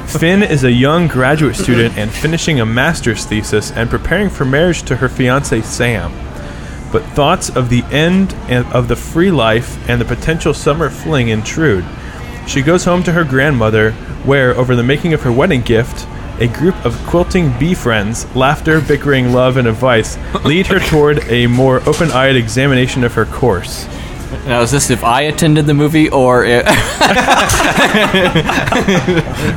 Finn 0.07 0.42
is 0.42 0.64
a 0.64 0.70
young 0.70 1.09
graduate 1.09 1.57
student 1.57 1.96
and 1.96 2.11
finishing 2.11 2.61
a 2.61 2.66
master's 2.66 3.24
thesis 3.24 3.70
and 3.72 3.90
preparing 3.90 4.31
for 4.31 4.44
marriage 4.44 4.83
to 4.83 4.96
her 4.96 5.09
fiance 5.09 5.61
Sam. 5.62 6.12
But 6.92 7.05
thoughts 7.14 7.50
of 7.50 7.68
the 7.68 7.83
end 7.85 8.35
of 8.50 8.88
the 8.88 8.96
free 8.96 9.31
life 9.31 9.88
and 9.88 10.00
the 10.00 10.05
potential 10.05 10.55
summer 10.55 10.90
fling 10.90 11.29
intrude. 11.29 11.85
She 12.46 12.62
goes 12.62 12.85
home 12.85 13.02
to 13.05 13.12
her 13.12 13.24
grandmother, 13.24 13.92
where, 14.24 14.55
over 14.55 14.76
the 14.76 14.83
making 14.83 15.12
of 15.12 15.22
her 15.22 15.33
wedding 15.33 15.62
gift, 15.62 16.07
a 16.38 16.46
group 16.46 16.76
of 16.85 16.94
quilting 17.07 17.59
bee 17.59 17.74
friends, 17.74 18.26
laughter, 18.37 18.81
bickering, 18.81 19.33
love, 19.33 19.57
and 19.57 19.66
advice 19.66 20.16
lead 20.44 20.66
her 20.66 20.79
toward 20.79 21.24
a 21.24 21.46
more 21.46 21.81
open 21.88 22.11
eyed 22.12 22.37
examination 22.37 23.05
of 23.05 23.14
her 23.14 23.24
course. 23.24 23.87
Now, 24.46 24.60
is 24.62 24.70
this 24.70 24.90
if 24.90 25.02
I 25.04 25.22
attended 25.22 25.66
the 25.66 25.74
movie 25.74 26.08
or 26.08 26.44
if, 26.44 26.64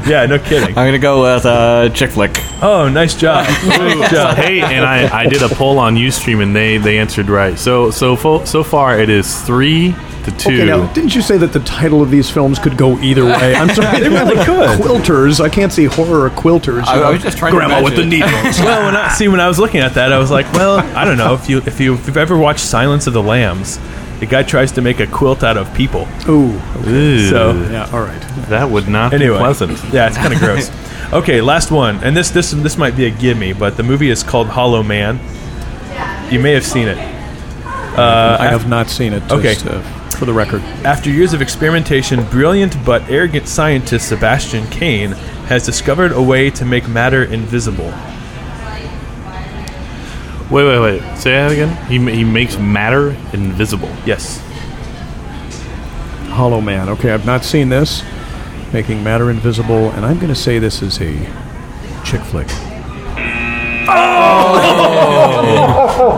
Yeah, 0.07 0.25
no 0.27 0.39
kidding. 0.39 0.69
I'm 0.69 0.87
gonna 0.87 0.99
go 0.99 1.21
with 1.35 1.45
uh, 1.45 1.89
chick 1.89 2.11
flick? 2.11 2.31
Oh, 2.61 2.89
nice 2.89 3.15
job. 3.15 3.45
Nice 3.79 4.11
job. 4.11 4.35
hey, 4.37 4.61
and 4.61 4.85
I, 4.85 5.21
I 5.21 5.25
did 5.27 5.41
a 5.41 5.49
poll 5.49 5.77
on 5.79 5.95
UStream 5.95 6.41
and 6.43 6.55
they, 6.55 6.77
they 6.77 6.97
answered 6.99 7.29
right. 7.29 7.57
So 7.57 7.91
so 7.91 8.15
fo- 8.15 8.43
so 8.45 8.63
far 8.63 8.99
it 8.99 9.09
is 9.09 9.41
three 9.43 9.95
to 10.23 10.31
two. 10.37 10.49
Okay, 10.55 10.65
now, 10.65 10.91
didn't 10.93 11.15
you 11.15 11.21
say 11.21 11.37
that 11.37 11.53
the 11.53 11.59
title 11.61 12.01
of 12.01 12.09
these 12.11 12.29
films 12.29 12.59
could 12.59 12.77
go 12.77 12.97
either 12.99 13.25
way? 13.25 13.55
I'm 13.59 13.69
sorry, 13.69 13.99
They 14.01 14.09
really 14.09 14.35
could. 14.43 14.79
Quilters. 14.79 15.39
I 15.43 15.49
can't 15.49 15.71
see 15.71 15.85
horror 15.85 16.25
or 16.25 16.29
quilters. 16.29 16.83
I- 16.85 17.01
I 17.01 17.09
was 17.11 17.21
just 17.21 17.37
trying 17.37 17.53
to 17.53 17.57
Grandma 17.57 17.81
with 17.83 17.95
the 17.95 18.01
imagine 18.03 18.19
needles. 18.27 18.59
well, 18.59 18.85
when 18.85 18.95
I 18.95 19.09
see 19.13 19.27
when 19.27 19.39
I 19.39 19.47
was 19.47 19.59
looking 19.59 19.81
at 19.81 19.93
that, 19.95 20.11
I 20.13 20.17
was 20.19 20.31
like, 20.31 20.51
well, 20.53 20.79
I 20.97 21.05
don't 21.05 21.17
know 21.17 21.33
if 21.33 21.47
you 21.49 21.59
if 21.59 21.79
you 21.79 21.93
if 21.95 22.07
you've 22.07 22.17
ever 22.17 22.37
watched 22.37 22.61
Silence 22.61 23.07
of 23.07 23.13
the 23.13 23.23
Lambs, 23.23 23.79
the 24.19 24.25
guy 24.25 24.43
tries 24.43 24.71
to 24.73 24.81
make 24.81 24.99
a 24.99 25.07
quilt 25.07 25.43
out 25.43 25.57
of 25.57 25.73
people. 25.73 26.07
Ooh. 26.27 26.59
Ooh, 26.87 27.29
So 27.29 27.53
Yeah. 27.53 27.89
All 27.91 28.01
right. 28.01 28.21
that 28.49 28.69
would 28.69 28.87
not 28.87 29.13
anyway, 29.13 29.37
be 29.37 29.39
pleasant. 29.39 29.71
yeah, 29.93 30.07
it's 30.07 30.17
kind 30.17 30.33
of 30.33 30.39
gross. 30.39 30.69
Okay, 31.11 31.41
last 31.41 31.71
one, 31.71 32.03
and 32.03 32.15
this 32.15 32.29
this 32.29 32.51
this 32.51 32.77
might 32.77 32.95
be 32.95 33.05
a 33.05 33.09
gimme, 33.09 33.53
but 33.53 33.77
the 33.77 33.83
movie 33.83 34.09
is 34.09 34.21
called 34.23 34.47
Hollow 34.47 34.83
Man. 34.83 35.19
You 36.31 36.39
may 36.39 36.51
have 36.51 36.65
seen 36.65 36.87
it. 36.87 36.97
Uh, 37.97 38.37
I 38.39 38.47
have 38.47 38.69
not 38.69 38.89
seen 38.89 39.13
it. 39.13 39.23
Okay. 39.31 39.55
Just, 39.55 39.65
uh, 39.65 39.81
for 40.19 40.25
the 40.25 40.33
record. 40.33 40.61
After 40.83 41.09
years 41.09 41.33
of 41.33 41.41
experimentation, 41.41 42.23
brilliant 42.25 42.75
but 42.85 43.09
arrogant 43.09 43.47
scientist 43.47 44.09
Sebastian 44.09 44.67
Caine 44.67 45.13
has 45.47 45.65
discovered 45.65 46.11
a 46.11 46.21
way 46.21 46.49
to 46.51 46.65
make 46.65 46.87
matter 46.87 47.23
invisible. 47.23 47.91
Wait, 50.51 50.63
wait, 50.63 50.79
wait. 50.79 51.17
Say 51.17 51.31
that 51.31 51.51
again. 51.51 51.85
He, 51.85 51.99
he 52.11 52.23
makes 52.23 52.57
matter 52.57 53.09
invisible. 53.33 53.89
Yes. 54.05 54.39
Hollow 56.29 56.59
Man. 56.59 56.89
Okay, 56.89 57.11
I've 57.11 57.25
not 57.25 57.43
seen 57.43 57.69
this. 57.69 58.03
Making 58.73 59.03
matter 59.03 59.29
invisible, 59.29 59.91
and 59.91 60.05
I'm 60.05 60.17
going 60.17 60.33
to 60.33 60.35
say 60.35 60.57
this 60.57 60.81
is 60.81 60.99
a 61.01 61.13
chick 62.03 62.21
flick. 62.21 62.47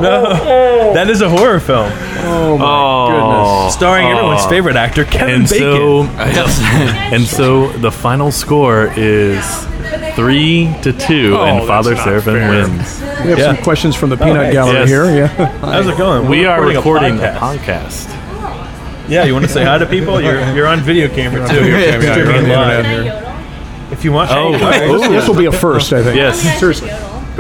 No, 0.02 0.94
that 0.94 1.10
is 1.10 1.22
a 1.22 1.30
horror 1.30 1.60
film. 1.60 1.92
Oh 2.24 2.58
my 2.58 2.66
Oh. 2.66 3.62
goodness! 3.62 3.74
starring 3.74 4.08
everyone's 4.08 4.46
favorite 4.46 4.76
actor, 4.76 5.06
Kevin 5.06 5.42
And 5.42 5.50
Bacon. 5.50 6.08
so, 6.38 6.64
and 6.64 7.24
so 7.26 7.70
the 7.70 7.92
final 7.92 8.32
score 8.32 8.92
is 8.96 9.44
three 10.16 10.74
to 10.84 10.94
two, 10.94 11.36
Oh, 11.38 11.44
and 11.46 11.58
that's 11.60 11.68
Father 11.68 11.96
not 11.96 12.04
Seraphim 12.04 12.34
fair. 12.36 12.50
wins. 12.50 13.02
We 13.24 13.30
have 13.30 13.40
Yeah. 13.40 13.46
some 13.56 13.58
questions 13.64 13.96
from 13.96 14.10
the 14.10 14.18
Peanut 14.18 14.48
hey. 14.48 14.52
Gallery 14.54 14.80
Yes. 14.80 14.90
here. 14.90 15.06
Yeah. 15.06 15.28
How's 15.62 15.88
it 15.88 15.98
going? 15.98 16.28
We 16.28 16.42
We're 16.42 16.50
are 16.50 16.62
recording 16.62 17.20
a 17.20 17.24
a 17.32 17.36
podcast. 17.36 18.08
podcast. 18.08 19.10
Yeah, 19.10 19.26
you 19.26 19.34
want 19.34 19.46
to 19.46 19.52
say 19.52 19.64
hi 19.66 19.78
to 19.78 19.86
people? 19.86 20.22
You're 20.22 20.40
you're 20.56 20.68
on 20.68 20.80
video 20.82 21.08
camera 21.10 21.48
too. 21.48 21.56
video 21.60 21.78
You're 21.78 21.92
camera, 21.92 22.06
yeah, 22.08 22.16
you're 22.18 22.34
on 22.38 22.44
the 22.44 22.56
live. 22.56 22.86
internet 22.86 23.28
If 23.92 24.06
you 24.06 24.12
want, 24.14 24.32
Oh, 24.32 24.54
Hey, 24.54 24.88
ooh. 24.90 24.98
This, 25.00 25.08
this 25.10 25.28
will 25.28 25.36
be 25.36 25.46
a 25.48 25.52
first, 25.52 25.92
I 25.94 26.02
think. 26.04 26.16
Yes. 26.16 26.40
Seriously. 26.60 26.92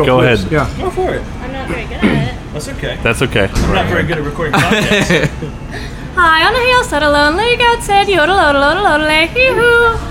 Go 0.06 0.20
please. 0.20 0.44
ahead. 0.46 0.52
Yeah. 0.52 0.78
go 0.78 0.90
for 0.92 1.14
it. 1.14 1.24
I'm 1.42 1.52
not 1.52 1.68
very 1.68 1.86
good 1.86 1.98
at 2.04 2.36
it. 2.36 2.38
That's 2.54 2.68
okay. 2.70 3.00
That's 3.04 3.22
okay. 3.22 3.48
I'm 3.54 3.74
not 3.74 3.88
very 3.88 4.04
good 4.04 4.18
at 4.18 4.24
recording 4.24 4.54
podcasts. 4.54 5.28
High 6.16 6.46
on 6.46 6.54
the 6.54 6.60
hill 6.60 6.84
sat 6.84 7.04
a 7.04 7.10
lonely 7.10 7.56
goat 7.56 7.82
said 7.82 8.10
yodel 8.10 8.36
yodel 8.36 8.62
yodel 8.62 8.84
yodel 8.84 9.28
hee 9.28 9.48
hoo. 9.56 10.11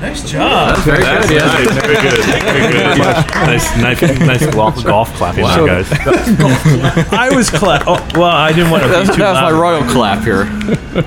Nice 0.00 0.30
job. 0.30 0.78
Very 0.78 1.02
That's 1.02 1.28
good. 1.28 1.42
nice. 1.42 1.82
Very 1.82 1.94
good. 1.94 2.24
Very 2.24 2.72
good. 2.72 2.96
nice, 3.34 3.76
nice, 3.76 4.00
nice 4.20 4.54
golf, 4.54 4.82
golf 4.84 5.12
clapping, 5.14 5.46
So- 5.46 5.66
there, 5.66 5.82
guys. 5.84 7.12
I 7.12 7.30
was 7.34 7.50
clap. 7.50 7.84
Oh, 7.86 7.94
well, 8.14 8.24
I 8.24 8.52
didn't 8.52 8.70
want 8.70 8.82
to 8.84 8.88
That 8.88 8.94
be 9.02 9.08
was, 9.08 9.16
too 9.16 9.22
that 9.22 9.32
was 9.42 9.52
my 9.52 9.58
royal 9.60 9.82
clap 9.92 10.22
here. 10.24 10.44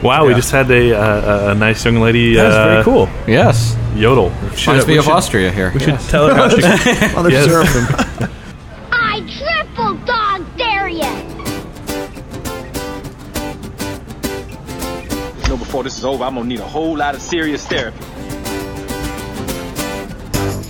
Wow, 0.02 0.26
we 0.28 0.34
just 0.34 0.52
had 0.52 0.70
a, 0.72 0.94
uh, 0.96 1.48
a, 1.48 1.52
a 1.52 1.56
nice 1.56 1.84
young 1.86 1.98
lady. 1.98 2.36
That 2.36 2.46
was 2.46 2.56
uh, 2.56 2.68
very 2.68 2.84
cool. 2.84 3.10
Yes. 3.28 3.76
Yodel. 3.96 4.30
Reminds 4.30 4.88
me 4.88 4.98
of 4.98 5.06
should- 5.06 5.14
Austria 5.14 5.52
here. 5.52 5.72
We 5.74 5.80
should 5.80 6.00
tell 6.02 6.28
her 6.30 6.36
how 6.36 6.50
she. 6.50 6.62
Mother 7.16 7.30
Yes. 7.30 7.46
Seraphim. 7.46 8.30
I 8.92 9.20
triple 9.38 9.96
dog 10.06 10.46
dare 10.58 10.88
you! 10.88 11.04
You 15.44 15.50
know, 15.50 15.58
before 15.58 15.84
this 15.84 15.98
is 15.98 16.06
over, 16.06 16.24
I'm 16.24 16.36
gonna 16.36 16.48
need 16.48 16.60
a 16.60 16.68
whole 16.68 16.98
lot 16.98 17.14
of 17.16 17.22
serious 17.22 17.66
therapy. 17.68 17.98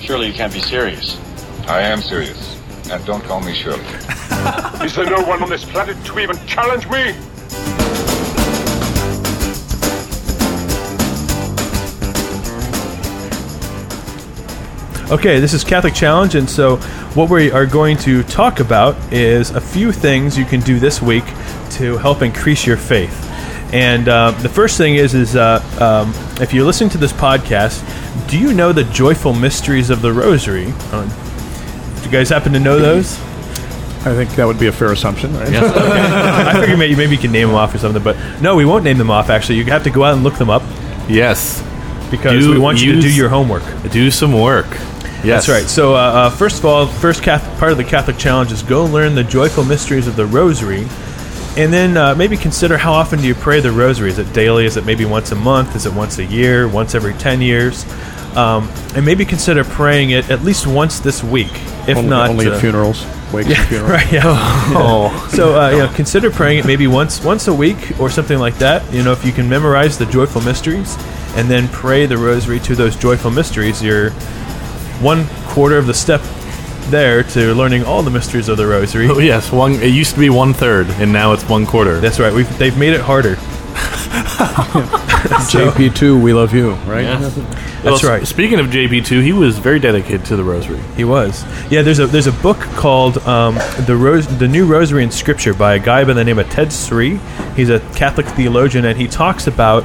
Surely 0.04 0.28
you 0.28 0.34
can't 0.34 0.52
be 0.52 0.60
serious. 0.60 1.18
I 1.66 1.80
am 1.80 2.02
serious. 2.02 2.60
And 2.92 3.06
don't 3.06 3.24
call 3.24 3.40
me 3.40 3.54
Shirley. 3.54 3.80
Is 4.86 4.94
there 4.96 5.10
no 5.10 5.24
one 5.24 5.42
on 5.42 5.50
this 5.50 5.64
planet 5.64 5.96
to 6.04 6.20
even 6.20 6.36
challenge 6.46 6.90
me? 6.90 7.16
Okay, 15.10 15.40
this 15.40 15.54
is 15.54 15.64
Catholic 15.64 15.94
Challenge, 15.94 16.36
and 16.36 16.50
so 16.50 16.78
what 17.16 17.30
we 17.30 17.50
are 17.52 17.66
going 17.66 17.96
to 18.00 18.24
talk 18.24 18.60
about 18.60 18.98
is 19.14 19.52
a 19.52 19.62
few 19.62 19.94
things 19.94 20.38
you 20.38 20.44
can 20.44 20.60
do 20.60 20.80
this 20.80 21.02
week 21.02 21.26
to 21.72 21.98
help 21.98 22.22
increase 22.22 22.66
your 22.66 22.78
faith. 22.78 23.23
And 23.74 24.08
uh, 24.08 24.32
the 24.32 24.50
first 24.50 24.78
thing 24.78 24.96
is, 24.96 25.16
is 25.16 25.36
uh, 25.36 25.60
um, 25.80 26.14
if 26.42 26.54
you're 26.54 26.64
listening 26.64 26.92
to 26.92 27.00
this 27.00 27.12
podcast, 27.12 27.82
do 28.30 28.38
you 28.38 28.54
know 28.54 28.72
the 28.72 28.84
joyful 28.86 29.34
mysteries 29.34 29.90
of 29.90 30.02
the 30.04 30.14
Rosary? 30.14 30.68
Uh, 30.92 31.06
do 31.98 32.06
you 32.06 32.12
guys 32.12 32.30
happen 32.30 32.54
to 32.54 32.60
know 32.60 32.78
those? 32.80 33.20
I 34.06 34.14
think 34.14 34.30
that 34.36 34.46
would 34.46 34.60
be 34.60 34.68
a 34.68 34.72
fair 34.72 34.92
assumption, 34.92 35.34
right? 35.34 35.48
I 35.54 36.60
figured 36.60 36.78
maybe, 36.78 36.96
maybe 36.96 37.16
you 37.16 37.22
can 37.22 37.32
name 37.32 37.48
them 37.48 37.56
off 37.58 37.74
or 37.74 37.80
something, 37.80 38.04
but 38.04 38.16
no, 38.42 38.56
we 38.56 38.64
won't 38.66 38.84
name 38.84 38.98
them 39.00 39.10
off. 39.10 39.30
Actually, 39.30 39.58
you 39.58 39.64
have 39.66 39.84
to 39.86 39.90
go 39.90 40.04
out 40.04 40.14
and 40.14 40.24
look 40.24 40.36
them 40.36 40.50
up 40.50 40.62
Yes. 41.10 41.62
because 42.12 42.44
Do 42.46 42.52
we 42.52 42.60
want 42.60 42.80
you 42.84 42.94
to 42.94 43.02
do 43.02 43.12
your 43.12 43.30
homework. 43.30 43.64
Do 43.92 44.12
some 44.12 44.34
work. 44.34 44.68
Yes. 45.24 45.48
That's 45.48 45.50
right. 45.50 45.64
So, 45.70 45.96
uh, 45.96 45.98
uh, 45.98 46.30
first 46.32 46.60
of 46.60 46.66
all, 46.66 46.86
first 46.86 47.24
Catholic, 47.24 47.58
part 47.58 47.72
of 47.72 47.78
the 47.78 47.84
Catholic 47.86 48.18
challenge 48.18 48.52
is 48.52 48.62
go 48.62 48.84
learn 48.86 49.16
the 49.16 49.24
joyful 49.24 49.64
mysteries 49.64 50.06
of 50.06 50.16
the 50.18 50.26
Rosary, 50.26 50.86
and 51.58 51.72
then 51.72 51.98
uh, 51.98 52.16
maybe 52.16 52.38
consider 52.38 52.78
how 52.78 52.94
often 52.94 53.20
do 53.20 53.28
you 53.28 53.36
pray 53.36 53.60
the 53.60 53.72
Rosary? 53.72 54.10
Is 54.10 54.20
it 54.20 54.32
daily? 54.34 54.66
Is 54.66 54.78
it 54.78 54.86
maybe 54.86 55.06
once 55.06 55.32
a 55.32 55.36
month? 55.36 55.76
Is 55.76 55.86
it 55.86 55.94
once 55.94 56.18
a 56.20 56.26
year? 56.26 56.68
Once 56.68 56.96
every 56.96 57.14
ten 57.14 57.42
years? 57.42 57.86
Um, 58.36 58.68
and 58.96 59.06
maybe 59.06 59.26
consider 59.26 59.64
praying 59.64 60.10
it 60.10 60.32
at 60.32 60.42
least 60.44 60.66
once 60.66 61.00
this 61.00 61.24
week, 61.24 61.52
if 61.88 61.98
only, 61.98 62.10
not 62.10 62.30
only 62.32 62.48
uh, 62.48 62.56
at 62.56 62.62
funerals, 62.62 63.06
wakes 63.32 63.50
and 63.58 63.68
funerals. 63.68 63.92
Right. 63.92 64.12
Yeah. 64.12 64.22
Oh. 64.76 65.30
So 65.36 65.60
uh, 65.60 65.70
you 65.70 65.78
know, 65.80 65.94
consider 65.94 66.32
praying 66.32 66.60
it 66.60 66.66
maybe 66.66 66.88
once 66.88 67.24
once 67.24 67.48
a 67.48 67.54
week 67.54 68.00
or 68.00 68.10
something 68.10 68.40
like 68.40 68.56
that. 68.58 68.92
You 68.94 69.04
know, 69.04 69.12
if 69.12 69.24
you 69.26 69.32
can 69.32 69.48
memorize 69.48 69.98
the 69.98 70.06
joyful 70.08 70.42
mysteries 70.42 70.96
and 71.36 71.50
then 71.50 71.68
pray 71.70 72.06
the 72.06 72.18
Rosary 72.18 72.60
to 72.62 72.76
those 72.76 72.96
joyful 72.96 73.32
mysteries, 73.32 73.82
you're 73.82 74.12
one 75.02 75.28
quarter 75.48 75.78
of 75.78 75.86
the 75.86 75.94
step 75.94 76.22
there 76.92 77.24
to 77.24 77.54
learning 77.54 77.84
all 77.84 78.04
the 78.04 78.12
mysteries 78.12 78.50
of 78.50 78.58
the 78.58 78.68
Rosary. 78.68 79.08
Oh 79.10 79.20
yes, 79.20 79.52
one. 79.52 79.74
It 79.74 79.94
used 79.94 80.14
to 80.14 80.20
be 80.20 80.30
one 80.30 80.54
third, 80.54 80.88
and 80.92 81.12
now 81.12 81.34
it's 81.34 81.48
one 81.48 81.66
quarter. 81.66 82.00
That's 82.00 82.20
right. 82.20 82.34
We've 82.34 82.58
they've 82.58 82.78
made 82.78 82.94
it 82.94 83.02
harder. 83.02 83.36
JP2, 85.24 86.22
we 86.22 86.34
love 86.34 86.54
you, 86.54 86.72
right? 86.86 87.04
Well, 87.04 87.30
That's 87.84 88.04
right. 88.04 88.26
Speaking 88.28 88.60
of 88.60 88.68
JP2, 88.68 89.24
he 89.24 89.34
was 89.34 89.58
very 89.58 89.80
dedicated 89.80 90.26
to 90.28 90.36
the 90.36 90.44
Rosary. 90.44 90.80
He 90.96 91.04
was. 91.06 91.44
Yeah, 91.72 91.82
there's 91.82 92.00
a 92.00 92.08
there's 92.08 92.28
a 92.28 92.32
book 92.32 92.60
called 92.60 93.18
um, 93.20 93.56
the 93.86 93.96
Rose 93.96 94.28
the 94.38 94.48
New 94.48 94.66
Rosary 94.66 95.04
in 95.04 95.12
Scripture 95.12 95.54
by 95.54 95.76
a 95.76 95.80
guy 95.80 96.04
by 96.04 96.14
the 96.14 96.24
name 96.24 96.40
of 96.40 96.50
Ted 96.50 96.72
Sri. 96.72 97.20
He's 97.56 97.70
a 97.70 97.80
Catholic 97.96 98.26
theologian, 98.28 98.86
and 98.86 98.98
he 99.00 99.08
talks 99.08 99.48
about 99.48 99.84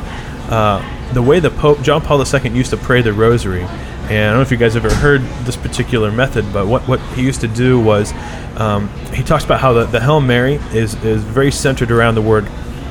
uh, 0.51 0.83
the 1.13 1.23
way 1.23 1.41
the 1.41 1.51
Pope 1.51 1.81
John 1.83 2.01
Paul 2.01 2.23
II 2.25 2.51
used 2.51 2.71
to 2.71 2.77
pray 2.77 3.03
the 3.03 3.13
Rosary. 3.13 3.67
And 4.09 4.25
I 4.25 4.29
don't 4.29 4.37
know 4.37 4.43
if 4.43 4.51
you 4.51 4.57
guys 4.57 4.75
ever 4.75 4.93
heard 4.93 5.21
this 5.45 5.57
particular 5.57 6.11
method, 6.11 6.51
but 6.53 6.67
what, 6.67 6.89
what 6.89 7.01
he 7.15 7.23
used 7.23 7.43
to 7.43 7.49
do 7.49 7.79
was 7.79 8.13
um, 8.57 8.89
he 9.13 9.23
talks 9.23 9.45
about 9.45 9.61
how 9.61 9.75
the, 9.75 9.85
the 9.85 10.01
Hail 10.01 10.21
Mary 10.21 10.55
is, 10.73 10.95
is 11.05 11.23
very 11.23 11.53
centered 11.53 11.91
around 11.91 12.15
the 12.15 12.23
word, 12.23 12.49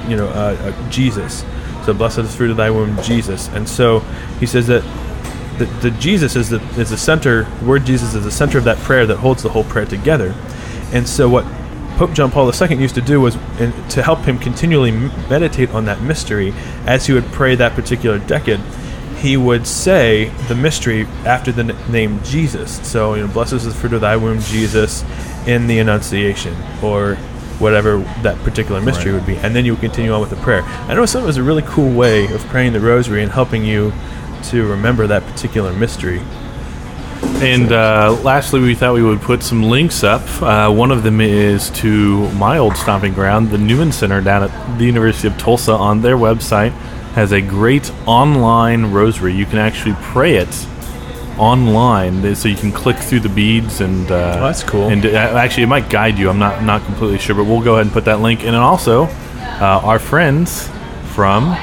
you 0.07 0.15
know, 0.15 0.27
uh, 0.27 0.55
uh, 0.59 0.89
Jesus. 0.89 1.43
So 1.85 1.93
blessed 1.93 2.19
is 2.19 2.31
the 2.31 2.37
fruit 2.37 2.51
of 2.51 2.57
thy 2.57 2.69
womb, 2.69 3.01
Jesus. 3.01 3.47
And 3.49 3.67
so 3.67 3.99
he 4.39 4.45
says 4.45 4.67
that 4.67 4.83
the, 5.57 5.65
the 5.81 5.91
Jesus 5.91 6.35
is 6.35 6.49
the 6.49 6.61
is 6.79 6.91
the 6.91 6.97
center. 6.97 7.43
The 7.43 7.65
word 7.65 7.85
Jesus 7.85 8.13
is 8.13 8.23
the 8.23 8.31
center 8.31 8.57
of 8.57 8.65
that 8.65 8.77
prayer 8.79 9.05
that 9.07 9.17
holds 9.17 9.41
the 9.41 9.49
whole 9.49 9.63
prayer 9.63 9.85
together. 9.85 10.35
And 10.93 11.07
so 11.07 11.27
what 11.27 11.45
Pope 11.97 12.13
John 12.13 12.29
Paul 12.29 12.51
II 12.53 12.77
used 12.77 12.93
to 12.95 13.01
do 13.01 13.19
was 13.19 13.35
in, 13.59 13.73
to 13.89 14.03
help 14.03 14.19
him 14.19 14.37
continually 14.37 14.91
meditate 14.91 15.71
on 15.71 15.85
that 15.85 16.01
mystery 16.01 16.53
as 16.85 17.07
he 17.07 17.13
would 17.13 17.25
pray 17.31 17.55
that 17.55 17.73
particular 17.73 18.19
decade. 18.19 18.59
He 19.17 19.35
would 19.37 19.65
say 19.67 20.25
the 20.47 20.55
mystery 20.55 21.05
after 21.25 21.51
the 21.51 21.73
n- 21.73 21.91
name 21.91 22.19
Jesus. 22.23 22.79
So 22.87 23.15
you 23.15 23.21
know, 23.25 23.33
blessed 23.33 23.53
is 23.53 23.65
the 23.65 23.71
fruit 23.71 23.93
of 23.93 24.01
thy 24.01 24.15
womb, 24.17 24.39
Jesus, 24.41 25.03
in 25.47 25.67
the 25.67 25.79
Annunciation, 25.79 26.55
or 26.83 27.15
whatever 27.59 27.97
that 28.21 28.37
particular 28.43 28.79
mystery 28.79 29.11
Right. 29.11 29.17
would 29.19 29.25
be, 29.25 29.35
and 29.37 29.55
then 29.55 29.65
you 29.65 29.71
would 29.73 29.81
continue 29.81 30.13
on 30.13 30.21
with 30.21 30.29
the 30.29 30.35
prayer. 30.37 30.61
I 30.87 30.93
know 30.93 31.05
some 31.07 31.23
was 31.23 31.37
a 31.37 31.43
really 31.43 31.63
cool 31.65 31.91
way 31.91 32.25
of 32.31 32.45
praying 32.49 32.73
the 32.73 32.79
Rosary 32.79 33.23
and 33.23 33.31
helping 33.31 33.65
you 33.65 33.91
to 34.49 34.67
remember 34.67 35.07
that 35.07 35.25
particular 35.25 35.73
mystery. 35.73 36.21
And 37.41 37.71
uh, 37.71 38.15
lastly, 38.23 38.59
we 38.59 38.75
thought 38.75 38.93
we 38.93 39.01
would 39.03 39.21
put 39.21 39.41
some 39.41 39.63
links 39.63 40.03
up. 40.03 40.21
Uh, 40.41 40.71
one 40.71 40.91
of 40.91 41.01
them 41.03 41.19
is 41.21 41.71
to 41.71 42.29
my 42.33 42.59
old 42.59 42.75
stomping 42.77 43.13
ground, 43.13 43.49
the 43.49 43.57
Newman 43.57 43.91
Center 43.91 44.21
down 44.21 44.43
at 44.43 44.77
the 44.77 44.85
University 44.85 45.27
of 45.27 45.35
Tulsa. 45.39 45.71
On 45.73 46.01
their 46.01 46.15
website, 46.17 46.73
has 47.17 47.31
a 47.31 47.41
great 47.41 47.91
online 48.05 48.91
rosary. 48.91 49.33
You 49.33 49.47
can 49.47 49.57
actually 49.57 49.95
pray 50.01 50.35
it 50.35 50.67
online, 51.39 52.35
so 52.35 52.47
you 52.47 52.55
can 52.55 52.71
click 52.71 52.97
through 52.97 53.21
the 53.21 53.29
beads 53.29 53.81
and. 53.81 54.11
Uh, 54.11 54.35
Oh, 54.37 54.41
that's 54.41 54.63
cool. 54.63 54.87
And 54.87 55.03
uh, 55.03 55.09
actually, 55.09 55.63
it 55.63 55.67
might 55.67 55.89
guide 55.89 56.19
you. 56.19 56.29
I'm 56.29 56.37
not 56.37 56.63
not 56.63 56.85
completely 56.85 57.17
sure, 57.17 57.35
but 57.35 57.45
we'll 57.45 57.63
go 57.63 57.73
ahead 57.73 57.87
and 57.87 57.93
put 57.93 58.05
that 58.05 58.19
link. 58.21 58.41
And 58.41 58.49
then 58.49 58.61
also, 58.61 59.05
uh, 59.05 59.81
our 59.83 59.97
friends 59.97 60.69
from 61.15 61.57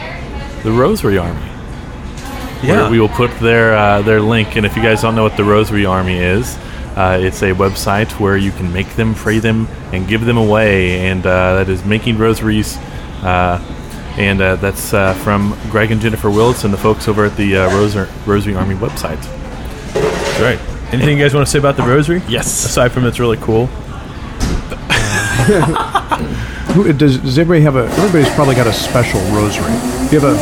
the 0.64 0.72
Rosary 0.72 1.18
Army. 1.18 1.40
Yeah. 1.40 2.82
Where 2.82 2.90
we 2.90 2.98
will 2.98 3.14
put 3.22 3.30
their 3.38 3.76
uh, 3.76 4.02
their 4.02 4.20
link. 4.20 4.56
And 4.56 4.66
if 4.66 4.74
you 4.74 4.82
guys 4.82 5.02
don't 5.02 5.14
know 5.14 5.22
what 5.22 5.36
the 5.36 5.44
Rosary 5.44 5.86
Army 5.86 6.18
is, 6.18 6.58
uh, 6.96 7.20
it's 7.22 7.42
a 7.42 7.52
website 7.52 8.10
where 8.18 8.36
you 8.36 8.50
can 8.50 8.72
make 8.72 8.88
them, 8.96 9.14
pray 9.14 9.38
them, 9.38 9.68
and 9.92 10.08
give 10.08 10.24
them 10.24 10.36
away. 10.36 10.98
And 11.08 11.24
uh, 11.24 11.54
that 11.62 11.68
is 11.68 11.84
making 11.84 12.18
rosaries. 12.18 12.76
Uh, 13.22 13.62
and 14.16 14.40
uh, 14.40 14.56
that's 14.56 14.92
uh, 14.94 15.14
from 15.14 15.58
Greg 15.70 15.90
and 15.90 16.00
Jennifer 16.00 16.30
Willis 16.30 16.64
and 16.64 16.72
the 16.72 16.78
folks 16.78 17.08
over 17.08 17.24
at 17.24 17.36
the 17.36 17.56
uh, 17.56 17.68
Rosary, 17.70 18.08
Rosary 18.26 18.54
Army 18.54 18.74
website. 18.74 19.20
That's 19.92 20.40
right. 20.40 20.58
Anything 20.92 21.18
you 21.18 21.24
guys 21.24 21.34
want 21.34 21.46
to 21.46 21.50
say 21.50 21.58
about 21.58 21.76
the 21.76 21.82
Rosary? 21.82 22.22
Yes. 22.28 22.64
Aside 22.64 22.92
from 22.92 23.04
it's 23.04 23.18
really 23.18 23.38
cool. 23.38 23.66
Who, 26.74 26.92
does, 26.92 27.18
does 27.18 27.38
everybody 27.38 27.62
have 27.62 27.76
a? 27.76 27.84
Everybody's 27.84 28.32
probably 28.34 28.54
got 28.54 28.66
a 28.66 28.72
special 28.72 29.20
rosary. 29.30 29.72
Do 30.08 30.16
you 30.16 30.20
have 30.20 30.24
a, 30.24 30.34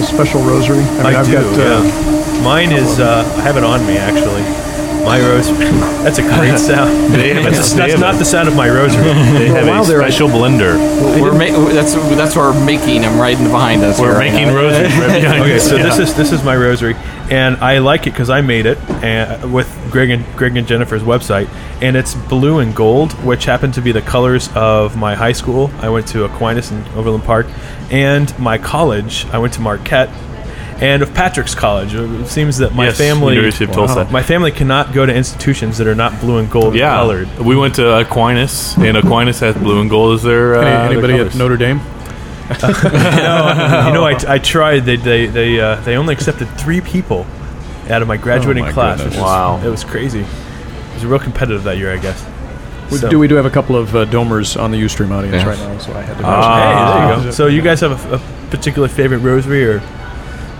a 0.00 0.06
special 0.06 0.40
rosary? 0.42 0.80
I, 1.04 1.20
I've 1.20 1.26
do. 1.26 1.32
got. 1.32 1.44
Uh, 1.44 1.82
yeah. 1.84 2.42
Mine 2.42 2.72
is. 2.72 2.98
Uh, 3.00 3.24
I 3.36 3.40
have 3.42 3.56
it 3.56 3.64
on 3.64 3.86
me 3.86 3.96
actually. 3.98 4.65
My 5.06 5.20
rosary. 5.20 5.56
That's 6.02 6.18
a 6.18 6.22
great 6.22 6.58
sound. 6.70 7.14
They 7.14 7.32
have 7.34 7.46
a- 7.46 7.50
that's 7.50 7.70
they 7.72 7.78
that's 7.78 7.92
have 7.92 8.00
not 8.00 8.14
a- 8.16 8.18
the 8.18 8.24
sound 8.24 8.48
of 8.48 8.56
my 8.56 8.68
rosary. 8.68 9.04
They 9.38 9.48
have 9.48 9.66
while 9.68 9.84
a 9.84 9.86
they're- 9.86 10.00
special 10.00 10.28
blender. 10.28 10.76
We're 11.20 11.32
ma- 11.32 11.68
that's 11.72 11.94
that's 11.94 12.34
what 12.36 12.54
we're 12.54 12.64
making. 12.64 13.04
I'm 13.04 13.18
right 13.20 13.38
in 13.38 13.44
behind 13.44 13.82
us. 13.84 14.00
We're 14.00 14.08
here 14.10 14.18
right 14.18 14.32
making 14.32 14.48
now. 14.48 14.54
rosaries 14.56 14.96
right 14.98 15.22
behind 15.22 15.42
okay, 15.42 15.56
us. 15.56 15.68
so 15.68 15.78
this 15.78 15.96
Yeah. 15.96 16.02
is 16.04 16.14
this 16.16 16.32
is 16.32 16.42
my 16.42 16.56
rosary, 16.56 16.94
and 17.30 17.56
I 17.58 17.78
like 17.78 18.06
it 18.08 18.10
because 18.10 18.30
I 18.30 18.40
made 18.40 18.66
it 18.66 18.78
and 19.02 19.52
with 19.52 19.68
Greg 19.92 20.10
and 20.10 20.24
Greg 20.36 20.56
and 20.56 20.66
Jennifer's 20.66 21.02
website, 21.02 21.48
and 21.80 21.96
it's 21.96 22.14
blue 22.14 22.58
and 22.58 22.74
gold, 22.74 23.12
which 23.24 23.44
happen 23.44 23.70
to 23.72 23.80
be 23.80 23.92
the 23.92 24.02
colors 24.02 24.48
of 24.54 24.96
my 24.96 25.14
high 25.14 25.32
school. 25.32 25.70
I 25.80 25.88
went 25.88 26.08
to 26.08 26.24
Aquinas 26.24 26.72
in 26.72 26.84
Overland 26.96 27.22
Park, 27.24 27.46
and 27.90 28.36
my 28.38 28.58
college. 28.58 29.24
I 29.32 29.38
went 29.38 29.54
to 29.54 29.60
Marquette. 29.60 30.10
And 30.78 31.02
of 31.02 31.14
Patrick's 31.14 31.54
College, 31.54 31.94
it 31.94 32.26
seems 32.26 32.58
that 32.58 32.74
my 32.74 32.86
Yes, 32.86 32.98
family, 32.98 33.34
University 33.34 33.64
of 33.64 33.72
Tulsa. 33.72 34.04
my 34.10 34.22
family 34.22 34.50
cannot 34.52 34.92
go 34.92 35.06
to 35.06 35.14
institutions 35.14 35.78
that 35.78 35.86
are 35.86 35.94
not 35.94 36.20
blue 36.20 36.36
and 36.36 36.50
gold 36.50 36.74
Yeah, 36.74 36.94
colored. 36.96 37.28
we 37.38 37.56
went 37.56 37.76
to 37.76 37.98
Aquinas, 38.00 38.76
and 38.76 38.94
Aquinas 38.96 39.40
has 39.40 39.54
blue 39.56 39.80
and 39.80 39.88
gold 39.88 40.16
as 40.16 40.22
their. 40.22 40.56
Uh, 40.56 40.60
any- 40.60 40.70
their 40.70 41.04
anybody 41.10 41.14
at 41.14 41.34
Notre 41.34 41.56
Dame? 41.56 41.80
no, 42.62 42.68
you 43.88 43.92
know, 43.94 44.04
I, 44.04 44.16
I 44.34 44.38
tried. 44.38 44.80
They 44.80 44.96
they 44.96 45.26
they 45.26 45.58
uh, 45.60 45.76
they 45.76 45.96
only 45.96 46.12
accepted 46.14 46.46
three 46.58 46.80
people 46.80 47.26
out 47.88 48.02
of 48.02 48.08
my 48.08 48.16
graduating 48.16 48.64
Oh 48.64 48.66
my 48.66 48.72
class. 48.72 48.98
goodness. 48.98 49.14
which 49.16 49.22
was- 49.22 49.30
Wow. 49.32 49.60
it 49.64 49.68
was 49.70 49.82
crazy. 49.84 50.20
It 50.20 50.94
was 50.94 51.06
real 51.06 51.18
competitive 51.18 51.64
that 51.64 51.78
year, 51.78 51.92
I 51.92 51.96
guess. 51.98 52.24
We 52.90 52.98
So- 52.98 53.08
do 53.10 53.18
we 53.18 53.26
do 53.28 53.34
have 53.36 53.46
a 53.46 53.50
couple 53.50 53.76
of 53.76 53.96
uh, 53.96 54.04
domers 54.06 54.60
on 54.60 54.70
the 54.70 54.80
UStream 54.80 55.10
audience 55.10 55.36
Yes. 55.42 55.46
right 55.46 55.58
now, 55.58 55.78
so 55.78 55.92
I 55.94 56.02
had 56.02 56.18
to. 56.18 56.24
Hey, 56.24 57.08
there 57.08 57.18
you 57.18 57.24
go. 57.24 57.30
So 57.32 57.46
you 57.46 57.62
guys 57.62 57.80
have 57.80 58.12
a, 58.12 58.16
a 58.16 58.20
particular 58.50 58.88
favorite 58.88 59.18
rosary, 59.18 59.64
or 59.66 59.80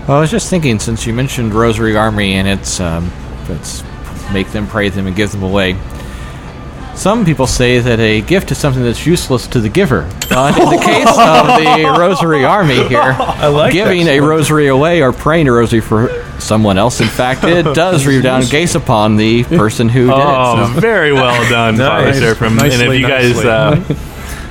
Well, 0.07 0.17
I 0.17 0.19
was 0.21 0.31
just 0.31 0.49
thinking, 0.49 0.79
since 0.79 1.05
you 1.05 1.13
mentioned 1.13 1.53
Rosary 1.53 1.97
Army 1.97 2.35
and 2.35 2.47
it's 2.47 2.79
um, 2.79 3.11
it's 3.49 3.83
make 4.31 4.49
them, 4.51 4.65
pray 4.67 4.87
them, 4.89 5.05
and 5.07 5.15
give 5.15 5.31
them 5.31 5.43
away. 5.43 5.77
Some 6.95 7.25
people 7.25 7.45
say 7.45 7.77
that 7.79 7.99
a 7.99 8.21
gift 8.21 8.51
is 8.51 8.57
something 8.57 8.81
that's 8.81 9.05
useless 9.05 9.45
to 9.47 9.59
the 9.59 9.69
giver. 9.69 10.09
But 10.29 10.57
in 10.57 10.65
the 10.69 10.77
case 10.83 11.07
of 11.09 11.45
the 11.93 11.99
Rosary 11.99 12.43
Army 12.43 12.87
here, 12.87 12.99
I 13.19 13.47
like 13.47 13.73
giving 13.73 14.07
a 14.07 14.19
rosary 14.19 14.67
away 14.67 15.01
or 15.03 15.11
praying 15.13 15.47
a 15.47 15.51
rosary 15.51 15.81
for 15.81 16.09
someone 16.39 16.77
else, 16.79 16.99
in 17.01 17.07
fact, 17.07 17.43
it 17.43 17.63
does 17.75 18.07
redound 18.07 18.49
gaze 18.49 18.73
upon 18.75 19.15
the 19.17 19.43
person 19.43 19.89
who 19.89 20.07
did 20.07 20.13
Oh, 20.15 20.63
it. 20.71 20.73
So. 20.73 20.79
very 20.79 21.11
well 21.13 21.49
done, 21.49 21.75
nice. 21.77 21.87
Father 21.87 22.05
Nice. 22.07 22.19
Seraphim. 22.19 22.47
and 22.59 22.61
if 22.73 22.79
Nicely, 22.79 22.97
you 22.99 23.07
guys, 23.07 23.37
uh, 23.45 23.75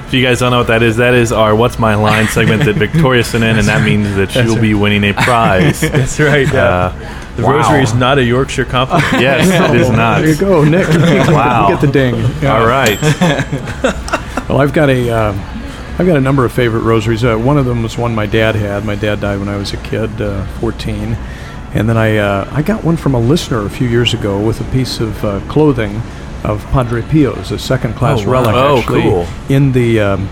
if 0.06 0.14
you 0.14 0.22
guys 0.22 0.38
don't 0.38 0.52
know 0.52 0.58
what 0.58 0.68
that 0.68 0.84
is, 0.84 0.98
that 0.98 1.14
is 1.14 1.32
our 1.32 1.54
"What's 1.54 1.78
My 1.78 1.96
Line" 1.96 2.28
segment 2.28 2.64
that 2.64 2.74
Victoria 2.76 3.24
sent 3.24 3.42
in, 3.42 3.58
and 3.58 3.66
that 3.66 3.84
means 3.84 4.14
that 4.14 4.30
she'll 4.30 4.60
be 4.60 4.72
winning 4.72 5.02
a 5.04 5.12
prize. 5.12 5.80
that's 5.82 6.20
right. 6.20 6.46
Yeah. 6.46 6.64
Uh, 6.64 7.22
the 7.36 7.42
wow. 7.42 7.56
rosary 7.56 7.82
is 7.82 7.92
not 7.92 8.18
a 8.18 8.24
Yorkshire 8.24 8.64
compliment. 8.64 9.12
Yes, 9.20 9.70
it 9.70 9.76
is 9.80 9.90
not. 9.90 10.20
There 10.20 10.30
you 10.30 10.36
go, 10.36 10.64
Nick. 10.64 10.88
Wow. 10.88 11.68
You 11.68 11.74
get 11.74 11.80
the 11.80 11.92
ding. 11.92 12.14
Yeah. 12.40 12.58
All 12.58 12.66
right. 12.66 12.98
Well, 14.48 14.60
I've 14.60 14.72
got 14.72 14.88
a, 14.88 15.10
uh, 15.10 15.32
I've 15.98 16.06
got 16.06 16.16
a 16.16 16.20
number 16.20 16.44
of 16.44 16.52
favorite 16.52 16.82
rosaries. 16.82 17.24
Uh, 17.24 17.36
one 17.36 17.58
of 17.58 17.66
them 17.66 17.82
was 17.82 17.98
one 17.98 18.14
my 18.14 18.26
dad 18.26 18.54
had. 18.54 18.84
My 18.84 18.94
dad 18.94 19.20
died 19.20 19.40
when 19.40 19.48
I 19.48 19.56
was 19.56 19.72
a 19.72 19.76
kid, 19.78 20.20
uh, 20.20 20.46
14, 20.60 21.14
and 21.74 21.88
then 21.88 21.96
I, 21.96 22.16
uh, 22.18 22.48
I 22.52 22.62
got 22.62 22.84
one 22.84 22.96
from 22.96 23.14
a 23.14 23.20
listener 23.20 23.66
a 23.66 23.70
few 23.70 23.88
years 23.88 24.14
ago 24.14 24.40
with 24.40 24.60
a 24.60 24.72
piece 24.72 25.00
of 25.00 25.24
uh, 25.24 25.40
clothing 25.48 26.00
of 26.44 26.64
Padre 26.72 27.02
Pio's, 27.02 27.50
a 27.52 27.58
second-class 27.58 28.20
Oh, 28.22 28.26
wow. 28.26 28.32
relic, 28.32 28.54
Oh, 28.54 28.78
actually, 28.78 29.02
cool. 29.02 29.26
in 29.48 29.72
the. 29.72 30.00
Um, 30.00 30.28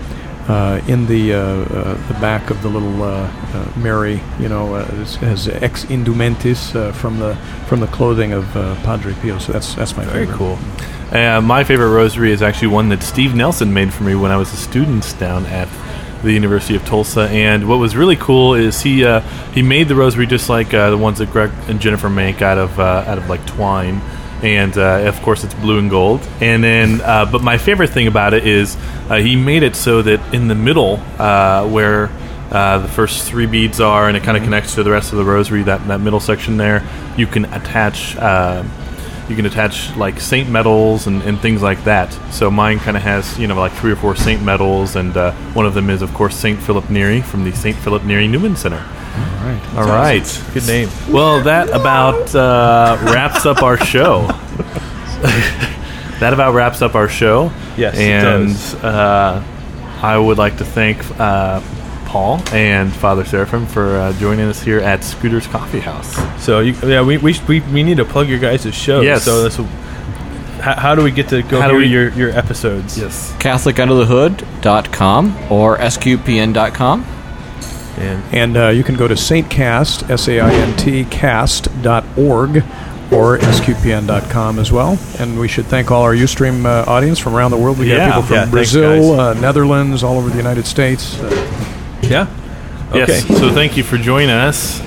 uh, 0.47 0.79
in 0.87 1.07
the 1.07 1.33
uh, 1.33 1.39
uh, 1.39 2.07
the 2.07 2.13
back 2.21 2.51
of 2.51 2.61
the 2.61 2.69
little 2.69 3.01
uh, 3.01 3.27
uh, 3.27 3.71
Mary, 3.77 4.21
you 4.39 4.47
know, 4.47 4.75
uh, 4.75 4.85
has 5.21 5.47
ex 5.47 5.85
indumentis 5.85 6.75
uh, 6.75 6.91
from 6.91 7.17
the 7.17 7.35
from 7.65 7.79
the 7.79 7.87
clothing 7.87 8.31
of 8.31 8.55
uh, 8.55 8.75
Padre 8.83 9.15
Pio. 9.23 9.39
So 9.39 9.53
that's 9.53 9.73
that's 9.73 9.97
my 9.97 10.05
Very 10.05 10.27
favorite. 10.27 10.37
cool. 10.37 10.59
Uh, 11.11 11.41
my 11.41 11.63
favorite 11.63 11.89
rosary 11.89 12.31
is 12.31 12.43
actually 12.43 12.67
one 12.67 12.89
that 12.89 13.01
Steve 13.01 13.33
Nelson 13.33 13.73
made 13.73 13.91
for 13.91 14.03
me 14.03 14.13
when 14.13 14.29
I 14.29 14.37
was 14.37 14.53
a 14.53 14.57
student 14.57 15.15
down 15.19 15.47
at 15.47 15.67
the 16.21 16.31
University 16.31 16.75
of 16.75 16.85
Tulsa. 16.85 17.21
And 17.29 17.67
what 17.67 17.77
was 17.79 17.95
really 17.95 18.15
cool 18.15 18.53
is 18.53 18.83
he 18.83 19.03
uh, 19.03 19.21
he 19.51 19.63
made 19.63 19.87
the 19.87 19.95
rosary 19.95 20.27
just 20.27 20.47
like 20.47 20.75
uh, 20.75 20.91
the 20.91 20.97
ones 20.99 21.17
that 21.17 21.31
Greg 21.31 21.49
and 21.67 21.79
Jennifer 21.79 22.07
make 22.07 22.43
out 22.43 22.59
of 22.59 22.79
uh, 22.79 23.03
out 23.07 23.17
of 23.17 23.27
like 23.29 23.43
twine. 23.47 23.99
And 24.43 24.77
uh, 24.77 25.07
of 25.07 25.19
course, 25.21 25.43
it's 25.43 25.53
blue 25.55 25.79
and 25.79 25.89
gold. 25.89 26.21
And 26.41 26.63
then, 26.63 27.01
uh, 27.01 27.25
but 27.31 27.41
my 27.41 27.57
favorite 27.57 27.89
thing 27.89 28.07
about 28.07 28.33
it 28.33 28.45
is 28.45 28.75
uh, 29.09 29.15
he 29.15 29.35
made 29.35 29.63
it 29.63 29.75
so 29.75 30.01
that 30.01 30.33
in 30.33 30.47
the 30.47 30.55
middle, 30.55 30.99
uh, 31.17 31.67
where 31.67 32.09
uh, 32.51 32.79
the 32.79 32.87
first 32.87 33.27
three 33.27 33.45
beads 33.45 33.79
are, 33.79 34.07
and 34.07 34.15
it 34.15 34.23
kind 34.23 34.37
of 34.37 34.43
connects 34.43 34.75
to 34.75 34.83
the 34.83 34.91
rest 34.91 35.11
of 35.11 35.17
the 35.17 35.25
rosary, 35.25 35.63
that 35.63 35.87
that 35.87 35.99
middle 35.99 36.19
section 36.19 36.57
there, 36.57 36.87
you 37.17 37.27
can 37.27 37.45
attach. 37.45 38.15
Uh, 38.17 38.63
you 39.27 39.35
can 39.35 39.47
attach 39.47 39.95
like 39.95 40.19
saint 40.19 40.49
medals 40.49 41.07
and, 41.07 41.23
and 41.23 41.39
things 41.39 41.61
like 41.61 41.83
that. 41.85 42.11
So 42.31 42.51
mine 42.51 42.77
kind 42.77 42.95
of 42.95 43.03
has 43.03 43.39
you 43.39 43.47
know 43.47 43.55
like 43.55 43.71
three 43.71 43.91
or 43.91 43.95
four 43.95 44.15
saint 44.15 44.43
medals, 44.43 44.95
and 44.95 45.15
uh, 45.17 45.31
one 45.53 45.65
of 45.65 45.73
them 45.73 45.89
is 45.89 46.01
of 46.01 46.13
course 46.13 46.35
Saint 46.35 46.61
Philip 46.61 46.89
Neri 46.89 47.21
from 47.21 47.43
the 47.43 47.51
Saint 47.51 47.77
Philip 47.77 48.03
Neri 48.03 48.27
Newman 48.27 48.55
Center. 48.55 48.85
All 49.15 49.45
right. 49.45 49.61
All 49.75 49.85
right. 49.85 50.41
Good 50.53 50.67
name. 50.67 50.89
Well, 51.09 51.41
that 51.43 51.69
about 51.69 52.35
uh, 52.35 52.97
wraps 53.05 53.45
up 53.45 53.63
our 53.63 53.77
show. 53.77 54.27
that 56.19 56.33
about 56.33 56.53
wraps 56.53 56.81
up 56.81 56.95
our 56.95 57.07
show. 57.09 57.51
Yes, 57.77 57.95
it 57.95 58.01
and 58.01 58.47
does. 58.49 58.73
Uh, 58.75 59.41
I 60.01 60.17
would 60.17 60.37
like 60.37 60.57
to 60.57 60.65
thank 60.65 60.99
uh, 61.19 61.61
Paul 62.05 62.41
and 62.53 62.93
Father 62.93 63.23
Seraphim 63.25 63.65
for 63.65 63.97
uh, 63.97 64.13
joining 64.13 64.45
us 64.47 64.61
here 64.61 64.79
at 64.79 65.03
Scooter's 65.03 65.47
Coffee 65.47 65.79
House. 65.79 66.15
So 66.43 66.59
you, 66.59 66.73
yeah, 66.85 67.01
we, 67.01 67.17
we, 67.17 67.35
we, 67.47 67.59
we 67.61 67.83
need 67.83 67.97
to 67.97 68.05
plug 68.05 68.29
your 68.29 68.39
guys' 68.39 68.73
show. 68.73 69.01
Yes. 69.01 69.23
So 69.25 69.43
this, 69.43 69.57
will- 69.57 69.65
how, 70.61 70.75
how 70.79 70.95
do 70.95 71.03
we 71.03 71.11
get 71.11 71.27
to 71.29 71.41
go 71.43 71.59
How 71.61 71.67
do 71.69 71.75
we- 71.77 71.85
your, 71.87 72.09
your 72.13 72.29
episodes? 72.31 72.97
Yes. 72.97 73.33
CatholicUnderTheHood.com 73.39 75.51
or 75.51 75.77
SQPN.com. 75.77 77.05
And 77.97 78.23
And 78.33 78.57
uh, 78.57 78.67
you 78.69 78.83
can 78.83 78.95
go 78.95 79.07
to 79.07 79.13
saintcast, 79.15 80.09
S-A-I-N-T, 80.09 81.05
cast.org 81.05 82.63
or 83.11 83.37
sqpn.com 83.37 84.59
as 84.59 84.71
well. 84.71 84.97
And 85.19 85.39
we 85.39 85.47
should 85.47 85.65
thank 85.67 85.91
all 85.91 86.01
our 86.03 86.13
Ustream 86.15 86.65
uh, 86.65 86.89
audience 86.89 87.19
from 87.19 87.35
around 87.35 87.51
the 87.51 87.57
world. 87.57 87.77
We 87.77 87.89
Yeah. 87.91 87.97
got 87.97 88.05
people 88.07 88.21
from 88.23 88.35
Yeah, 88.35 88.39
thanks, 88.41 88.51
Brazil, 88.51 89.19
uh, 89.19 89.33
Netherlands, 89.35 90.03
all 90.03 90.17
over 90.17 90.29
the 90.29 90.37
United 90.37 90.65
States. 90.65 91.19
Uh, 91.19 91.29
yeah. 92.01 92.27
Okay. 92.89 92.99
Yes. 93.07 93.27
So 93.39 93.51
thank 93.53 93.77
you 93.77 93.83
for 93.83 93.97
joining 93.97 94.29
us. 94.29 94.81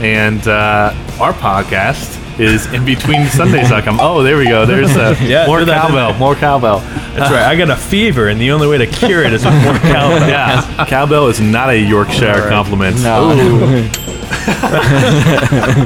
And 0.00 0.46
uh, 0.48 0.92
our 1.20 1.32
podcast 1.32 2.18
is 2.38 2.66
in 2.72 2.84
between 2.84 3.26
Sundays.com. 3.26 3.98
Oh, 4.00 4.22
there 4.22 4.36
we 4.36 4.44
go. 4.46 4.66
There's 4.66 4.96
uh, 4.96 5.16
Yeah, 5.22 5.46
more 5.46 5.64
cowbell. 5.64 6.14
More 6.18 6.34
cowbell. 6.34 6.80
That's 7.14 7.30
right. 7.30 7.42
I 7.42 7.56
got 7.56 7.70
a 7.70 7.76
fever, 7.76 8.28
and 8.28 8.40
the 8.40 8.50
only 8.52 8.66
way 8.66 8.78
to 8.78 8.86
cure 8.86 9.22
it 9.22 9.32
is 9.32 9.44
with 9.44 9.54
more 9.62 9.74
cowbell. 9.78 10.28
Yeah, 10.28 10.84
cowbell 10.86 11.28
is 11.28 11.40
not 11.40 11.70
a 11.70 11.78
Yorkshire 11.78 12.48
compliment. 12.48 12.96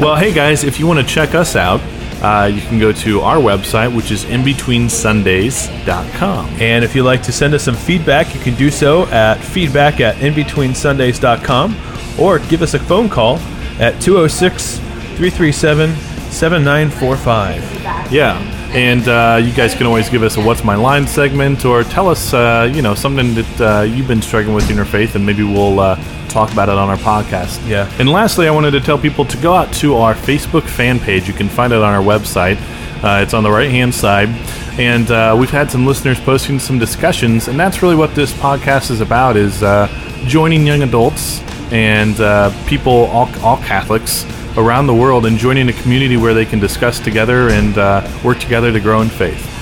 well, 0.01 0.16
hey 0.16 0.32
guys, 0.32 0.64
if 0.64 0.78
you 0.78 0.86
want 0.86 1.01
to 1.01 1.07
check 1.07 1.34
us 1.34 1.57
out, 1.57 1.80
uh, 2.22 2.47
you 2.47 2.61
can 2.62 2.78
go 2.78 2.92
to 2.92 3.20
our 3.20 3.36
website, 3.36 3.94
which 3.94 4.11
is 4.11 4.24
inbetweensundays.com. 4.24 6.47
And 6.61 6.82
if 6.84 6.94
you'd 6.94 7.03
like 7.05 7.22
to 7.24 7.32
send 7.32 7.53
us 7.55 7.64
some 7.64 7.74
feedback, 7.74 8.34
you 8.34 8.40
can 8.40 8.55
do 8.55 8.70
so 8.70 9.05
at 9.07 9.38
feedback 9.38 10.01
at 10.01 10.16
inbetweensundays.com 10.16 11.76
or 12.18 12.38
give 12.38 12.62
us 12.62 12.72
a 12.74 12.78
phone 12.78 13.09
call 13.11 13.36
at 13.78 14.01
206 14.01 14.78
337 14.78 15.94
7945. 16.37 18.12
Yeah, 18.12 18.39
and 18.74 19.09
uh, 19.09 19.41
you 19.43 19.53
guys 19.55 19.74
can 19.74 19.87
always 19.87 20.11
give 20.11 20.22
us 20.22 20.37
a 20.37 20.41
"What's 20.41 20.62
My 20.62 20.74
Line" 20.74 21.07
segment, 21.07 21.64
or 21.64 21.82
tell 21.82 22.09
us, 22.09 22.34
uh, 22.34 22.70
you 22.74 22.82
know, 22.82 22.95
something 22.95 23.34
that 23.34 23.61
uh, 23.61 23.82
you've 23.84 24.07
been 24.07 24.20
struggling 24.20 24.55
with 24.55 24.68
in 24.68 24.76
your 24.76 24.84
faith, 24.84 25.14
and 25.14 25.24
maybe 25.24 25.43
we'll 25.43 25.80
uh, 25.80 25.97
talk 26.28 26.53
about 26.53 26.68
it 26.68 26.76
on 26.76 26.91
our 26.91 26.99
podcast. 26.99 27.66
Yeah. 27.66 27.91
And 27.99 28.11
lastly, 28.11 28.47
I 28.49 28.51
wanted 28.51 28.72
to 28.72 28.80
tell 28.80 28.99
people 28.99 29.24
to 29.24 29.37
go 29.39 29.55
out 29.55 29.72
to 29.76 29.95
our 29.95 30.14
Facebook 30.14 30.64
fan 30.64 31.01
page. 31.01 31.26
You 31.26 31.32
can 31.32 31.49
find 31.49 31.72
it 31.72 31.80
on 31.80 31.95
our 31.95 32.03
website. 32.03 32.59
Uh, 33.03 33.22
it's 33.22 33.32
on 33.32 33.43
the 33.43 33.51
right 33.51 33.70
hand 33.70 33.95
side, 33.95 34.28
and 34.78 35.11
uh, 35.11 35.34
we've 35.39 35.51
had 35.51 35.70
some 35.70 35.87
listeners 35.87 36.20
posting 36.20 36.59
some 36.59 36.78
discussions, 36.78 37.49
and 37.49 37.59
that's 37.59 37.80
really 37.82 37.97
what 37.97 38.14
this 38.14 38.34
podcast 38.34 38.91
is 38.91 39.01
about: 39.01 39.39
is 39.39 39.62
uh, 39.62 39.89
joining 40.26 40.66
young 40.66 40.82
adults 40.82 41.41
and 41.72 42.20
uh, 42.20 42.53
people, 42.66 43.07
all, 43.07 43.28
all 43.43 43.57
Catholics 43.57 44.24
around 44.57 44.86
the 44.86 44.94
world, 44.94 45.26
and 45.26 45.36
joining 45.38 45.68
a 45.68 45.72
community 45.72 46.16
where 46.16 46.34
they 46.34 46.44
can 46.46 46.59
discuss 46.59 46.98
together 47.00 47.48
and 47.50 47.76
uh, 47.78 48.02
work 48.24 48.38
together 48.38 48.72
to 48.72 48.80
grow 48.80 49.00
in 49.02 49.09
faith. 49.09 49.52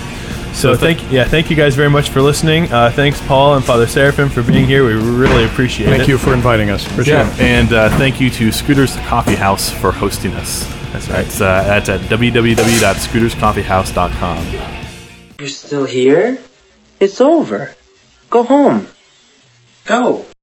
So 0.55 0.77
thank 0.77 1.11
yeah, 1.11 1.25
thank 1.25 1.51
you 1.51 1.57
guys 1.57 1.75
very 1.75 1.91
much 1.91 2.11
for 2.11 2.23
listening. 2.23 2.71
Uh, 2.73 2.89
thanks, 2.91 3.21
Paul 3.27 3.57
and 3.57 3.65
Father 3.65 3.89
Seraphim, 3.89 4.29
for 4.29 4.41
being 4.43 4.67
here. 4.67 4.85
We 4.87 4.95
really 4.95 5.45
appreciate 5.47 5.89
it. 5.89 5.97
thank 5.97 6.09
you 6.09 6.17
for 6.17 6.33
inviting 6.33 6.71
us. 6.71 6.87
Appreciate 6.87 7.15
Yeah, 7.15 7.35
it. 7.35 7.41
and 7.41 7.73
uh, 7.73 7.89
thank 7.99 8.21
you 8.21 8.31
to 8.31 8.53
Scooters 8.53 8.95
Coffee 9.09 9.35
House 9.35 9.69
for 9.71 9.91
hosting 9.91 10.33
us. 10.35 10.65
That's 10.93 11.09
right. 11.09 11.25
That's, 11.25 11.41
uh, 11.41 11.65
that's 11.65 11.89
at 11.89 12.01
www.scooterscoffeehouse.com. 12.03 14.47
You're 15.41 15.49
still 15.49 15.87
here? 15.87 16.39
It's 17.01 17.21
over. 17.21 17.75
Go 18.31 18.45
home. 18.45 18.87
Go. 19.87 20.25